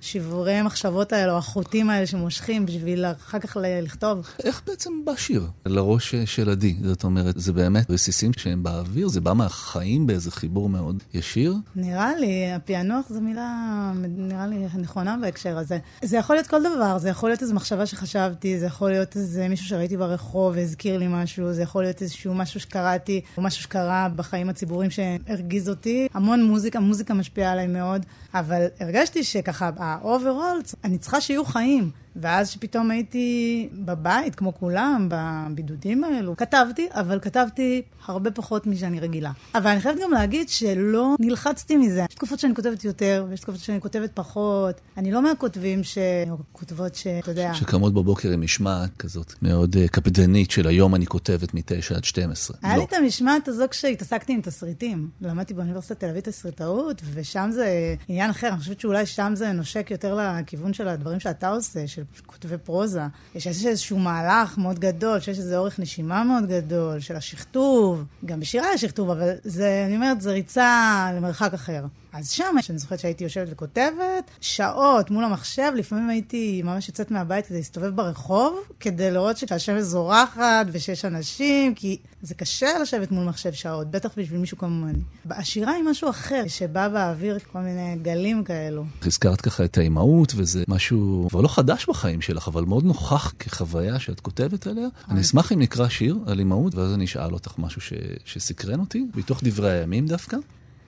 השברי 0.00 0.52
המחשבות 0.52 1.12
האלה, 1.12 1.32
או 1.32 1.38
החוטים 1.38 1.90
האלה 1.90 2.06
שמושכים 2.06 2.66
בשביל 2.66 3.04
אחר 3.06 3.38
כך 3.38 3.56
לכתוב. 3.82 4.26
איך 4.44 4.62
בעצם 4.66 4.90
בא 5.04 5.16
שיר 5.16 5.46
לראש 5.66 6.14
של 6.14 6.50
עדי? 6.50 6.76
זאת 6.82 7.04
אומרת, 7.04 7.34
זה 7.38 7.52
באמת 7.52 7.90
רסיסים 7.90 8.32
שהם 8.32 8.62
באוויר? 8.62 9.08
זה 9.08 9.20
בא 9.20 9.32
מהחיים 9.32 10.06
באיזה 10.06 10.30
חיבור 10.30 10.68
מאוד 10.68 11.02
ישיר? 11.14 11.54
נראה 11.76 12.16
לי, 12.16 12.52
הפענוח 12.52 13.08
זו 13.08 13.20
מילה, 13.20 13.92
נראה 14.08 14.46
לי, 14.46 14.66
נכונה 14.78 15.16
בהקשר 15.20 15.58
הזה. 15.58 15.78
זה 16.02 16.16
יכול 16.16 16.36
להיות 16.36 16.46
כל 16.46 16.60
דבר, 16.60 16.98
זה 16.98 17.08
יכול 17.08 17.28
להיות 17.28 17.42
איזו 17.42 17.54
מחשבה 17.54 17.86
שחשבתי, 17.86 18.58
זה 18.58 18.66
יכול 18.66 18.90
להיות 18.90 19.16
איזה 19.16 19.48
מישהו 19.48 19.66
שראיתי 19.66 19.96
ברחוב 19.96 20.52
והזכיר 20.56 20.98
לי 20.98 21.06
משהו, 21.08 21.52
זה 21.52 21.62
יכול 21.62 21.82
להיות 21.82 22.02
איזשהו 22.02 22.34
משהו 22.34 22.60
שקראתי, 22.60 23.20
או 23.36 23.42
משהו 23.42 23.62
שקרה 23.62 24.08
בחיים 24.16 24.48
הציבוריים 24.48 24.90
שהרגיש 24.90 25.50
הרגיז 25.50 25.68
אותי. 25.68 26.08
המון 26.14 26.44
מוזיקה, 26.44 26.80
מוזיקה 26.80 27.14
משפיעה 27.14 27.52
עליי 27.52 27.66
מאוד, 27.66 28.06
אבל 28.34 28.66
הרגשתי 28.80 29.24
שככה, 29.24 29.70
ה-overall, 29.90 30.74
אני 30.84 30.98
צריכה 30.98 31.20
שיהיו 31.20 31.44
חיים. 31.44 31.90
ואז 32.16 32.50
שפתאום 32.50 32.90
הייתי 32.90 33.68
בבית, 33.72 34.34
כמו 34.34 34.54
כולם, 34.54 35.08
בבידודים 35.10 36.04
האלו, 36.04 36.36
כתבתי, 36.36 36.88
אבל 36.90 37.20
כתבתי 37.20 37.82
הרבה 38.06 38.30
פחות 38.30 38.66
משאני 38.66 39.00
רגילה. 39.00 39.32
אבל 39.54 39.66
אני 39.70 39.80
חייבת 39.80 40.00
גם 40.02 40.10
להגיד 40.10 40.48
שלא 40.48 41.16
נלחצתי 41.20 41.76
מזה. 41.76 42.04
יש 42.10 42.14
תקופות 42.14 42.38
שאני 42.38 42.54
כותבת 42.54 42.84
יותר, 42.84 43.26
ויש 43.28 43.40
תקופות 43.40 43.60
שאני 43.60 43.80
כותבת 43.80 44.10
פחות. 44.14 44.80
אני 44.96 45.12
לא 45.12 45.22
מהכותבים 45.22 45.84
ש... 45.84 45.98
או 46.30 46.36
כותבות 46.52 46.94
שאתה 46.94 47.30
יודע... 47.30 47.54
שקמות 47.54 47.94
בבוקר 47.94 48.30
עם 48.30 48.40
משמעת 48.40 48.90
כזאת 48.98 49.34
מאוד 49.42 49.76
uh, 49.76 49.88
קפדנית 49.88 50.50
של 50.50 50.66
היום 50.66 50.94
אני 50.94 51.06
כותבת 51.06 51.54
מ-9 51.54 51.96
עד 51.96 52.04
12. 52.04 52.56
היה 52.62 52.72
לא. 52.76 52.78
לי 52.78 52.84
את 52.84 52.92
המשמעת 52.92 53.48
הזו 53.48 53.64
כשהתעסקתי 53.70 54.32
עם 54.32 54.40
תסריטים. 54.40 55.08
למדתי 55.20 55.54
באוניברסיטת 55.54 56.00
תל 56.00 56.08
אביב 56.08 56.20
תסריטאות, 56.20 57.02
ושם 57.14 57.50
זה 57.52 57.94
עניין 58.08 58.30
אחר. 58.30 58.48
אני 58.48 58.58
חושבת 58.58 58.80
שאולי 58.80 59.06
שם 59.06 59.32
זה 59.34 59.52
נושק 59.52 59.90
יותר 59.90 60.18
לכיוון 60.40 60.72
של 60.72 60.88
הדברים 60.88 61.20
שאתה 61.20 61.48
עושה, 61.48 61.86
של 61.86 61.99
כותבי 62.26 62.58
פרוזה. 62.58 63.02
יש 63.34 63.66
איזשהו 63.66 63.98
מהלך 63.98 64.58
מאוד 64.58 64.78
גדול, 64.78 65.20
שיש 65.20 65.38
איזה 65.38 65.58
אורך 65.58 65.78
נשימה 65.80 66.24
מאוד 66.24 66.46
גדול, 66.46 67.00
של 67.00 67.16
השכתוב. 67.16 68.04
גם 68.24 68.40
בשירה 68.40 68.66
יש 68.74 68.80
שכתוב, 68.80 69.10
אבל 69.10 69.30
זה, 69.44 69.84
אני 69.86 69.96
אומרת, 69.96 70.20
זה 70.20 70.30
ריצה 70.30 71.10
למרחק 71.16 71.54
אחר. 71.54 71.84
אז 72.12 72.30
שם, 72.30 72.56
אני 72.70 72.78
זוכרת 72.78 72.98
שהייתי 72.98 73.24
יושבת 73.24 73.48
וכותבת, 73.50 74.30
שעות 74.40 75.10
מול 75.10 75.24
המחשב, 75.24 75.72
לפעמים 75.76 76.10
הייתי 76.10 76.62
ממש 76.62 76.88
יוצאת 76.88 77.10
מהבית 77.10 77.46
כדי 77.46 77.58
להסתובב 77.58 77.96
ברחוב, 77.96 78.58
כדי 78.80 79.10
לראות 79.10 79.36
שהשמש 79.36 79.82
זורחת 79.82 80.66
ושיש 80.72 81.04
אנשים, 81.04 81.74
כי 81.74 81.98
זה 82.22 82.34
קשה 82.34 82.78
לשבת 82.82 83.10
מול 83.10 83.24
מחשב 83.24 83.52
שעות, 83.52 83.90
בטח 83.90 84.10
בשביל 84.16 84.40
מישהו 84.40 84.58
כמוני. 84.58 84.98
השירה 85.30 85.72
היא 85.72 85.84
משהו 85.84 86.10
אחר, 86.10 86.42
שבא 86.48 86.88
באוויר 86.88 87.38
כל 87.52 87.58
מיני 87.58 87.96
גלים 88.02 88.44
כאלו. 88.44 88.84
הזכרת 89.02 89.40
ככה 89.40 89.64
את 89.64 89.78
האימהות, 89.78 90.32
וזה 90.36 90.64
משהו 90.68 91.26
כבר 91.30 91.40
לא 91.40 91.48
חדש 91.48 91.86
בחיים 91.88 92.20
שלך, 92.20 92.48
אבל 92.48 92.64
מאוד 92.64 92.84
נוכח 92.84 93.32
כחוויה 93.38 93.98
שאת 93.98 94.20
כותבת 94.20 94.66
עליה. 94.66 94.88
אני 95.10 95.20
אשמח 95.20 95.52
אם 95.52 95.58
נקרא 95.58 95.88
שיר 95.88 96.18
על 96.26 96.38
אימהות, 96.38 96.74
ואז 96.74 96.94
אני 96.94 97.04
אשאל 97.04 97.32
אותך 97.32 97.54
משהו 97.58 97.80
ש... 97.80 97.92
שסקרן 98.24 98.80
אותי, 98.80 99.06
מתוך 99.14 99.40
דברי 99.42 99.70
הימים 99.70 100.06
דווקא. 100.06 100.36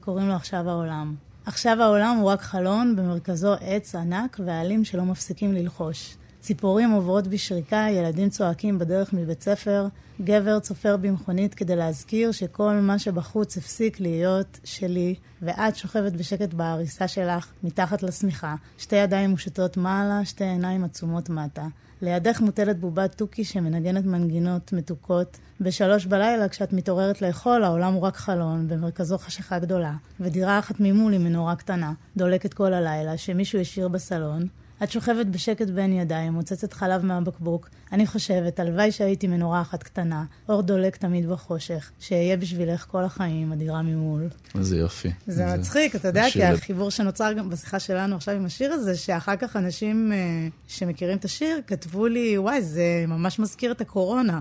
קוראים 0.05 0.29
לו 0.29 0.35
עכשיו 0.35 0.71
העולם. 0.71 1.15
עכשיו 1.47 1.83
העולם 1.83 2.17
הוא 2.17 2.31
רק 2.31 2.41
חלון, 2.41 2.97
במרכזו 2.97 3.55
עץ 3.61 3.95
ענק 3.95 4.41
ועלים 4.45 4.85
שלא 4.85 5.03
מפסיקים 5.03 5.53
ללחוש. 5.53 6.17
ציפורים 6.43 6.91
עוברות 6.91 7.27
בשריקה, 7.27 7.87
ילדים 7.91 8.31
צועקים 8.31 8.79
בדרך 8.79 9.13
מבית 9.13 9.43
ספר, 9.43 9.87
גבר 10.21 10.59
צופר 10.61 10.97
במכונית 10.97 11.55
כדי 11.55 11.77
להזכיר 11.77 12.33
שכל 12.33 12.73
מה 12.73 12.99
שבחוץ 12.99 13.57
הפסיק 13.57 14.01
להיות 14.01 14.61
שלי, 14.65 15.15
ואת 15.43 15.77
שוכבת 15.77 16.13
בשקט 16.13 16.55
בעריסה 16.55 17.09
שלך, 17.09 17.53
מתחת 17.63 18.03
לשמיכה, 18.03 18.55
שתי 18.79 18.97
ידיים 18.97 19.31
מושטות 19.31 19.77
מעלה, 19.77 20.25
שתי 20.25 20.45
עיניים 20.45 20.85
עצומות 20.85 21.31
מטה. 21.31 21.67
לידך 22.03 22.41
מוטלת 22.41 22.79
בובת 22.81 23.15
תוכי 23.15 23.45
שמנגנת 23.45 24.05
מנגינות 24.05 24.73
מתוקות. 24.73 25.39
בשלוש 25.61 26.07
בלילה, 26.07 26.49
כשאת 26.49 26.73
מתעוררת 26.73 27.23
לאכול, 27.23 27.65
העולם 27.65 27.93
הוא 27.93 28.03
רק 28.03 28.17
חלון, 28.17 28.69
במרכזו 28.69 29.19
חשיכה 29.19 29.59
גדולה, 29.59 29.93
ודירה 30.21 30.59
אחת 30.59 30.75
ממול 30.81 31.13
היא 31.13 31.21
מנורה 31.21 31.57
קטנה, 31.57 31.93
דולקת 32.17 32.55
כל 32.55 32.73
הלילה, 32.73 33.17
שמישהו 33.17 33.61
השאיר 33.61 33.89
בסלון, 33.89 34.47
את 34.83 34.91
שוכבת 34.91 35.27
בשקט 35.27 35.67
בין 35.67 35.93
ידיים, 35.93 36.33
מוצצת 36.33 36.73
חלב 36.73 37.05
מהבקבוק. 37.05 37.69
אני 37.93 38.07
חושבת, 38.07 38.61
הלוואי 38.61 38.93
שהייתי 38.93 39.27
מנורה 39.27 39.61
אחת 39.61 39.83
קטנה, 39.83 40.25
אור 40.49 40.63
דולק 40.63 40.97
תמיד 40.97 41.29
בחושך, 41.29 41.91
שאהיה 42.01 42.37
בשבילך 42.37 42.87
כל 42.91 43.05
החיים, 43.05 43.53
הדירה 43.53 43.83
ממול. 43.83 44.29
איזה 44.55 44.77
יופי. 44.77 45.11
זה, 45.27 45.35
זה 45.35 45.57
מצחיק, 45.57 45.97
אתה 45.97 46.09
יודע, 46.09 46.25
כי 46.31 46.45
החיבור 46.45 46.91
שנוצר 46.91 47.33
גם 47.33 47.51
בשיחה 47.51 47.79
שלנו 47.79 48.17
עכשיו 48.17 48.35
עם 48.35 48.45
השיר 48.45 48.73
הזה, 48.73 48.97
שאחר 48.97 49.37
כך 49.37 49.57
אנשים 49.57 50.13
uh, 50.13 50.53
שמכירים 50.69 51.19
את 51.19 51.25
השיר 51.25 51.61
כתבו 51.67 52.07
לי, 52.07 52.39
וואי, 52.39 52.63
זה 52.63 53.05
ממש 53.09 53.39
מזכיר 53.39 53.73
את 53.73 53.81
הקורונה, 53.81 54.41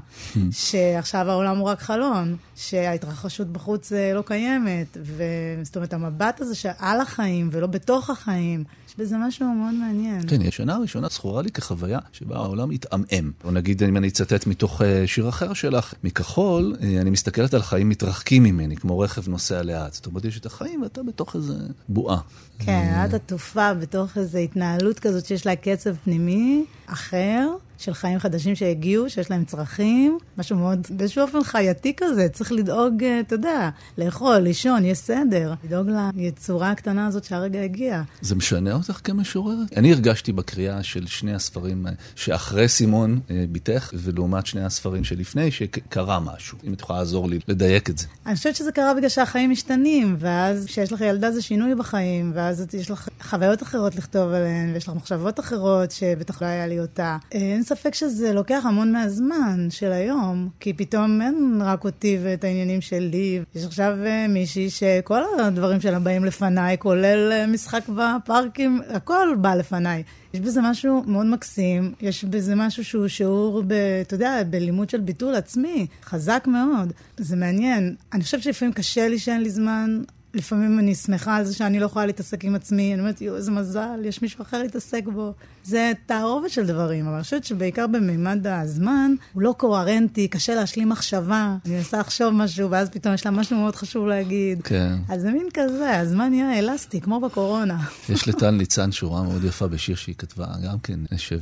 שעכשיו 0.51 1.29
העולם 1.29 1.57
הוא 1.57 1.67
רק 1.67 1.79
חלון, 1.79 2.35
שההתרחשות 2.55 3.47
בחוץ 3.47 3.91
uh, 3.91 3.95
לא 4.15 4.21
קיימת, 4.25 4.97
וזאת 5.01 5.75
אומרת, 5.75 5.93
המבט 5.93 6.41
הזה 6.41 6.55
שעל 6.55 7.01
החיים 7.01 7.49
ולא 7.51 7.67
בתוך 7.67 8.09
החיים, 8.09 8.63
יש 8.91 8.97
בזה 8.97 9.17
משהו 9.17 9.53
מאוד 9.53 9.73
מעניין. 9.73 10.21
כן, 10.27 10.41
השנה 10.47 10.75
הראשונה 10.75 11.07
זכורה 11.07 11.41
לי 11.41 11.51
כחוויה 11.51 11.99
שבה 12.11 12.35
העולם 12.35 12.71
התעמעם. 12.71 13.31
או 13.43 13.51
נגיד, 13.51 13.83
אם 13.83 13.97
אני 13.97 14.07
אצטט 14.07 14.47
מתוך 14.47 14.81
אה, 14.81 15.07
שיר 15.07 15.29
אחר 15.29 15.53
שלך, 15.53 15.93
מכחול, 16.03 16.75
אה, 16.81 17.01
אני 17.01 17.09
מסתכלת 17.09 17.53
על 17.53 17.61
חיים 17.61 17.89
מתרחקים 17.89 18.43
ממני, 18.43 18.75
כמו 18.75 18.99
רכב 18.99 19.29
נוסע 19.29 19.63
לאט. 19.63 19.93
זאת 19.93 20.05
אומרת, 20.05 20.25
יש 20.25 20.37
את 20.37 20.45
החיים 20.45 20.81
ואתה 20.81 21.03
בתוך 21.03 21.35
איזה 21.35 21.53
בועה. 21.89 22.19
כן, 22.59 23.03
את 23.05 23.13
עטופה 23.13 23.73
בתוך 23.73 24.17
איזו 24.17 24.37
התנהלות 24.37 24.99
כזאת 24.99 25.25
שיש 25.25 25.45
לה 25.45 25.55
קצב 25.55 25.95
פנימי 25.95 26.65
אחר. 26.85 27.47
של 27.81 27.93
חיים 27.93 28.19
חדשים 28.19 28.55
שהגיעו, 28.55 29.09
שיש 29.09 29.31
להם 29.31 29.45
צרכים, 29.45 30.17
משהו 30.37 30.55
מאוד, 30.55 30.87
באיזשהו 30.89 31.21
אופן 31.21 31.43
חייתי 31.43 31.93
כזה, 31.97 32.29
צריך 32.29 32.51
לדאוג, 32.51 33.03
אה, 33.03 33.19
אתה 33.19 33.35
יודע, 33.35 33.69
לאכול, 33.97 34.37
לישון, 34.37 34.85
יש 34.85 34.97
סדר, 34.97 35.53
לדאוג 35.63 35.89
ליצורה 36.15 36.71
הקטנה 36.71 37.07
הזאת 37.07 37.23
שהרגע 37.23 37.61
הגיע. 37.61 38.01
זה 38.21 38.35
משנה 38.35 38.73
אותך 38.73 38.99
כמשוררת? 39.03 39.77
אני 39.77 39.93
הרגשתי 39.93 40.31
בקריאה 40.31 40.83
של 40.83 41.07
שני 41.07 41.33
הספרים 41.33 41.87
אה, 41.87 41.91
שאחרי 42.15 42.67
סימון 42.67 43.19
אה, 43.31 43.45
ביתך, 43.49 43.89
ולעומת 43.93 44.45
שני 44.45 44.63
הספרים 44.63 45.03
שלפני, 45.03 45.51
שקרה 45.51 46.19
משהו. 46.19 46.57
אם 46.63 46.73
את 46.73 46.81
יכולה 46.81 46.99
לעזור 46.99 47.29
לי 47.29 47.39
לדייק 47.47 47.89
את 47.89 47.97
זה. 47.97 48.07
אני 48.25 48.35
חושבת 48.35 48.55
שזה 48.55 48.71
קרה 48.71 48.93
בגלל 48.93 49.09
שהחיים 49.09 49.49
משתנים, 49.49 50.15
ואז 50.19 50.65
כשיש 50.65 50.91
לך 50.91 51.01
ילדה 51.01 51.31
זה 51.31 51.41
שינוי 51.41 51.75
בחיים, 51.75 52.31
ואז 52.35 52.65
יש 52.73 52.91
לך 52.91 53.09
חוויות 53.21 53.63
אחרות 53.63 53.95
לכתוב 53.95 54.31
עליהן, 54.31 54.73
ויש 54.73 54.87
לך 54.87 54.93
מחשבות 54.95 55.39
אחרות 55.39 55.91
שבטח 55.91 56.41
לא 56.41 56.47
היה 56.47 56.67
לי 56.67 56.79
אותה. 56.79 57.17
אין 57.31 57.63
ספק 57.75 57.95
שזה 57.95 58.33
לוקח 58.33 58.63
המון 58.65 58.91
מהזמן 58.91 59.67
של 59.69 59.91
היום, 59.91 60.49
כי 60.59 60.73
פתאום 60.73 61.21
אין 61.21 61.61
רק 61.65 61.83
אותי 61.83 62.17
ואת 62.23 62.43
העניינים 62.43 62.81
שלי. 62.81 63.41
יש 63.55 63.65
עכשיו 63.65 63.97
אה, 64.05 64.27
מישהי 64.27 64.69
שכל 64.69 65.21
הדברים 65.39 65.81
שלה 65.81 65.99
באים 65.99 66.25
לפניי, 66.25 66.77
כולל 66.79 67.31
אה, 67.31 67.47
משחק 67.47 67.81
בפארקים, 67.89 68.81
הכל 68.89 69.35
בא 69.41 69.55
לפניי. 69.55 70.03
יש 70.33 70.39
בזה 70.39 70.61
משהו 70.63 71.03
מאוד 71.07 71.25
מקסים, 71.25 71.93
יש 72.01 72.23
בזה 72.23 72.55
משהו 72.55 72.85
שהוא 72.85 73.07
שיעור, 73.07 73.63
ב, 73.67 73.73
אתה 74.01 74.13
יודע, 74.13 74.43
בלימוד 74.49 74.89
של 74.89 74.99
ביטול 74.99 75.35
עצמי, 75.35 75.87
חזק 76.03 76.47
מאוד. 76.47 76.93
זה 77.17 77.35
מעניין. 77.35 77.95
אני 78.13 78.23
חושבת 78.23 78.43
שלפעמים 78.43 78.73
קשה 78.73 79.07
לי 79.07 79.19
שאין 79.19 79.41
לי 79.41 79.49
זמן. 79.49 80.01
לפעמים 80.33 80.79
אני 80.79 80.95
שמחה 80.95 81.35
על 81.35 81.45
זה 81.45 81.55
שאני 81.55 81.79
לא 81.79 81.85
יכולה 81.85 82.05
להתעסק 82.05 82.45
עם 82.45 82.55
עצמי, 82.55 82.93
אני 82.93 83.01
אומרת, 83.01 83.21
יואו, 83.21 83.35
איזה 83.35 83.51
מזל, 83.51 83.99
יש 84.03 84.21
מישהו 84.21 84.41
אחר 84.41 84.61
להתעסק 84.61 85.03
בו. 85.13 85.33
זה 85.63 85.91
תערובת 86.05 86.49
של 86.49 86.67
דברים, 86.67 87.05
אבל 87.05 87.15
אני 87.15 87.23
חושבת 87.23 87.43
שבעיקר 87.43 87.87
במימד 87.87 88.47
הזמן, 88.47 89.11
הוא 89.33 89.41
לא 89.41 89.55
קוהרנטי, 89.57 90.27
קשה 90.27 90.55
להשלים 90.55 90.89
מחשבה. 90.89 91.57
אני 91.65 91.75
מנסה 91.75 91.99
לחשוב 91.99 92.33
משהו, 92.33 92.71
ואז 92.71 92.89
פתאום 92.89 93.13
יש 93.13 93.25
לה 93.25 93.31
משהו 93.31 93.57
מאוד 93.57 93.75
חשוב 93.75 94.07
להגיד. 94.07 94.61
כן. 94.61 94.95
אז 95.09 95.21
זה 95.21 95.31
מין 95.31 95.47
כזה, 95.53 95.99
הזמן 95.99 96.33
יהיה 96.33 96.59
אלסטי, 96.59 97.01
כמו 97.01 97.19
בקורונה. 97.19 97.85
יש 98.09 98.27
לטל 98.27 98.51
ניצן 98.51 98.91
שורה 98.91 99.23
מאוד 99.23 99.43
יפה 99.43 99.67
בשיר 99.67 99.95
שהיא 99.95 100.15
כתבה, 100.17 100.47
גם 100.65 100.79
כן, 100.79 100.99
נשב 101.11 101.39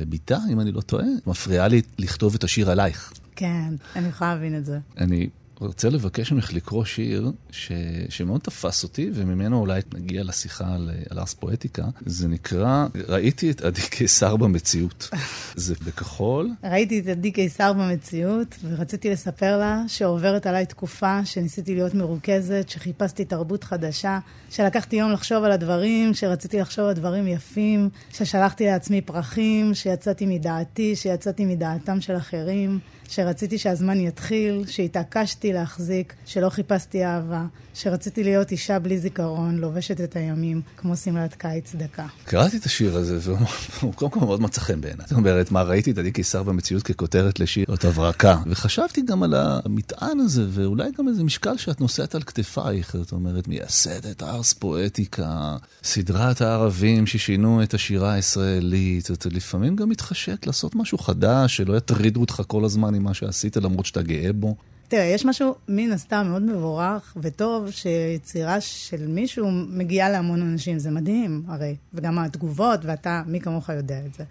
לביתה, 0.00 0.38
אם 0.50 0.60
אני 0.60 0.72
לא 0.72 0.80
טועה. 0.80 1.06
מפריעה 1.26 1.68
לי 1.68 1.82
לכתוב 1.98 2.34
את 2.34 2.44
השיר 2.44 2.70
עלייך. 2.70 3.12
כן, 3.36 3.74
אני 3.96 4.08
יכולה 4.08 4.34
להבין 4.34 4.56
את 4.56 4.64
זה. 4.64 4.78
אני 4.98 5.28
רוצה 5.66 5.90
לבקש 5.90 6.32
ממך 6.32 6.52
לקרוא 6.52 6.84
שיר 6.84 7.32
ש... 7.50 7.72
שמאוד 8.08 8.40
תפס 8.40 8.82
אותי, 8.82 9.10
וממנו 9.14 9.60
אולי 9.60 9.80
נגיע 9.94 10.22
לשיחה 10.24 10.74
על, 10.74 10.90
על 11.10 11.18
ארס 11.18 11.34
פואטיקה. 11.34 11.84
זה 12.06 12.28
נקרא, 12.28 12.86
ראיתי 13.08 13.50
את 13.50 13.60
עדי 13.60 13.80
קיסר 13.90 14.36
במציאות. 14.36 15.10
זה 15.56 15.74
בכחול. 15.86 16.50
ראיתי 16.64 16.98
את 16.98 17.06
עדי 17.06 17.32
קיסר 17.32 17.72
במציאות, 17.72 18.54
ורציתי 18.64 19.10
לספר 19.10 19.58
לה 19.58 19.82
שעוברת 19.88 20.46
עליי 20.46 20.66
תקופה 20.66 21.24
שניסיתי 21.24 21.74
להיות 21.74 21.94
מרוכזת, 21.94 22.64
שחיפשתי 22.68 23.24
תרבות 23.24 23.64
חדשה, 23.64 24.18
שלקחתי 24.50 24.96
יום 24.96 25.12
לחשוב 25.12 25.44
על 25.44 25.52
הדברים, 25.52 26.14
שרציתי 26.14 26.60
לחשוב 26.60 26.84
על 26.84 26.92
דברים 26.92 27.26
יפים, 27.26 27.88
ששלחתי 28.12 28.66
לעצמי 28.66 29.00
פרחים, 29.00 29.74
שיצאתי 29.74 30.26
מדעתי, 30.26 30.96
שיצאתי 30.96 31.44
מדעתם 31.44 32.00
של 32.00 32.16
אחרים. 32.16 32.78
שרציתי 33.14 33.58
שהזמן 33.58 34.00
יתחיל, 34.00 34.64
שהתעקשתי 34.66 35.52
להחזיק, 35.52 36.14
שלא 36.26 36.48
חיפשתי 36.48 37.04
אהבה, 37.04 37.44
שרציתי 37.74 38.24
להיות 38.24 38.50
אישה 38.50 38.78
בלי 38.78 38.98
זיכרון, 38.98 39.58
לובשת 39.58 40.00
את 40.00 40.16
הימים, 40.16 40.60
כמו 40.76 40.96
שמלת 40.96 41.34
קיץ 41.34 41.74
דקה. 41.74 42.06
קראתי 42.24 42.56
את 42.56 42.64
השיר 42.64 42.96
הזה, 42.96 43.18
והוא 43.22 43.94
קודם 43.98 44.10
כל 44.10 44.20
מאוד 44.20 44.40
מצא 44.40 44.60
חן 44.60 44.80
בעיניי. 44.80 45.06
זאת 45.08 45.18
אומרת, 45.18 45.50
מה, 45.50 45.62
ראיתי 45.62 45.90
את 45.90 45.98
עדי 45.98 46.12
קיסר 46.12 46.42
במציאות 46.42 46.82
ככותרת 46.82 47.40
לשיר, 47.40 47.64
זאת 47.68 47.84
הברקה. 47.84 48.36
וחשבתי 48.46 49.02
גם 49.02 49.22
על 49.22 49.34
המטען 49.36 50.20
הזה, 50.20 50.46
ואולי 50.50 50.90
גם 50.98 51.08
איזה 51.08 51.24
משקל 51.24 51.56
שאת 51.56 51.80
נושאת 51.80 52.14
על 52.14 52.22
כתפייך. 52.22 52.96
זאת 52.96 53.12
אומרת, 53.12 53.48
מייסדת 53.48 54.22
ארס 54.22 54.52
פואטיקה, 54.52 55.56
סדרת 55.82 56.40
הערבים 56.40 57.06
ששינו 57.06 57.62
את 57.62 57.74
השירה 57.74 58.12
הישראלית. 58.12 59.04
זאת 59.04 59.26
לפעמים 59.30 59.76
גם 59.76 59.88
מתחשק 59.88 60.46
לעשות 60.46 60.74
משהו 60.74 60.98
חדש, 60.98 61.56
שלא 61.56 61.76
יטרידו 61.76 62.20
אותך 62.20 62.42
כל 62.46 62.64
הזמן 62.64 62.94
מה 63.02 63.14
שעשית, 63.14 63.56
למרות 63.56 63.86
שאתה 63.86 64.02
גאה 64.02 64.32
בו. 64.32 64.56
תראה, 64.88 65.04
יש 65.04 65.24
משהו 65.24 65.54
מן 65.68 65.92
הסתם 65.92 66.26
מאוד 66.30 66.42
מבורך 66.42 67.16
וטוב 67.20 67.70
שיצירה 67.70 68.60
של 68.60 69.06
מישהו 69.06 69.50
מגיעה 69.50 70.10
להמון 70.10 70.42
אנשים, 70.42 70.78
זה 70.78 70.90
מדהים 70.90 71.42
הרי, 71.48 71.76
וגם 71.94 72.18
התגובות, 72.18 72.80
ואתה, 72.82 73.22
מי 73.26 73.40
כמוך 73.40 73.68
יודע 73.68 74.00
את 74.06 74.14
זה. 74.14 74.24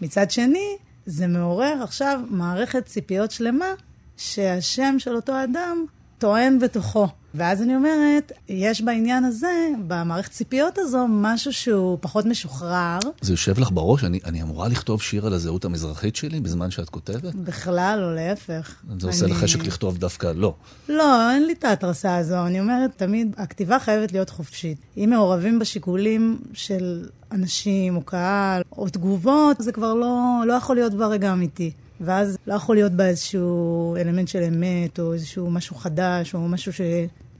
מצד 0.00 0.30
שני, 0.30 0.76
זה 1.06 1.26
מעורר 1.26 1.80
עכשיו 1.82 2.20
מערכת 2.30 2.86
ציפיות 2.86 3.30
שלמה 3.30 3.72
שהשם 4.16 4.94
של 4.98 5.16
אותו 5.16 5.32
אדם 5.44 5.84
טוען 6.18 6.58
בתוכו. 6.58 7.08
ואז 7.34 7.62
אני 7.62 7.76
אומרת, 7.76 8.32
יש 8.48 8.82
בעניין 8.82 9.24
הזה, 9.24 9.68
במערכת 9.86 10.30
ציפיות 10.30 10.78
הזו, 10.78 11.06
משהו 11.08 11.52
שהוא 11.52 11.98
פחות 12.00 12.26
משוחרר. 12.26 12.98
זה 13.20 13.32
יושב 13.32 13.58
לך 13.58 13.70
בראש? 13.70 14.04
אני, 14.04 14.20
אני 14.24 14.42
אמורה 14.42 14.68
לכתוב 14.68 15.02
שיר 15.02 15.26
על 15.26 15.32
הזהות 15.32 15.64
המזרחית 15.64 16.16
שלי 16.16 16.40
בזמן 16.40 16.70
שאת 16.70 16.90
כותבת? 16.90 17.34
בכלל, 17.34 18.00
או 18.04 18.14
להפך. 18.14 18.74
זה 18.84 18.92
אני... 18.92 19.14
עושה 19.14 19.26
לך 19.26 19.36
חשק 19.36 19.64
לכתוב 19.64 19.98
דווקא 19.98 20.32
לא. 20.36 20.54
לא, 20.88 21.30
אין 21.30 21.46
לי 21.46 21.52
את 21.52 21.64
ההתרסה 21.64 22.16
הזו. 22.16 22.46
אני 22.46 22.60
אומרת, 22.60 22.90
תמיד, 22.96 23.34
הכתיבה 23.36 23.78
חייבת 23.78 24.12
להיות 24.12 24.30
חופשית. 24.30 24.78
אם 24.96 25.10
מעורבים 25.10 25.58
בשיקולים 25.58 26.38
של 26.52 27.08
אנשים 27.32 27.96
או 27.96 28.02
קהל 28.02 28.62
או 28.72 28.88
תגובות, 28.88 29.56
זה 29.60 29.72
כבר 29.72 29.94
לא, 29.94 30.42
לא 30.46 30.52
יכול 30.52 30.76
להיות 30.76 30.94
ברגע 30.94 31.32
אמיתי. 31.32 31.70
ואז 32.00 32.38
לא 32.46 32.54
יכול 32.54 32.76
להיות 32.76 32.92
בה 32.92 33.06
איזשהו 33.06 33.96
אלמנט 33.96 34.28
של 34.28 34.42
אמת, 34.42 35.00
או 35.00 35.12
איזשהו 35.12 35.50
משהו 35.50 35.76
חדש, 35.76 36.34
או 36.34 36.40
משהו 36.40 36.72
ש... 36.72 36.80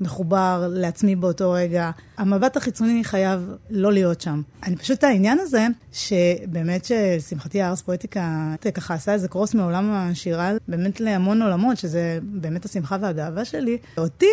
מחובר 0.01 0.69
לעצמי 0.73 1.17
באותו 1.17 1.53
רגע. 1.53 1.91
המבט 2.19 2.57
החיצוני 2.57 3.05
חייב 3.05 3.51
לא 3.71 3.93
להיות 3.93 4.21
שם. 4.21 4.43
אני 4.63 4.77
פשוט, 4.77 5.05
העניין 5.05 5.39
הזה, 5.41 5.67
שבאמת 5.93 6.85
שלשמחתי 6.85 7.63
הארס 7.63 7.83
פואטיקה 7.83 8.55
ככה 8.75 8.95
עשה 8.95 9.13
איזה 9.13 9.29
קרוס 9.29 9.55
מעולם 9.55 9.91
השירה, 9.93 10.53
באמת 10.69 11.01
להמון 11.01 11.43
עולמות, 11.43 11.77
שזה 11.77 12.19
באמת 12.23 12.65
השמחה 12.65 12.97
והגאווה 13.01 13.45
שלי. 13.45 13.79
אותי, 13.99 14.27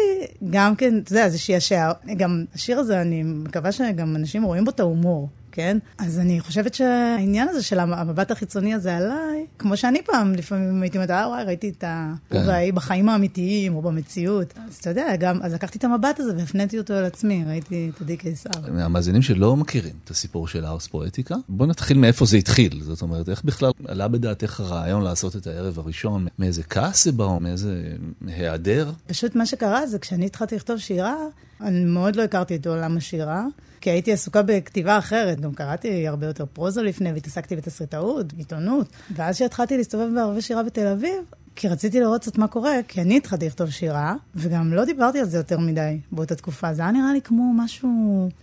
גם 0.50 0.76
כן, 0.76 1.00
אתה 1.00 1.12
יודע, 1.12 1.30
זה 1.30 1.38
שישע. 1.38 1.92
גם 2.18 2.46
השיר 2.56 2.80
הזה, 2.80 3.02
אני 3.02 3.24
מקווה 3.24 3.72
שגם 3.72 4.16
אנשים 4.16 4.44
רואים 4.44 4.66
בו 4.66 4.72
את 4.72 4.80
ההומור. 4.80 5.30
כן? 5.56 5.78
אז 5.98 6.20
אני 6.20 6.40
חושבת 6.40 6.74
שהעניין 6.74 7.50
הזה 7.50 7.64
של 7.64 7.80
המבט 7.80 8.32
החיצוני 8.32 8.74
הזה 8.74 8.98
עליי, 8.98 9.46
כמו 9.60 9.78
שאני 9.78 10.02
פעם 10.02 10.34
לפעמים 10.34 10.82
הייתי 10.82 10.98
אומרת, 10.98 11.12
אה, 11.12 11.28
וואי, 11.28 11.44
ראיתי 11.44 11.70
את 11.70 11.84
ה... 11.84 12.14
כן. 12.30 12.46
בחיים 12.74 13.10
האמיתיים 13.10 13.76
או 13.76 13.82
במציאות. 13.82 14.54
אז 14.68 14.76
אתה 14.76 14.90
יודע, 14.90 15.16
גם, 15.16 15.40
אז 15.42 15.54
לקחתי 15.54 15.78
את 15.78 15.84
המבט 15.84 16.20
הזה 16.20 16.34
והפניתי 16.38 16.78
אותו 16.78 16.94
על 16.94 17.06
עצמי, 17.06 17.44
ראיתי 17.48 17.92
את 17.96 18.02
עדי 18.02 18.18
קיסר. 18.18 18.50
המאזינים 18.78 19.22
שלא 19.22 19.56
מכירים 19.56 19.94
את 20.04 20.10
הסיפור 20.10 20.48
של 20.48 20.66
הארס 20.66 20.88
פואטיקה, 20.88 21.36
בוא 21.50 21.66
נתחיל 21.66 21.98
מאיפה 21.98 22.26
זה 22.26 22.38
התחיל. 22.38 22.82
זאת 22.84 23.02
אומרת, 23.02 23.30
איך 23.30 23.44
בכלל 23.44 23.72
עלה 23.88 24.08
בדעתך 24.08 24.60
הרעיון 24.60 25.02
לעשות 25.02 25.36
את 25.36 25.48
הערב 25.48 25.80
הראשון? 25.80 26.28
מאיזה 26.40 26.64
כעס 26.64 27.06
זה 27.06 27.12
בא, 27.12 27.38
מאיזה 27.42 27.84
היעדר? 28.28 28.92
פשוט 29.08 29.36
מה 29.36 29.46
שקרה 29.46 29.88
זה 29.88 30.00
כשאני 30.00 30.26
התחלתי 30.26 30.56
לכתוב 30.56 30.78
שירה, 30.78 31.16
אני 31.62 31.86
מאוד 31.86 32.16
לא 32.16 32.22
הכרתי 32.22 32.56
את 32.56 32.68
עולם 32.68 32.98
השירה. 32.98 33.46
כי 33.86 33.90
הייתי 33.90 34.14
עסוקה 34.14 34.42
בכתיבה 34.42 34.98
אחרת, 34.98 35.40
גם 35.40 35.54
קראתי 35.54 36.08
הרבה 36.08 36.28
יותר 36.28 36.46
פרוזה 36.46 36.82
לפני, 36.82 37.12
והתעסקתי 37.12 37.56
בתסריטאות, 37.56 38.34
עיתונות. 38.38 38.88
ואז 39.16 39.36
כשהתחלתי 39.36 39.78
להסתובב 39.78 40.14
בערבי 40.16 40.42
שירה 40.42 40.64
בתל 40.64 40.88
אביב, 40.88 41.18
כי 41.56 41.68
רציתי 41.68 42.00
לראות 42.00 42.22
קצת 42.22 42.38
מה 42.38 42.48
קורה, 42.48 42.74
כי 42.88 43.02
אני 43.02 43.18
התחלתי 43.18 43.46
לכתוב 43.46 43.70
שירה, 43.70 44.16
וגם 44.36 44.74
לא 44.74 44.86
דיברתי 44.86 45.20
על 45.20 45.26
זה 45.26 45.38
יותר 45.38 45.60
מדי 45.60 46.00
באותה 46.12 46.36
תקופה. 46.36 46.74
זה 46.74 46.82
היה 46.82 46.92
נראה 46.92 47.14
לי 47.14 47.22
כמו 47.22 47.54
משהו, 47.56 47.90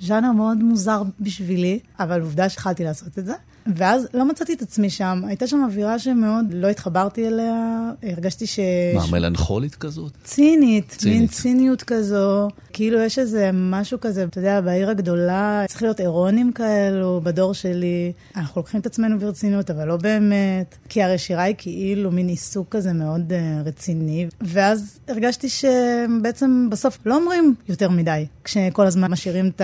ז'אנר 0.01 0.33
מאוד 0.33 0.59
מוזר 0.63 1.03
בשבילי, 1.21 1.79
אבל 2.01 2.21
עובדה 2.21 2.49
שהתחלתי 2.49 2.85
לעשות 2.85 3.19
את 3.19 3.27
זה. 3.27 3.35
ואז 3.67 4.09
לא 4.15 4.25
מצאתי 4.25 4.53
את 4.53 4.63
עצמי 4.63 4.91
שם, 4.91 5.23
הייתה 5.27 5.47
שם 5.47 5.65
אווירה 5.65 5.99
שמאוד 5.99 6.47
לא 6.53 6.69
התחברתי 6.69 7.27
אליה, 7.27 7.91
הרגשתי 8.03 8.47
ש... 8.47 8.59
מה, 8.95 9.05
מלנכולית 9.13 9.75
כזאת? 9.75 10.13
צינית, 10.25 10.89
צינית, 10.89 11.19
מין 11.19 11.27
ציניות 11.27 11.83
כזו, 11.83 12.49
כאילו 12.73 13.01
יש 13.01 13.19
איזה 13.19 13.51
משהו 13.53 14.01
כזה, 14.01 14.25
אתה 14.25 14.39
יודע, 14.39 14.61
בעיר 14.61 14.91
הגדולה, 14.91 15.65
צריך 15.69 15.83
להיות 15.83 16.01
אירונים 16.01 16.53
כאלו 16.53 17.21
בדור 17.25 17.55
שלי, 17.55 18.13
אנחנו 18.37 18.61
לוקחים 18.61 18.81
את 18.81 18.87
עצמנו 18.87 19.19
ברצינות, 19.19 19.71
אבל 19.71 19.89
לא 19.89 19.97
באמת, 19.97 20.77
כי 20.89 21.03
הרי 21.03 21.19
שירה 21.19 21.43
היא 21.43 21.55
כאילו 21.59 22.11
מין 22.11 22.29
עיסוק 22.29 22.67
כזה 22.71 22.93
מאוד 22.93 23.33
uh, 23.33 23.69
רציני, 23.69 24.27
ואז 24.41 24.99
הרגשתי 25.09 25.49
שבעצם 25.49 26.69
בסוף 26.71 26.99
לא 27.07 27.17
אומרים 27.17 27.55
יותר 27.69 27.91
מדי, 27.91 28.27
כשכל 28.45 28.87
הזמן 28.87 29.11
משאירים 29.11 29.49
את 29.49 29.63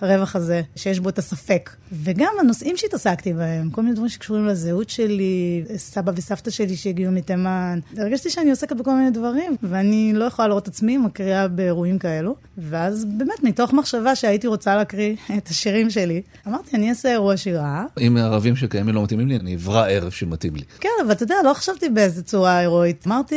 הרווח 0.00 0.36
הזה, 0.36 0.62
שיש 0.76 1.00
בו 1.00 1.08
את 1.08 1.18
הספק. 1.18 1.70
וגם 1.92 2.32
הנושאים 2.40 2.76
שהתעסקתי 2.76 3.33
בהם, 3.34 3.70
כל 3.70 3.82
מיני 3.82 3.94
דברים 3.94 4.08
שקשורים 4.08 4.46
לזהות 4.46 4.90
שלי, 4.90 5.64
סבא 5.76 6.12
וסבתא 6.16 6.50
שלי 6.50 6.76
שהגיעו 6.76 7.12
מתימן. 7.12 7.78
הרגשתי 7.96 8.30
שאני 8.30 8.50
עוסקת 8.50 8.76
בכל 8.76 8.94
מיני 8.94 9.10
דברים, 9.10 9.56
ואני 9.62 10.12
לא 10.14 10.24
יכולה 10.24 10.48
לראות 10.48 10.62
את 10.62 10.68
עצמי 10.68 10.96
מקריאה 10.98 11.48
באירועים 11.48 11.98
כאלו. 11.98 12.34
ואז 12.58 13.04
באמת, 13.04 13.42
מתוך 13.42 13.72
מחשבה 13.72 14.14
שהייתי 14.14 14.46
רוצה 14.46 14.76
להקריא 14.76 15.16
את 15.38 15.48
השירים 15.48 15.90
שלי, 15.90 16.22
אמרתי, 16.48 16.76
אני 16.76 16.90
אעשה 16.90 17.12
אירוע 17.12 17.36
שירה. 17.36 17.84
אם 18.00 18.16
הערבים 18.16 18.56
שקיימים 18.56 18.94
לא 18.94 19.02
מתאימים 19.02 19.28
לי, 19.28 19.36
אני 19.36 19.54
אברא 19.54 19.86
ערב 19.88 20.10
שמתאים 20.10 20.56
לי. 20.56 20.62
כן, 20.80 20.88
אבל 21.02 21.12
אתה 21.12 21.22
יודע, 21.22 21.34
לא 21.44 21.54
חשבתי 21.54 21.88
באיזה 21.88 22.22
צורה 22.22 22.58
הירואית. 22.58 23.04
אמרתי, 23.06 23.36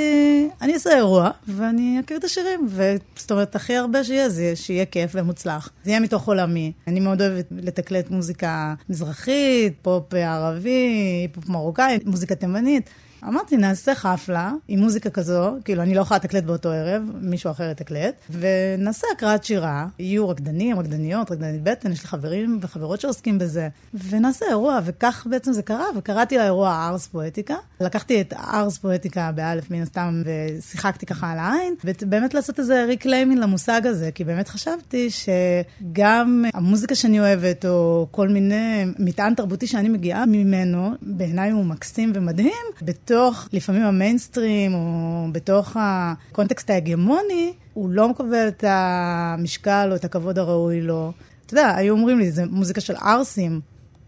אני 0.62 0.74
אעשה 0.74 0.96
אירוע, 0.96 1.30
ואני 1.48 2.00
אקריא 2.00 2.20
את 2.20 2.24
השירים. 2.24 2.68
וזאת 2.70 3.32
אומרת, 3.32 3.56
הכי 3.56 3.76
הרבה 3.76 4.04
שיהיה, 4.04 4.30
זה 4.30 4.56
שיהיה 4.56 4.86
כיף 4.86 5.12
ומוצלח. 5.14 5.70
זה 5.84 5.92
יהיה 5.92 6.00
מתוך 6.00 6.28
עולמי. 6.28 6.72
אני 6.88 7.00
מאוד 7.00 7.22
אוהבת 7.22 7.46
לתקלט 7.52 8.10
מוזיקה 8.12 8.74
מזרחית, 8.90 9.74
פופ 9.88 10.14
ערבי, 10.14 11.28
פופ 11.32 11.50
מרוקאי, 11.50 11.98
מוזיקה 12.06 12.36
תימנית. 12.36 12.90
אמרתי, 13.24 13.58
נעשה 13.58 13.96
חפלה 13.96 14.52
עם 14.68 14.80
מוזיקה 14.80 15.10
כזו, 15.10 15.56
כאילו, 15.66 15.82
אני 15.82 15.96
לא 15.96 16.02
יכולה 16.02 16.18
לתקלט 16.18 16.44
באותו 16.44 16.70
ערב, 16.70 17.04
מישהו 17.22 17.52
אחר 17.52 17.70
יתקלט, 17.72 18.16
ונעשה 18.32 19.08
הקראת 19.16 19.44
שירה, 19.44 19.88
יהיו 20.00 20.30
רקדנים, 20.30 20.80
רקדניות, 20.80 21.32
רקדנית 21.32 21.64
בטן, 21.64 21.92
יש 21.92 22.02
לי 22.02 22.08
חברים 22.08 22.60
וחברות 22.62 23.02
שעוסקים 23.02 23.40
בזה, 23.40 23.68
ונעשה 24.10 24.46
אירוע, 24.50 24.80
וכך 24.86 25.28
בעצם 25.30 25.54
זה 25.54 25.62
קרה, 25.62 25.86
וקראתי 25.98 26.38
לאירוע 26.38 26.88
ארס 26.90 27.08
פואטיקה. 27.08 27.56
לקחתי 27.82 28.22
את 28.22 28.34
ארס 28.34 28.78
פואטיקה 28.78 29.32
באלף, 29.32 29.72
מן 29.72 29.82
הסתם, 29.82 30.24
ושיחקתי 30.26 31.06
ככה 31.06 31.32
על 31.32 31.40
העין, 31.40 31.76
ובאמת 31.86 32.34
לעשות 32.34 32.60
איזה 32.60 32.86
reclaiming 32.86 33.40
למושג 33.40 33.82
הזה, 33.86 34.12
כי 34.12 34.24
באמת 34.24 34.48
חשבתי 34.48 35.10
שגם 35.10 36.46
המוזיקה 36.54 36.96
שאני 36.96 37.20
אוהבת, 37.20 37.66
או 37.66 38.08
כל 38.12 38.28
מיני 38.28 38.86
מטען 39.00 39.34
תרבותי 39.34 39.68
שאני 39.68 39.90
מגיעה 39.90 40.26
ממנו, 40.26 40.92
בעיניי 41.02 41.52
הוא 41.52 41.66
מקסים 41.66 42.12
ומדהים, 42.16 42.66
בתוך, 43.08 43.48
לפעמים 43.54 43.84
המיינסטרים, 43.84 44.74
או 44.74 45.28
בתוך 45.32 45.78
הקונטקסט 45.80 46.70
ההגמוני, 46.70 47.54
הוא 47.74 47.90
לא 47.90 48.10
מקבל 48.10 48.48
את 48.48 48.64
המשקל 48.68 49.88
או 49.92 49.96
את 49.96 50.06
הכבוד 50.06 50.40
הראוי 50.40 50.82
לו. 50.82 51.12
אתה 51.46 51.54
יודע, 51.54 51.76
היו 51.76 51.94
אומרים 51.94 52.20
לי, 52.20 52.32
זה 52.32 52.46
מוזיקה 52.46 52.82
של 52.82 52.96
ערסים. 52.96 53.62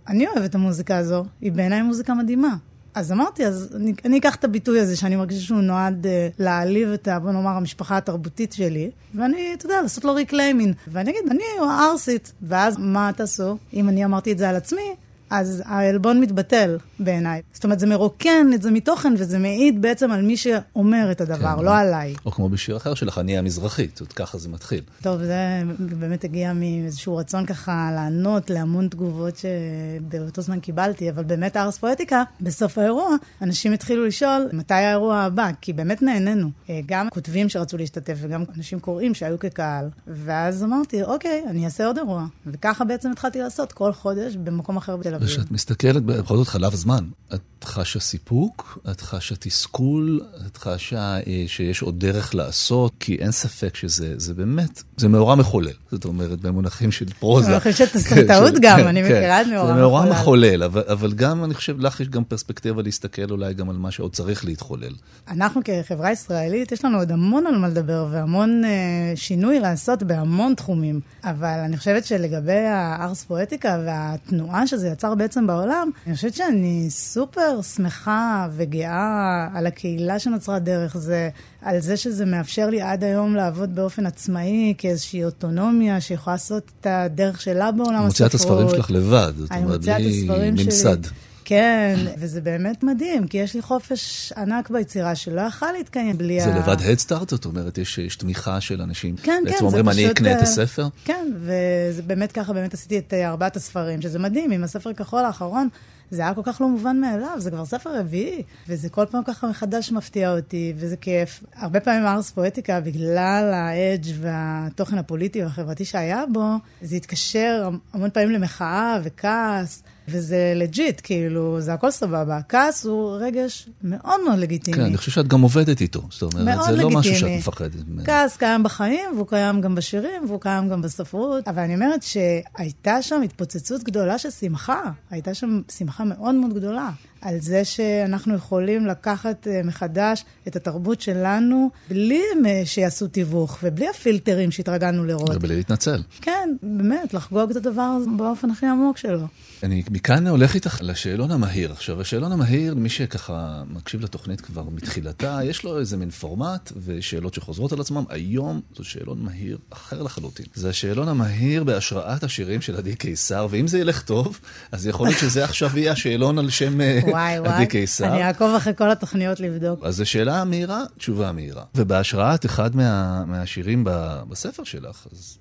אני 0.08 0.28
אוהבת 0.28 0.50
את 0.50 0.56
המוזיקה 0.56 0.98
הזו, 0.98 1.26
היא 1.42 1.52
בעיניי 1.52 1.82
מוזיקה 1.82 2.14
מדהימה. 2.14 2.56
אז 2.96 3.12
אמרתי, 3.12 3.46
אז 3.46 3.76
אני, 3.76 3.94
אני 4.06 4.18
אקח 4.18 4.36
את 4.36 4.44
הביטוי 4.44 4.80
הזה, 4.80 4.96
שאני 4.96 5.16
מרגישה 5.16 5.42
שהוא 5.42 5.62
נועד 5.62 6.06
uh, 6.06 6.10
להעליב 6.40 6.90
את, 6.90 7.08
בוא 7.22 7.32
נאמר, 7.32 7.52
המשפחה 7.52 7.98
התרבותית 7.98 8.54
שלי, 8.54 8.92
ואני, 9.16 9.54
אתה 9.54 9.66
יודע, 9.66 9.82
לעשות 9.82 10.06
לו 10.06 10.14
reclaiming. 10.14 10.76
ואני 10.88 11.12
אגיד, 11.12 11.22
אני 11.32 11.44
ערסית. 11.62 12.34
ואז 12.42 12.78
מה 12.80 13.12
תעשו? 13.16 13.58
אם 13.74 13.90
אני 13.90 14.06
אמרתי 14.06 14.32
את 14.32 14.38
זה 14.38 14.50
על 14.50 14.56
עצמי, 14.56 14.96
אז 15.30 15.64
העלבון 15.66 16.22
מתבטל 16.22 16.78
בעיניי. 17.00 17.42
זאת 17.54 17.64
אומרת, 17.64 17.80
זה 17.80 17.88
מרוקן 17.88 18.48
את 18.54 18.62
זה 18.62 18.72
מתוכן, 18.72 19.14
וזה 19.18 19.40
מעיד 19.40 19.82
בעצם 19.82 20.12
על 20.12 20.22
מי 20.22 20.38
שאומר 20.38 21.12
את 21.12 21.22
הדבר, 21.22 21.56
כן, 21.58 21.66
לא 21.66 21.78
עליי. 21.78 22.16
או 22.26 22.32
כמו 22.32 22.50
בשיר 22.50 22.78
אחר 22.78 22.94
שלך, 22.94 23.18
אני 23.18 23.38
המזרחית, 23.38 24.00
עוד 24.00 24.14
ככה 24.14 24.38
זה 24.38 24.50
מתחיל. 24.50 24.82
טוב, 25.02 25.24
זה 25.24 25.62
באמת 25.80 26.24
הגיע 26.24 26.54
מאיזשהו 26.54 27.18
רצון 27.18 27.46
ככה 27.46 27.92
לענות 27.96 28.50
להמון 28.50 28.88
תגובות 28.88 29.34
שבאותו 29.38 30.42
זמן 30.42 30.60
קיבלתי, 30.60 31.10
אבל 31.10 31.24
באמת 31.24 31.58
ארס 31.58 31.78
פואטיקה, 31.78 32.24
בסוף 32.42 32.78
האירוע, 32.78 33.16
אנשים 33.42 33.74
התחילו 33.74 34.06
לשאול 34.06 34.50
מתי 34.54 34.74
האירוע 34.74 35.18
הבא, 35.18 35.50
כי 35.62 35.74
באמת 35.74 36.02
נהנינו. 36.02 36.50
אה, 36.70 36.80
גם 36.86 37.10
כותבים 37.10 37.50
שרצו 37.50 37.78
להשתתף 37.78 38.18
וגם 38.22 38.44
אנשים 38.58 38.80
קוראים 38.80 39.14
שהיו 39.14 39.40
כקהל, 39.40 39.90
ואז 40.08 40.64
אמרתי, 40.64 41.04
אוקיי, 41.04 41.44
אני 41.48 41.66
אעשה 41.66 41.88
עוד 41.88 41.98
אירוע. 41.98 42.26
וככה 42.46 42.86
בעצם 42.86 43.12
התחלתי 43.12 43.40
לעשות 43.40 43.72
כל 43.72 43.94
חודש 43.94 44.36
במקום 44.36 44.78
אחר 44.78 44.98
בתל. 44.98 45.19
וכשאת 45.20 45.52
מסתכלת, 45.52 46.04
בכל 46.04 46.38
זאת 46.38 46.48
חלב 46.48 46.76
זמן, 46.76 47.06
את 47.34 47.59
חשה 47.64 48.00
סיפוק, 48.00 48.80
את 48.92 49.02
חשה 49.02 49.36
תסכול, 49.36 50.22
את 50.48 50.58
חשה 50.58 51.18
אה, 51.28 51.44
שיש 51.48 51.82
עוד 51.82 52.00
דרך 52.00 52.36
לעשות, 52.36 52.92
כי 53.00 53.16
אין 53.16 53.32
ספק 53.32 53.76
שזה 53.76 54.14
זה 54.18 54.34
באמת, 54.34 54.84
זה 54.98 55.08
מאורע 55.08 55.36
מחולל. 55.36 55.72
זאת 55.92 56.06
אומרת, 56.06 56.42
במונחים 56.42 56.92
של 56.92 57.06
פרוזה. 57.20 57.48
במונחים 57.48 57.72
של 57.72 57.86
תסריטאות 57.86 58.54
כן, 58.54 58.60
גם, 58.62 58.80
כן, 58.80 58.88
אני 58.88 59.02
מכירה 59.02 59.42
את 59.42 59.48
מאורע 59.48 59.64
מחולל. 59.64 59.76
זה 59.76 59.82
מאורע 59.82 60.06
מחולל, 60.06 60.64
אבל, 60.64 60.84
אבל 60.88 61.14
גם, 61.14 61.44
אני 61.44 61.54
חושב, 61.54 61.80
לך 61.80 62.00
יש 62.00 62.10
גם 62.10 62.24
פרספקטיבה 62.24 62.82
להסתכל 62.82 63.32
אולי 63.32 63.54
גם 63.54 63.70
על 63.70 63.76
מה 63.76 63.92
שעוד 63.92 64.14
צריך 64.14 64.46
להתחולל. 64.46 64.94
אנחנו 65.28 65.62
כחברה 65.66 66.12
ישראלית, 66.12 66.72
יש 66.72 66.86
לנו 66.86 66.98
עוד 66.98 67.12
המון 67.12 67.48
על 67.48 67.58
מה 67.58 67.68
לדבר 67.68 68.08
והמון 68.12 68.66
אה, 68.66 68.70
שינוי 69.16 69.60
לעשות 69.60 70.04
בהמון 70.04 70.54
תחומים, 70.54 71.00
אבל 71.24 71.60
אני 71.66 71.78
חושבת 71.78 72.06
שלגבי 72.06 72.66
הארס 72.68 73.24
פואטיקה 73.24 73.80
והתנועה 73.86 74.68
שזה 74.68 74.88
יצר 74.88 75.16
בעצם 75.16 75.48
בעולם, 75.48 75.90
אני 76.08 76.16
חושבת 76.16 76.34
שאני 76.34 76.88
סופר 76.90 77.49
שמחה 77.76 78.48
וגאה 78.52 79.48
על 79.54 79.68
הקהילה 79.68 80.20
שנוצרה 80.20 80.60
דרך 80.60 80.98
זה, 80.98 81.30
על 81.62 81.80
זה 81.80 81.98
שזה 81.98 82.26
מאפשר 82.26 82.70
לי 82.70 82.82
עד 82.82 83.04
היום 83.04 83.36
לעבוד 83.36 83.76
באופן 83.76 84.06
עצמאי, 84.06 84.74
כאיזושהי 84.78 85.24
אוטונומיה 85.24 86.02
שיכולה 86.02 86.34
לעשות 86.34 86.72
את 86.82 86.88
הדרך 86.90 87.42
שלה 87.42 87.72
בעולם 87.72 87.94
הספרות. 87.94 88.06
מוציאה 88.06 88.28
את 88.28 88.34
הספרים 88.34 88.70
שלך 88.70 88.92
לבד, 88.92 89.34
זאת 89.38 89.52
אומרת, 89.52 89.82
בלי 89.82 90.52
ממסד. 90.52 90.98
כן, 91.46 91.96
וזה 92.18 92.42
באמת 92.42 92.84
מדהים, 92.84 93.28
כי 93.28 93.38
יש 93.38 93.54
לי 93.54 93.62
חופש 93.62 94.34
ענק 94.38 94.70
ביצירה 94.70 95.16
שלא 95.16 95.42
יכל 95.42 95.72
להתקיים 95.78 96.18
בלי 96.18 96.42
זה 96.42 96.50
ה... 96.50 96.54
זה 96.54 96.60
לבד 96.60 96.82
הדסטארט? 96.82 97.30
זאת 97.30 97.46
אומרת, 97.46 97.78
יש, 97.78 97.98
יש 97.98 98.16
תמיכה 98.16 98.62
של 98.62 98.82
אנשים? 98.82 99.16
כן, 99.16 99.24
כן, 99.24 99.32
זה 99.44 99.46
פשוט... 99.46 99.54
בעצם 99.54 99.66
אומרים, 99.66 99.90
אני 99.90 100.12
אקנה 100.12 100.38
את 100.38 100.42
הספר? 100.42 100.88
כן, 101.06 101.28
וזה 101.36 102.02
באמת 102.02 102.32
ככה, 102.32 102.54
באמת 102.54 102.74
עשיתי 102.74 102.98
את 102.98 103.14
ארבעת 103.14 103.56
הספרים, 103.56 104.02
שזה 104.02 104.20
מדהים, 104.20 104.52
עם 104.52 104.64
הספר 104.64 104.94
כחול 104.94 105.26
האחרון. 105.26 105.68
זה 106.12 106.22
היה 106.22 106.34
כל 106.34 106.42
כך 106.44 106.62
לא 106.62 106.68
מובן 106.68 107.02
מאליו, 107.02 107.36
זה 107.38 107.52
כבר 107.52 107.66
ספר 107.66 108.00
רביעי, 108.00 108.44
וזה 108.68 108.90
כל 108.90 109.06
פעם 109.12 109.24
ככה 109.24 109.48
מחדש 109.48 109.92
מפתיע 109.92 110.36
אותי, 110.36 110.74
וזה 110.76 110.98
כיף. 110.98 111.44
הרבה 111.56 111.80
פעמים 111.80 112.06
ארס 112.06 112.32
פואטיקה, 112.32 112.80
בגלל 112.82 113.52
ה 113.54 113.65
edge 113.65 114.12
והתוכן 114.22 114.98
הפוליטי 114.98 115.44
והחברתי 115.44 115.86
שהיה 115.86 116.24
בו, 116.34 116.54
זה 116.82 116.96
התקשר 116.96 117.70
המון 117.94 118.10
פעמים 118.10 118.30
למחאה 118.30 119.00
וכעס. 119.04 119.84
וזה 120.12 120.54
legit, 120.56 121.02
כאילו, 121.04 121.62
זה 121.62 121.74
הכל 121.74 121.92
סבבה. 121.92 122.38
הכעס 122.38 122.86
הוא 122.86 123.18
רגש 123.20 123.70
מאוד 123.84 124.22
מאוד 124.26 124.40
לגיטימי. 124.40 124.78
כן, 124.78 124.84
אני 124.84 124.98
חושב 124.98 125.12
שאת 125.12 125.28
גם 125.28 125.42
עובדת 125.42 125.82
איתו. 125.82 126.02
זאת 126.10 126.34
אומרת, 126.34 126.56
מאוד 126.56 126.70
זה 126.70 126.76
לא 126.76 126.90
משהו 126.90 127.12
לגיטימי. 127.12 127.18
שאת 127.18 127.48
מפחדת 127.48 127.88
ממנו. 127.88 128.06
כעס 128.06 128.38
קיים 128.38 128.64
בחיים, 128.64 129.10
והוא 129.16 129.28
קיים 129.28 129.62
גם 129.62 129.76
בשירים, 129.76 130.26
והוא 130.28 130.42
קיים 130.42 130.70
גם 130.70 130.82
בספרות. 130.82 131.48
אבל 131.48 131.62
אני 131.62 131.76
אומרת 131.76 132.04
שהייתה 132.04 133.02
שם 133.02 133.22
התפוצצות 133.22 133.84
גדולה 133.84 134.18
של 134.18 134.30
שמחה. 134.30 134.82
הייתה 135.12 135.34
שם 135.34 135.62
שמחה 135.78 136.04
מאוד 136.04 136.36
מאוד 136.36 136.54
גדולה. 136.54 136.90
על 137.22 137.40
זה 137.40 137.66
שאנחנו 137.66 138.36
יכולים 138.36 138.86
לקחת 138.86 139.48
אה, 139.48 139.62
מחדש 139.64 140.26
את 140.48 140.56
התרבות 140.56 141.02
שלנו, 141.02 141.70
בלי 141.90 142.22
אה, 142.46 142.62
שיעשו 142.66 143.08
תיווך, 143.08 143.58
ובלי 143.64 143.90
הפילטרים 143.90 144.52
שהתרגלנו 144.52 145.06
לראות. 145.06 145.36
ובלי 145.36 145.56
להתנצל. 145.56 146.02
כן, 146.22 146.50
באמת, 146.64 147.14
לחגוג 147.14 147.50
את 147.50 147.56
הדבר 147.56 147.82
הזה 147.82 148.10
באופן 148.18 148.50
הכי 148.50 148.66
עמוק 148.66 148.98
שלו. 148.98 149.28
אני 149.64 149.84
מכאן 149.92 150.28
הולך 150.28 150.56
איתך 150.56 150.78
לשאלון 150.82 151.32
המהיר. 151.32 151.72
עכשיו, 151.72 152.02
השאלון 152.02 152.32
המהיר, 152.32 152.76
מי 152.76 152.90
שככה 152.90 153.64
מקשיב 153.70 154.04
לתוכנית 154.04 154.42
כבר 154.42 154.64
מתחילתה, 154.64 155.40
יש 155.44 155.64
לו 155.64 155.80
איזה 155.80 155.98
מין 155.98 156.10
פורמט 156.10 156.72
ושאלות 156.86 157.34
שחוזרות 157.34 157.72
על 157.72 157.82
עצמם. 157.82 158.04
היום 158.10 158.62
זה 158.78 158.84
שאלון 158.84 159.20
מהיר 159.22 159.58
אחר 159.70 160.04
לחלוטין. 160.04 160.46
זה 160.54 160.70
השאלון 160.70 161.08
המהיר 161.08 161.64
בהשראת 161.64 162.24
השירים 162.24 162.62
של 162.62 162.76
עדי 162.76 162.96
קיסר, 162.96 163.48
ואם 163.50 163.68
זה 163.68 163.80
ילך 163.80 164.02
טוב, 164.02 164.40
אז 164.72 164.88
יכול 164.88 165.08
להיות 165.08 165.20
שזה 165.20 165.44
עכשיו 165.44 165.78
יהיה 165.78 165.92
השאלון 165.92 166.40
על 166.40 166.50
שם 166.50 166.78
אה, 167.10 167.14
וואי 167.14 167.38
עדי 167.38 167.50
וואי, 167.50 167.68
קיסר. 167.68 168.08
אני 168.08 168.24
אעקוב 168.24 168.56
אחרי 168.56 168.74
כל 168.76 168.92
התוכניות 168.92 169.40
לבדוק. 169.40 169.84
אז 169.84 169.96
זו 169.96 170.06
שאלה 170.06 170.44
מהירה, 170.44 170.84
תשובה 170.98 171.32
מהירה. 171.32 171.64
ובהשראת 171.76 172.46
אחד 172.46 172.76
מה, 172.76 173.24
מהשירים 173.26 173.84
ב, 173.84 174.22
בספר 174.30 174.64
שלך, 174.64 175.08
אז 175.12 175.38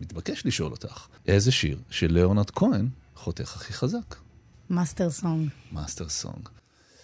מתבקש 0.00 0.46
לשאול 0.46 0.72
אותך, 0.72 1.06
איזה 1.26 1.52
שיר 1.52 1.78
של 1.90 2.12
לאונרד 2.12 2.50
כהן 2.50 2.88
חותך 3.16 3.56
הכי 3.56 3.72
חזק? 3.72 4.14
Master 4.70 5.10
Song. 5.10 5.48
Master 5.72 6.08
Song. 6.08 6.48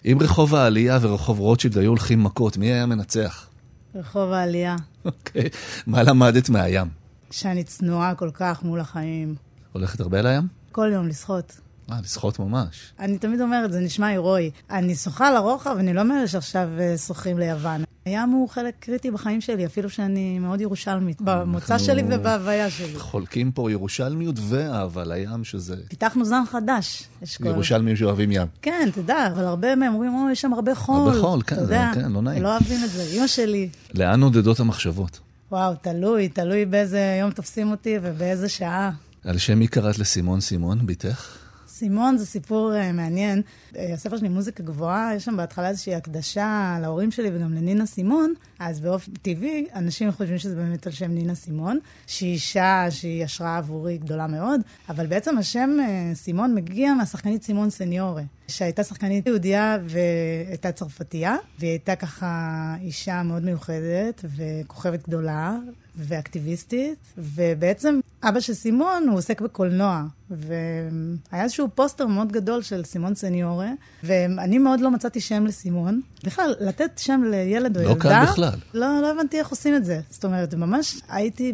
אם 0.05 0.17
רחוב 0.21 0.55
העלייה 0.55 0.99
ורחוב 1.01 1.39
רוטשילד 1.39 1.77
היו 1.77 1.89
הולכים 1.89 2.23
מכות, 2.23 2.57
מי 2.57 2.65
היה 2.65 2.85
מנצח? 2.85 3.47
רחוב 3.95 4.31
העלייה. 4.31 4.75
אוקיי. 5.05 5.49
מה 5.87 6.03
למדת 6.03 6.49
מהים? 6.49 6.87
שאני 7.31 7.63
צנועה 7.63 8.15
כל 8.15 8.29
כך 8.33 8.63
מול 8.63 8.79
החיים. 8.79 9.35
הולכת 9.71 9.99
הרבה 9.99 10.21
לים? 10.21 10.47
כל 10.71 10.89
יום 10.93 11.07
לשחות. 11.07 11.59
אה, 11.91 11.97
לשחות 12.03 12.39
ממש. 12.39 12.93
אני 12.99 13.17
תמיד 13.17 13.41
אומרת, 13.41 13.71
זה 13.71 13.79
נשמע 13.79 14.07
הירואי. 14.07 14.51
אני 14.69 14.95
שוחה 14.95 15.31
לרוחב, 15.31 15.75
אני 15.79 15.93
לא 15.93 16.03
מאלה 16.03 16.27
שעכשיו 16.27 16.69
אה, 16.79 16.97
שוחים 16.97 17.39
ליוון. 17.39 17.83
הים 18.05 18.29
הוא 18.29 18.49
חלק 18.49 18.73
קריטי 18.79 19.11
בחיים 19.11 19.41
שלי, 19.41 19.65
אפילו 19.65 19.89
שאני 19.89 20.39
מאוד 20.39 20.61
ירושלמית. 20.61 21.21
במוצא 21.21 21.77
שלי 21.77 22.03
ובהוויה 22.09 22.69
שלי. 22.69 22.99
חולקים 22.99 23.51
פה 23.51 23.71
ירושלמיות 23.71 24.35
ואהבה 24.49 25.03
לים, 25.03 25.43
שזה 25.43 25.75
פיתחנו 25.89 26.25
זן 26.25 26.43
חדש. 26.51 27.03
אשכול. 27.23 27.47
ירושלמים 27.47 27.95
שאוהבים 27.95 28.31
ים. 28.31 28.47
כן, 28.61 28.89
תדע, 28.93 29.27
אבל 29.27 29.45
הרבה 29.45 29.75
מהם 29.75 29.93
אומרים, 29.93 30.13
אוי, 30.15 30.31
יש 30.31 30.41
שם 30.41 30.53
הרבה 30.53 30.75
חול. 30.75 30.95
הרבה 30.95 31.21
חול, 31.21 31.41
כן, 31.41 31.55
אתה 31.55 31.63
יודע, 31.63 31.91
כן, 31.93 32.11
לא 32.11 32.21
נעים. 32.21 32.43
לא 32.43 32.51
אוהבים 32.51 32.83
את 32.83 32.89
זה. 32.89 33.03
אמא 33.17 33.27
שלי, 33.27 33.69
לאן 33.93 34.19
נודדות 34.19 34.59
המחשבות? 34.59 35.19
וואו, 35.51 35.73
תלוי, 35.81 36.29
תלוי 36.29 36.65
באיזה 36.65 37.17
יום 37.21 37.31
תופסים 37.31 37.71
אותי 37.71 37.95
ובאיזה 38.01 38.49
שעה. 38.49 38.91
על 39.25 39.37
שם 39.37 39.59
מי 39.59 39.67
קראת 39.67 39.99
לסימון 39.99 40.41
סימון, 40.41 40.85
בתך? 40.85 41.37
סימון 41.79 42.17
זה 42.17 42.25
סיפור 42.25 42.73
uh, 42.73 42.93
מעניין. 42.93 43.41
Uh, 43.73 43.77
הספר 43.93 44.17
שלי 44.17 44.29
מוזיקה 44.29 44.63
גבוהה, 44.63 45.15
יש 45.15 45.25
שם 45.25 45.37
בהתחלה 45.37 45.69
איזושהי 45.69 45.95
הקדשה 45.95 46.77
להורים 46.81 47.11
שלי 47.11 47.29
וגם 47.33 47.53
לנינה 47.53 47.85
סימון, 47.85 48.33
אז 48.59 48.79
באופן 48.79 49.11
טבעי, 49.21 49.65
אנשים 49.75 50.11
חושבים 50.11 50.37
שזה 50.37 50.55
באמת 50.55 50.87
על 50.87 50.93
שם 50.93 51.11
נינה 51.11 51.35
סימון, 51.35 51.79
שהיא 52.07 52.33
אישה 52.33 52.85
שהיא 52.89 53.23
השראה 53.23 53.57
עבורי 53.57 53.97
גדולה 53.97 54.27
מאוד, 54.27 54.61
אבל 54.89 55.07
בעצם 55.07 55.37
השם 55.37 55.69
uh, 55.79 56.15
סימון 56.15 56.55
מגיע 56.55 56.93
מהשחקנית 56.93 57.43
סימון 57.43 57.69
סניורה, 57.69 58.23
שהייתה 58.47 58.83
שחקנית 58.83 59.27
יהודייה 59.27 59.77
והייתה 59.85 60.71
צרפתייה, 60.71 61.35
והיא 61.59 61.71
הייתה 61.71 61.95
ככה 61.95 62.75
אישה 62.81 63.23
מאוד 63.23 63.43
מיוחדת 63.43 64.25
וכוכבת 64.35 65.07
גדולה. 65.07 65.57
ואקטיביסטית, 65.99 66.97
ובעצם 67.17 67.99
אבא 68.23 68.39
של 68.39 68.53
סימון 68.53 69.07
הוא 69.07 69.17
עוסק 69.17 69.41
בקולנוע, 69.41 70.03
והיה 70.29 71.43
איזשהו 71.43 71.67
פוסטר 71.75 72.07
מאוד 72.07 72.31
גדול 72.31 72.61
של 72.61 72.83
סימון 72.83 73.15
סניורה, 73.15 73.71
ואני 74.03 74.57
מאוד 74.57 74.79
לא 74.79 74.91
מצאתי 74.91 75.19
שם 75.19 75.45
לסימון. 75.45 76.01
בכלל, 76.23 76.55
לתת 76.59 76.91
שם 76.97 77.23
לילד 77.31 77.77
או 77.77 77.83
לא 77.83 77.89
ילדה... 77.89 78.01
קל 78.01 78.25
בכלל. 78.31 78.49
לא, 78.73 79.01
לא 79.01 79.11
הבנתי 79.11 79.39
איך 79.39 79.49
עושים 79.49 79.75
את 79.75 79.85
זה. 79.85 79.99
זאת 80.09 80.25
אומרת, 80.25 80.53
ממש 80.53 81.01
הייתי 81.09 81.53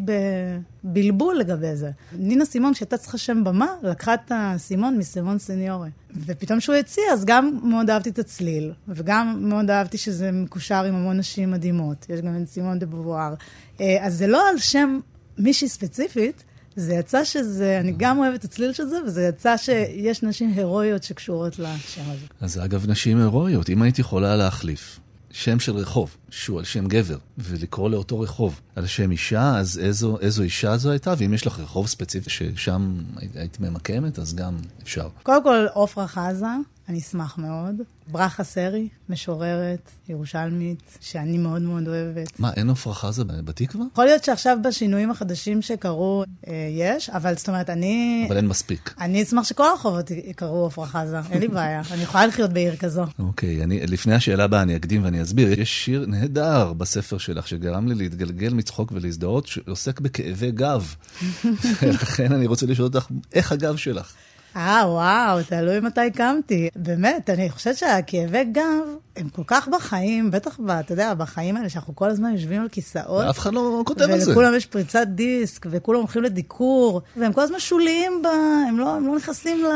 בבלבול 0.86 1.36
לגבי 1.39 1.75
זה. 1.75 1.91
נינה 2.17 2.45
סימון, 2.45 2.73
כשהייתה 2.73 2.97
צריכה 2.97 3.17
שם 3.17 3.43
במה, 3.43 3.67
לקחה 3.83 4.13
את 4.13 4.31
הסימון 4.36 4.97
מסימון 4.97 5.39
סניורה. 5.39 5.88
ופתאום 6.25 6.59
שהוא 6.59 6.75
הציע, 6.75 7.03
אז 7.13 7.25
גם 7.25 7.59
מאוד 7.63 7.89
אהבתי 7.89 8.09
את 8.09 8.19
הצליל, 8.19 8.71
וגם 8.88 9.38
מאוד 9.39 9.69
אהבתי 9.69 9.97
שזה 9.97 10.31
מקושר 10.31 10.83
עם 10.83 10.95
המון 10.95 11.17
נשים 11.17 11.51
מדהימות. 11.51 12.05
יש 12.09 12.21
גם 12.21 12.43
את 12.43 12.49
סימון 12.49 12.79
דה 12.79 12.86
בובואר. 12.86 13.33
אה, 13.81 14.05
אז 14.05 14.17
זה 14.17 14.27
לא 14.27 14.49
על 14.49 14.57
שם 14.57 14.99
מישהי 15.38 15.69
ספציפית, 15.69 16.43
זה 16.75 16.93
יצא 16.93 17.23
שזה, 17.23 17.77
אני 17.79 17.93
גם 17.97 18.17
אוהבת 18.17 18.39
את 18.39 18.43
הצליל 18.43 18.73
של 18.73 18.86
זה, 18.86 18.97
וזה 19.05 19.21
יצא 19.23 19.57
שיש 19.57 20.23
נשים 20.23 20.53
הירואיות 20.55 21.03
שקשורות 21.03 21.59
לשם 21.59 22.01
הזה. 22.01 22.25
אז 22.41 22.59
אגב, 22.65 22.89
נשים 22.89 23.17
הירואיות, 23.17 23.69
אם 23.69 23.81
היית 23.81 23.99
יכולה 23.99 24.36
להחליף 24.36 24.99
שם 25.38 25.59
של 25.59 25.75
רחוב, 25.75 26.17
שהוא 26.29 26.59
על 26.59 26.65
שם 26.65 26.88
גבר, 26.88 27.17
ולקרוא 27.38 27.89
לאותו 27.89 28.19
רחוב 28.19 28.61
על 28.75 28.86
שם 28.86 29.11
אישה, 29.11 29.57
אז 29.57 29.79
איזו, 29.79 30.17
איזו 30.19 30.43
אישה 30.43 30.77
זו 30.77 30.91
הייתה? 30.91 31.13
ואם 31.17 31.33
יש 31.33 31.47
לך 31.47 31.59
רחוב 31.59 31.88
ספציפי 31.88 32.29
ששם 32.29 32.97
היית, 33.36 33.59
ממקמת, 33.59 34.19
אז 34.19 34.36
גם 34.36 34.57
אפשר. 34.83 35.09
קודם 35.23 35.43
כל, 35.43 35.65
עפרה 35.75 36.07
חזה, 36.07 36.45
אני 36.89 36.99
אשמח 36.99 37.38
מאוד. 37.38 37.75
ברכה 38.07 38.43
סרי, 38.43 38.88
משוררת 39.09 39.91
ירושלמית, 40.09 40.97
שאני 41.01 41.38
מאוד 41.38 41.61
מאוד 41.61 41.88
אוהבת. 41.88 42.39
מה, 42.39 42.53
אין 42.53 42.69
עפרה 42.69 42.93
חזה 42.93 43.23
בתקווה? 43.23 43.86
יכול 43.91 44.05
להיות 44.05 44.23
שעכשיו 44.23 44.57
בשינויים 44.63 45.11
החדשים 45.11 45.61
שקרו, 45.61 46.23
אה, 46.47 46.53
יש, 46.71 47.09
אבל 47.09 47.36
זאת 47.36 47.47
אומרת, 47.47 47.69
אני... 47.69 48.25
אבל 48.27 48.38
אין 48.38 48.47
מספיק. 48.47 48.93
אני 48.99 49.23
אשמח 49.23 49.43
שכל 49.43 49.63
הרחובות 49.67 50.11
יקראו 50.11 50.65
עפרה 50.65 50.88
חזה, 50.88 51.19
אין 51.31 51.39
לי 51.41 51.47
בעיה. 51.47 51.81
אני 51.91 52.03
יכולה 52.03 52.27
לחיות 52.27 52.53
בעיר 52.53 52.75
כזו. 52.75 53.05
אוקיי, 53.19 53.63
אני, 53.63 53.88
לפני 53.88 54.13
השאלה 54.13 54.43
הבאה 54.43 54.61
אני 54.61 54.75
אקדים 54.75 55.03
ואני 55.03 55.21
אסביר. 55.21 55.59
יש 55.59 55.86
שיר 55.86 56.05
נהדר 56.07 56.73
בספר 56.73 57.17
שלך, 57.17 57.47
שגרם 57.47 57.88
לי 57.88 57.95
להתגלגל 57.95 58.53
מצחוק 58.53 58.91
ולהזדהות, 58.91 59.47
שעוסק 59.47 59.99
בכאבי 59.99 60.51
גב. 60.51 60.95
לכן 62.01 62.31
אני 62.31 62.47
רוצה 62.47 62.65
לשאול 62.65 62.88
אותך, 62.88 63.07
איך 63.33 63.51
הגב 63.51 63.75
שלך? 63.75 64.13
אה, 64.55 64.83
וואו, 64.85 65.43
תלוי 65.43 65.79
מתי 65.79 66.11
קמתי. 66.11 66.69
באמת, 66.75 67.29
אני 67.29 67.49
חושבת 67.49 67.77
שהכאבי 67.77 68.43
גב 68.43 69.04
הם 69.16 69.30
כל 69.30 69.41
כך 69.47 69.68
בחיים, 69.68 70.32
בטח, 70.32 70.59
ב, 70.59 70.70
אתה 70.70 70.93
יודע, 70.93 71.13
בחיים 71.13 71.57
האלה 71.57 71.70
שאנחנו 71.70 71.95
כל 71.95 72.09
הזמן 72.09 72.32
יושבים 72.32 72.61
על 72.61 72.70
כיסאות. 72.70 73.26
ואף 73.26 73.39
אחד 73.39 73.53
לא 73.53 73.82
כותב 73.86 74.01
על 74.01 74.20
זה. 74.20 74.30
ולכולם 74.30 74.55
יש 74.55 74.66
פריצת 74.66 75.07
דיסק, 75.07 75.66
וכולם 75.70 75.99
הולכים 75.99 76.24
לדיקור, 76.24 77.01
והם 77.18 77.34
כל 77.34 77.41
הזמן 77.41 77.59
שוליים 77.59 78.22
ב... 78.24 78.28
הם 78.70 78.80
לא, 78.80 78.95
הם 78.95 79.07
לא 79.07 79.16
נכנסים 79.16 79.63
ל... 79.63 79.68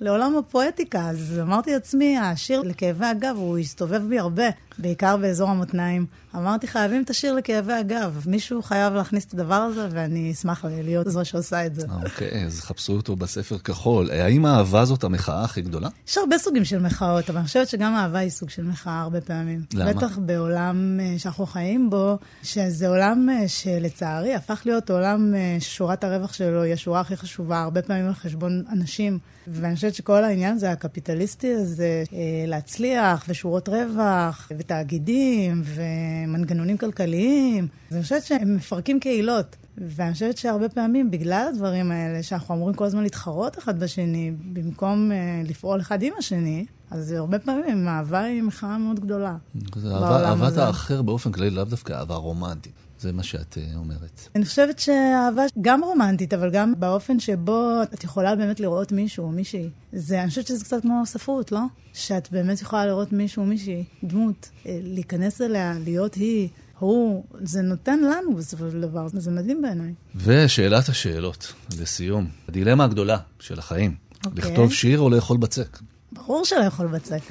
לעולם 0.00 0.36
הפואטיקה. 0.36 1.08
אז 1.10 1.40
אמרתי 1.42 1.72
לעצמי, 1.72 2.18
השיר 2.18 2.60
לכאבי 2.62 3.06
הגב, 3.06 3.34
הוא 3.36 3.58
הסתובב 3.58 4.02
בי 4.08 4.18
הרבה, 4.18 4.44
בעיקר 4.78 5.16
באזור 5.16 5.50
המותניים. 5.50 6.06
אמרתי, 6.36 6.66
חייבים 6.66 7.02
את 7.02 7.10
השיר 7.10 7.34
לכאבי 7.34 7.72
הגב. 7.72 8.22
מישהו 8.26 8.62
חייב 8.62 8.94
להכניס 8.94 9.24
את 9.24 9.34
הדבר 9.34 9.54
הזה, 9.54 9.88
ואני 9.90 10.32
אשמח 10.32 10.64
להיות 10.64 11.10
זו 11.10 11.24
שעושה 11.24 11.66
את 11.66 11.74
זה. 11.74 11.86
אוקיי, 12.04 12.44
אז 12.46 12.60
חפשו 12.60 12.92
אותו 12.92 13.16
בספר 13.16 13.58
כחול. 13.58 14.10
האם 14.10 14.46
האהבה 14.46 14.84
זאת 14.84 15.04
המחאה 15.04 15.44
הכי 15.44 15.62
גדולה? 15.62 15.88
יש 16.08 16.18
הרבה 16.18 16.38
סוגים 16.38 16.64
של 16.64 16.78
מחאות, 16.78 17.30
אבל 17.30 17.38
אני 17.38 17.46
חושבת 17.46 17.68
שגם 17.68 17.94
אהבה 17.94 18.18
היא 18.18 18.30
סוג 18.30 18.50
של 18.50 18.62
מחאה 18.62 18.71
הרבה 18.84 19.20
פעמים. 19.20 19.62
למה? 19.74 19.92
בטח 19.92 20.18
בעולם 20.18 21.00
אה, 21.00 21.18
שאנחנו 21.18 21.46
חיים 21.46 21.90
בו, 21.90 22.18
שזה 22.42 22.88
עולם 22.88 23.28
אה, 23.30 23.48
שלצערי 23.48 24.34
הפך 24.34 24.62
להיות 24.64 24.90
עולם 24.90 25.34
אה, 25.34 25.56
ששורת 25.60 26.04
הרווח 26.04 26.32
שלו 26.32 26.62
היא 26.62 26.72
השורה 26.72 27.00
הכי 27.00 27.16
חשובה, 27.16 27.62
הרבה 27.62 27.82
פעמים 27.82 28.06
על 28.06 28.14
חשבון 28.14 28.64
אנשים. 28.72 29.18
ואני 29.46 29.74
חושבת 29.74 29.94
שכל 29.94 30.24
העניין 30.24 30.58
זה 30.58 30.70
הקפיטליסטי 30.70 31.54
הזה, 31.54 32.04
להצליח, 32.46 33.24
ושורות 33.28 33.68
רווח, 33.68 34.50
ותאגידים, 34.58 35.62
ומנגנונים 35.64 36.76
כלכליים. 36.76 37.68
אז 37.90 37.96
אני 37.96 38.02
חושבת 38.02 38.22
שהם 38.24 38.56
מפרקים 38.56 39.00
קהילות. 39.00 39.56
ואני 39.78 40.12
חושבת 40.12 40.36
שהרבה 40.38 40.68
פעמים, 40.68 41.10
בגלל 41.10 41.46
הדברים 41.52 41.90
האלה, 41.90 42.22
שאנחנו 42.22 42.54
אמורים 42.54 42.74
כל 42.74 42.84
הזמן 42.84 43.02
להתחרות 43.02 43.58
אחד 43.58 43.80
בשני, 43.80 44.32
במקום 44.52 45.10
uh, 45.10 45.48
לפעול 45.48 45.80
אחד 45.80 46.02
עם 46.02 46.12
השני, 46.18 46.64
אז 46.90 47.12
הרבה 47.12 47.38
פעמים 47.38 47.88
האהבה 47.88 48.20
היא 48.20 48.42
מחאה 48.42 48.78
מאוד 48.78 49.00
גדולה. 49.00 49.36
זה 49.76 49.94
אהבה- 49.94 50.24
אהבת. 50.24 50.56
האחר 50.56 51.02
באופן 51.02 51.32
כללי, 51.32 51.50
לאו 51.50 51.64
דווקא 51.64 51.92
אהבה 51.92 52.14
רומנטית. 52.14 52.72
זה 52.98 53.12
מה 53.12 53.22
שאת 53.22 53.58
אה, 53.58 53.76
אומרת. 53.76 54.28
אני 54.36 54.44
חושבת 54.44 54.78
שאהבה 54.78 55.42
גם 55.60 55.84
רומנטית, 55.84 56.34
אבל 56.34 56.50
גם 56.50 56.72
באופן 56.78 57.20
שבו 57.20 57.70
את 57.94 58.04
יכולה 58.04 58.36
באמת 58.36 58.60
לראות 58.60 58.92
מישהו 58.92 59.24
או 59.24 59.30
מישהי. 59.30 59.68
זה, 59.92 60.20
אני 60.22 60.28
חושבת 60.28 60.46
שזה 60.46 60.64
קצת 60.64 60.82
כמו 60.82 61.02
ספרות, 61.06 61.52
לא? 61.52 61.60
שאת 61.92 62.28
באמת 62.32 62.60
יכולה 62.60 62.86
לראות 62.86 63.12
מישהו 63.12 63.42
או 63.42 63.46
מישהי, 63.46 63.84
דמות, 64.04 64.48
אה, 64.66 64.78
להיכנס 64.82 65.40
אליה, 65.40 65.74
להיות 65.84 66.14
היא. 66.14 66.48
הוא, 66.82 67.24
זה 67.42 67.62
נותן 67.62 68.00
לנו 68.00 68.36
בסופו 68.36 68.70
של 68.70 68.80
דבר, 68.80 69.06
זה 69.08 69.30
מדהים 69.30 69.62
בעיניי. 69.62 69.94
ושאלת 70.16 70.88
השאלות, 70.88 71.52
לסיום. 71.80 72.26
הדילמה 72.48 72.84
הגדולה 72.84 73.18
של 73.40 73.58
החיים. 73.58 73.94
אוקיי. 74.26 74.50
לכתוב 74.50 74.72
שיר 74.72 75.00
או 75.00 75.10
לאכול 75.10 75.36
בצק? 75.36 75.78
ברור 76.12 76.44
שלאכול 76.44 76.86
בצק. 76.86 77.22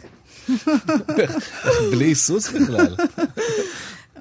בלי 1.92 2.06
היסוס 2.06 2.50
בכלל. 2.50 2.96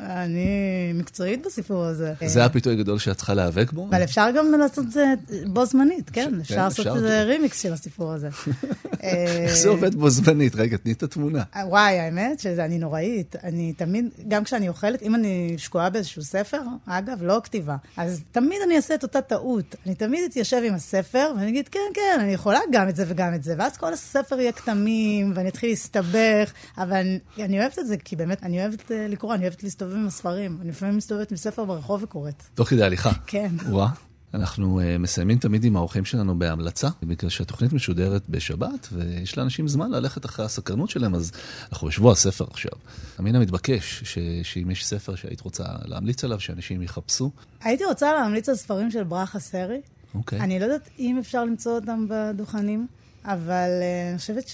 אני 0.07 0.92
מקצועית 0.94 1.46
בסיפור 1.46 1.84
הזה. 1.84 2.12
זה 2.26 2.44
הפיתוי 2.44 2.72
הגדול 2.72 2.98
שאת 2.98 3.16
צריכה 3.16 3.34
להיאבק 3.34 3.72
בו? 3.72 3.86
אבל 3.90 4.05
אפשר 4.05 4.26
גם 4.36 4.53
לעשות 4.59 4.84
את 4.84 4.92
זה 4.92 5.14
בו 5.46 5.66
זמנית, 5.66 6.11
כן? 6.11 6.30
כן, 6.30 6.40
אפשר. 6.40 6.57
לעשות 6.57 6.86
איזה 6.86 7.22
רימיקס 7.22 7.61
של 7.62 7.72
הסיפור 7.72 8.12
הזה. 8.12 8.28
איך 9.01 9.57
זה 9.57 9.68
עובד 9.68 9.94
בו 9.94 10.11
זמנית? 10.11 10.55
רגע, 10.55 10.76
תני 10.76 10.92
את 10.92 11.03
התמונה. 11.03 11.42
אה, 11.57 11.66
וואי, 11.66 11.98
האמת 11.98 12.40
שזה, 12.40 12.64
אני 12.64 12.78
נוראית. 12.78 13.36
אני 13.44 13.72
תמיד, 13.72 14.09
גם 14.28 14.44
כשאני 14.44 14.68
אוכלת, 14.68 15.03
אם 15.03 15.14
אני 15.14 15.55
שקועה 15.59 15.90
באיזשהו 15.90 16.22
ספר, 16.22 16.61
אגב, 16.86 17.22
לא 17.22 17.40
כתיבה, 17.44 17.76
אז 17.96 18.20
תמיד 18.32 18.59
אני 18.66 18.76
אעשה 18.76 18.94
את 18.94 19.03
אותה 19.03 19.20
טעות. 19.20 19.76
אני 19.86 19.94
תמיד 19.94 20.20
אתיישב 20.30 20.62
עם 20.66 20.74
הספר, 20.74 21.32
ואני 21.36 21.51
אגיד, 21.51 21.68
כן, 21.68 21.80
כן, 21.94 22.18
אני 22.20 22.32
יכולה 22.32 22.61
גם 22.72 22.88
את 22.88 22.96
זה 22.96 23.05
וגם 23.09 23.34
את 23.34 23.42
זה, 23.42 23.55
ואז 23.59 23.76
כל 23.76 23.92
הספר 23.92 24.40
יהיה 24.40 24.53
כתמים, 24.53 25.32
ואני 25.34 25.48
אתחיל 25.48 25.70
להסתבך, 25.70 26.53
אבל 26.78 26.96
אני, 26.96 27.18
אני 27.38 27.61
אוהבת 27.61 27.78
את 27.78 27.86
זה, 27.86 27.96
כי 27.96 28.16
באמת, 28.16 28.42
אני 28.42 28.61
אוהבת 28.61 28.92
אה, 28.92 29.07
לקרוא, 29.09 29.34
אני 29.34 29.42
אוהבת 29.42 29.62
להסתובב 29.62 29.89
עם 29.97 30.07
הספרים. 30.07 30.59
אני 30.61 30.70
לפעמים 30.70 30.97
מסתובבת 30.97 31.30
עם 31.30 31.36
ספר 31.36 31.64
ברחוב 31.64 32.03
וקוראת. 32.03 32.43
תוך 32.55 32.68
כדי 32.68 32.82
הליכה. 32.82 33.11
כן. 33.26 33.51
וואה. 33.68 33.88
אנחנו 34.34 34.80
uh, 34.80 34.99
מסיימים 34.99 35.38
תמיד 35.38 35.64
עם 35.64 35.76
האורחים 35.76 36.05
שלנו 36.05 36.38
בהמלצה, 36.38 36.88
בגלל 37.03 37.30
שהתוכנית 37.30 37.72
משודרת 37.72 38.28
בשבת, 38.28 38.88
ויש 38.93 39.38
לאנשים 39.38 39.68
זמן 39.68 39.91
ללכת 39.91 40.24
אחרי 40.24 40.45
הסקרנות 40.45 40.91
שלהם, 40.91 41.14
אז 41.14 41.32
אנחנו 41.72 41.88
בשבוע 41.88 42.12
הספר 42.12 42.45
עכשיו. 42.51 42.72
המין 43.18 43.36
המתבקש, 43.36 44.03
ש... 44.05 44.18
שאם 44.43 44.70
יש 44.70 44.86
ספר 44.86 45.14
שהיית 45.14 45.41
רוצה 45.41 45.64
להמליץ 45.84 46.24
עליו, 46.24 46.41
שאנשים 46.41 46.82
יחפשו. 46.82 47.30
הייתי 47.61 47.84
רוצה 47.84 48.12
להמליץ 48.12 48.49
על 48.49 48.55
ספרים 48.55 48.91
של 48.91 49.05
ברכה 49.05 49.38
סרי. 49.38 49.80
אוקיי. 50.14 50.41
אני 50.41 50.59
לא 50.59 50.64
יודעת 50.64 50.91
אם 50.99 51.18
אפשר 51.20 51.45
למצוא 51.45 51.74
אותם 51.74 52.07
בדוכנים, 52.09 52.86
אבל 53.24 53.68
uh, 53.80 54.11
אני 54.11 54.18
חושבת 54.18 54.49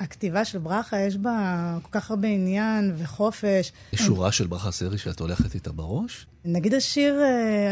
שהכתיבה 0.00 0.44
של 0.44 0.58
ברכה, 0.58 1.00
יש 1.00 1.16
בה 1.16 1.78
כל 1.82 1.88
כך 1.92 2.10
הרבה 2.10 2.28
עניין 2.28 2.92
וחופש. 2.96 3.72
יש 3.92 4.00
שורה 4.00 4.32
של 4.32 4.46
ברכה 4.46 4.70
סרי 4.70 4.98
שאת 4.98 5.20
הולכת 5.20 5.54
איתה 5.54 5.72
בראש? 5.72 6.26
נגיד 6.44 6.74
השיר, 6.74 7.20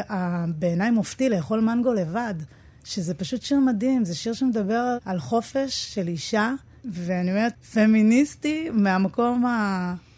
uh, 0.08 0.12
בעיניי 0.48 0.90
מופתי, 0.90 1.28
לאכול 1.28 1.60
מנגו 1.60 1.92
לבד, 1.92 2.34
שזה 2.84 3.14
פשוט 3.14 3.42
שיר 3.42 3.58
מדהים, 3.58 4.04
זה 4.04 4.14
שיר 4.14 4.32
שמדבר 4.32 4.96
על 5.04 5.20
חופש 5.20 5.94
של 5.94 6.08
אישה. 6.08 6.52
ואני 6.84 7.30
אומרת, 7.30 7.52
פמיניסטי 7.72 8.70
מהמקום 8.72 9.44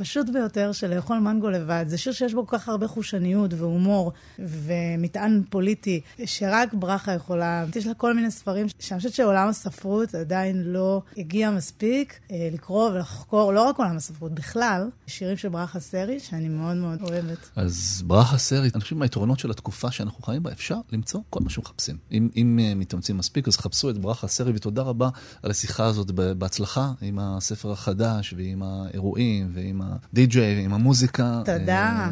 הפשוט 0.01 0.29
ביותר 0.29 0.73
של 0.73 0.95
לאכול 0.95 1.19
מנגו 1.19 1.51
לבד. 1.51 1.85
זה 1.89 1.99
שיר 1.99 2.13
שיש 2.13 2.35
בו 2.35 2.47
כל 2.47 2.59
כך 2.59 2.69
הרבה 2.69 2.89
חושניות 2.89 3.55
והומור 3.55 4.13
ומטען 4.39 5.43
פוליטי, 5.51 6.01
שרק 6.25 6.75
ברכה 6.75 7.13
יכולה. 7.13 7.65
יש 7.77 7.87
לה 7.87 7.95
כל 7.95 8.15
מיני 8.15 8.31
ספרים 8.31 8.67
שאני 8.79 8.99
חושבת 8.99 9.15
שעולם 9.15 9.49
הספרות 9.49 10.15
עדיין 10.15 10.63
לא 10.63 11.03
הגיע 11.17 11.51
מספיק 11.51 12.21
אה, 12.31 12.49
לקרוא 12.53 12.91
ולחקור, 12.91 13.53
לא 13.53 13.63
רק 13.63 13.79
עולם 13.79 13.97
הספרות, 13.97 14.33
בכלל, 14.33 14.89
שירים 15.07 15.37
של 15.37 15.49
ברכה 15.49 15.81
סרי, 15.81 16.21
שאני 16.21 16.49
מאוד 16.49 16.77
מאוד 16.77 17.03
אוהבת. 17.03 17.51
אז 17.57 18.03
ברכה 18.07 18.39
סרי, 18.39 18.71
אני 18.75 18.81
חושב 18.81 18.97
מהיתרונות 18.97 19.39
של 19.39 19.51
התקופה 19.51 19.91
שאנחנו 19.91 20.23
חיים 20.23 20.43
בה, 20.43 20.53
אפשר 20.53 20.77
למצוא 20.93 21.21
כל 21.31 21.41
מה 21.43 21.51
שמחפשים. 21.51 21.97
אם, 22.13 22.29
אם 22.37 22.59
אה, 22.63 22.75
מתאמצים 22.75 23.19
מספיק, 23.19 23.49
אז 23.49 23.57
חפשו 23.57 23.91
את 23.91 23.99
ברכה 23.99 24.29
סרי, 24.29 24.53
ותודה 24.55 24.83
רבה 24.83 25.09
על 25.43 25.51
השיחה 25.51 25.85
הזאת 25.85 26.11
בהצלחה 26.11 26.93
עם 27.03 27.19
הספר 27.19 27.73
החדש, 27.73 28.35
ועם 28.37 28.63
האירועים, 28.63 29.51
ועם 29.55 29.83
הדי-ג'יי, 30.13 30.61
ועם 30.61 30.73
המוזיקה. 30.73 31.43
תודה. 31.45 32.11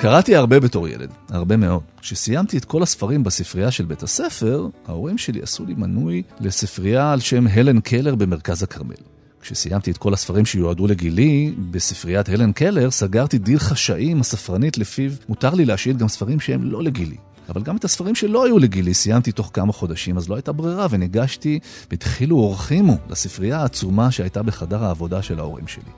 קראתי 0.00 0.36
הרבה 0.36 0.60
בתור 0.60 0.88
ילד, 0.88 1.10
הרבה 1.30 1.56
מאוד. 1.56 1.82
כשסיימתי 2.00 2.58
את 2.58 2.64
כל 2.64 2.82
הספרים 2.82 3.24
בספרייה 3.24 3.70
של 3.70 3.84
בית 3.84 4.02
הספר, 4.02 4.68
ההורים 4.86 5.18
שלי 5.18 5.42
עשו 5.42 5.66
לי 5.66 5.74
מנוי 5.74 6.22
לספרייה 6.40 7.12
על 7.12 7.20
שם 7.20 7.46
הלן 7.46 7.80
קלר 7.80 8.14
במרכז 8.14 8.62
הכרמל. 8.62 8.94
כשסיימתי 9.40 9.90
את 9.90 9.98
כל 9.98 10.14
הספרים 10.14 10.46
שיועדו 10.46 10.86
לגילי, 10.86 11.54
בספריית 11.70 12.28
הלן 12.28 12.52
קלר 12.52 12.90
סגרתי 12.90 13.38
דיל 13.38 13.58
חשאי 13.58 14.10
עם 14.10 14.20
הספרנית 14.20 14.78
לפיו 14.78 15.10
מותר 15.28 15.54
לי 15.54 15.64
להשאיל 15.64 15.96
גם 15.96 16.08
ספרים 16.08 16.40
שהם 16.40 16.64
לא 16.64 16.82
לגילי. 16.82 17.16
אבל 17.50 17.62
גם 17.62 17.76
את 17.76 17.84
הספרים 17.84 18.14
שלא 18.14 18.44
היו 18.44 18.58
לגילי 18.58 18.94
סיימתי 18.94 19.32
תוך 19.32 19.50
כמה 19.52 19.72
חודשים, 19.72 20.16
אז 20.16 20.28
לא 20.28 20.34
הייתה 20.34 20.52
ברירה, 20.52 20.86
וניגשתי 20.90 21.58
והתחילו 21.90 22.36
אורחימו 22.36 22.96
לספרייה 23.08 23.60
העצומה 23.60 24.10
שהייתה 24.10 24.42
בחדר 24.42 24.84
העבודה 24.84 25.22
של 25.22 25.38
ההורים 25.38 25.66
שלי. 25.66 25.90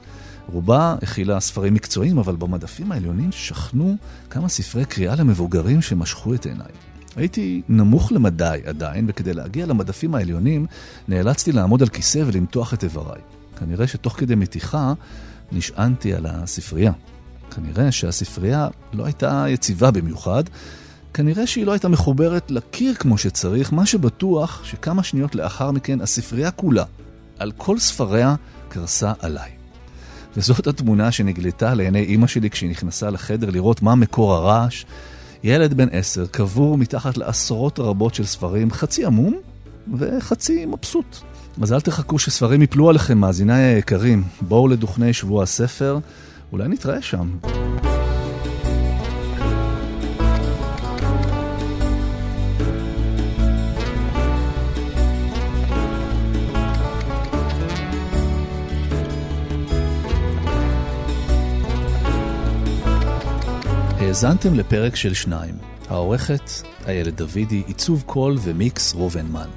רובה 0.53 0.97
הכילה 1.03 1.41
ספרים 1.41 1.75
מקצועיים, 1.75 2.19
אבל 2.19 2.37
במדפים 2.37 2.93
העליונים 2.93 3.33
שכנו 3.33 3.97
כמה 4.31 4.49
ספרי 4.49 4.85
קריאה 4.85 5.15
למבוגרים 5.15 5.83
שמשכו 5.83 6.35
את 6.35 6.47
עיניי. 6.47 6.73
הייתי 7.17 7.63
נמוך 7.69 8.13
למדי 8.13 8.59
עדיין, 8.67 9.05
וכדי 9.09 9.35
להגיע 9.35 9.67
למדפים 9.67 10.15
העליונים 10.15 10.67
נאלצתי 11.09 11.53
לעמוד 11.53 11.83
על 11.83 11.89
כיסא 11.89 12.23
ולמתוח 12.27 12.75
את 12.75 12.85
איבריי. 12.85 13.21
כנראה 13.59 13.87
שתוך 13.87 14.15
כדי 14.19 14.35
מתיחה 14.35 14.93
נשענתי 15.53 16.15
על 16.15 16.27
הספרייה. 16.27 16.93
כנראה 17.51 17.93
שהספרייה 17.93 18.69
לא 18.93 19.05
הייתה 19.05 19.45
יציבה 19.49 19.91
במיוחד, 19.91 20.45
כנראה 21.15 21.47
שהיא 21.47 21.67
לא 21.67 21.73
הייתה 21.73 21.89
מחוברת 21.89 22.51
לקיר 22.51 22.95
כמו 22.95 23.19
שצריך, 23.19 23.73
מה 23.73 23.87
שבטוח 23.87 24.65
שכמה 24.65 25.03
שניות 25.03 25.35
לאחר 25.35 25.71
מכן 25.71 26.01
הספרייה 26.01 26.51
כולה, 26.51 26.85
על 27.39 27.53
כל 27.57 27.79
ספריה, 27.79 28.35
קרסה 28.69 29.13
עליי. 29.21 29.51
וזאת 30.37 30.67
התמונה 30.67 31.13
שנגלתה 31.13 31.75
לעיני 31.75 32.03
אימא 32.03 32.27
שלי 32.27 32.51
כשהיא 32.51 32.71
נכנסה 32.71 33.11
לחדר 33.11 33.51
לראות 33.51 33.83
מה 33.83 33.95
מקור 33.95 34.35
הרעש. 34.35 34.85
ילד 35.45 35.75
בן 35.75 35.89
עשר, 35.93 36.27
קבור 36.27 36.79
מתחת 36.79 37.17
לעשרות 37.17 37.79
רבות 37.79 38.15
של 38.15 38.25
ספרים, 38.25 38.71
חצי 38.71 39.05
עמום 39.05 39.35
וחצי 39.99 40.67
מבסוט. 40.67 41.17
אז 41.63 41.73
אל 41.73 41.81
תחכו 41.81 42.19
שספרים 42.19 42.63
יפלו 42.63 42.91
עליכם, 42.91 43.19
מאזיניי 43.19 43.63
היקרים. 43.63 44.25
בואו 44.41 44.69
לדוכני 44.69 45.13
שבוע 45.13 45.43
הספר, 45.43 45.99
אולי 46.53 46.69
נתראה 46.69 47.03
שם. 47.03 47.29
האזנתם 64.13 64.55
לפרק 64.55 64.97
של 64.97 65.15
שניים. 65.15 65.55
העורכת, 65.89 66.51
איילת 66.87 67.15
דוידי, 67.15 67.63
עיצוב 67.67 68.03
קול 68.07 68.37
ומיקס 68.43 68.95
רובנמן. 68.95 69.49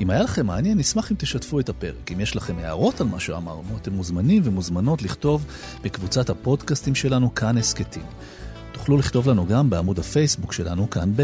אם 0.00 0.10
היה 0.10 0.22
לכם 0.22 0.46
מעניין, 0.46 0.78
נשמח 0.78 1.10
אם 1.10 1.16
תשתפו 1.18 1.60
את 1.60 1.68
הפרק. 1.68 2.12
אם 2.12 2.20
יש 2.20 2.36
לכם 2.36 2.58
הערות 2.58 3.00
על 3.00 3.06
מה 3.06 3.20
שאמרנו, 3.20 3.76
אתם 3.82 3.92
מוזמנים 3.92 4.42
ומוזמנות 4.44 5.02
לכתוב 5.02 5.46
בקבוצת 5.82 6.30
הפודקאסטים 6.30 6.94
שלנו 6.94 7.34
כאן 7.34 7.58
הסכתים. 7.58 8.02
תוכלו 8.72 8.96
לכתוב 8.96 9.28
לנו 9.28 9.46
גם 9.46 9.70
בעמוד 9.70 9.98
הפייסבוק 9.98 10.52
שלנו 10.52 10.90
כאן 10.90 11.12
ב'. 11.16 11.22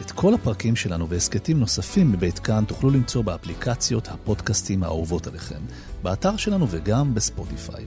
את 0.00 0.10
כל 0.10 0.34
הפרקים 0.34 0.76
שלנו 0.76 1.08
והסכתים 1.08 1.60
נוספים 1.60 2.12
מבית 2.12 2.38
כאן 2.38 2.64
תוכלו 2.66 2.90
למצוא 2.90 3.22
באפליקציות 3.22 4.08
הפודקאסטים 4.08 4.82
האהובות 4.82 5.26
עליכם, 5.26 5.60
באתר 6.02 6.36
שלנו 6.36 6.66
וגם 6.70 7.14
בספוטיפיי. 7.14 7.84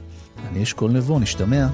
אני 0.47 0.63
אשכול 0.63 0.91
נבו, 0.91 1.19
נשתמע. 1.19 1.67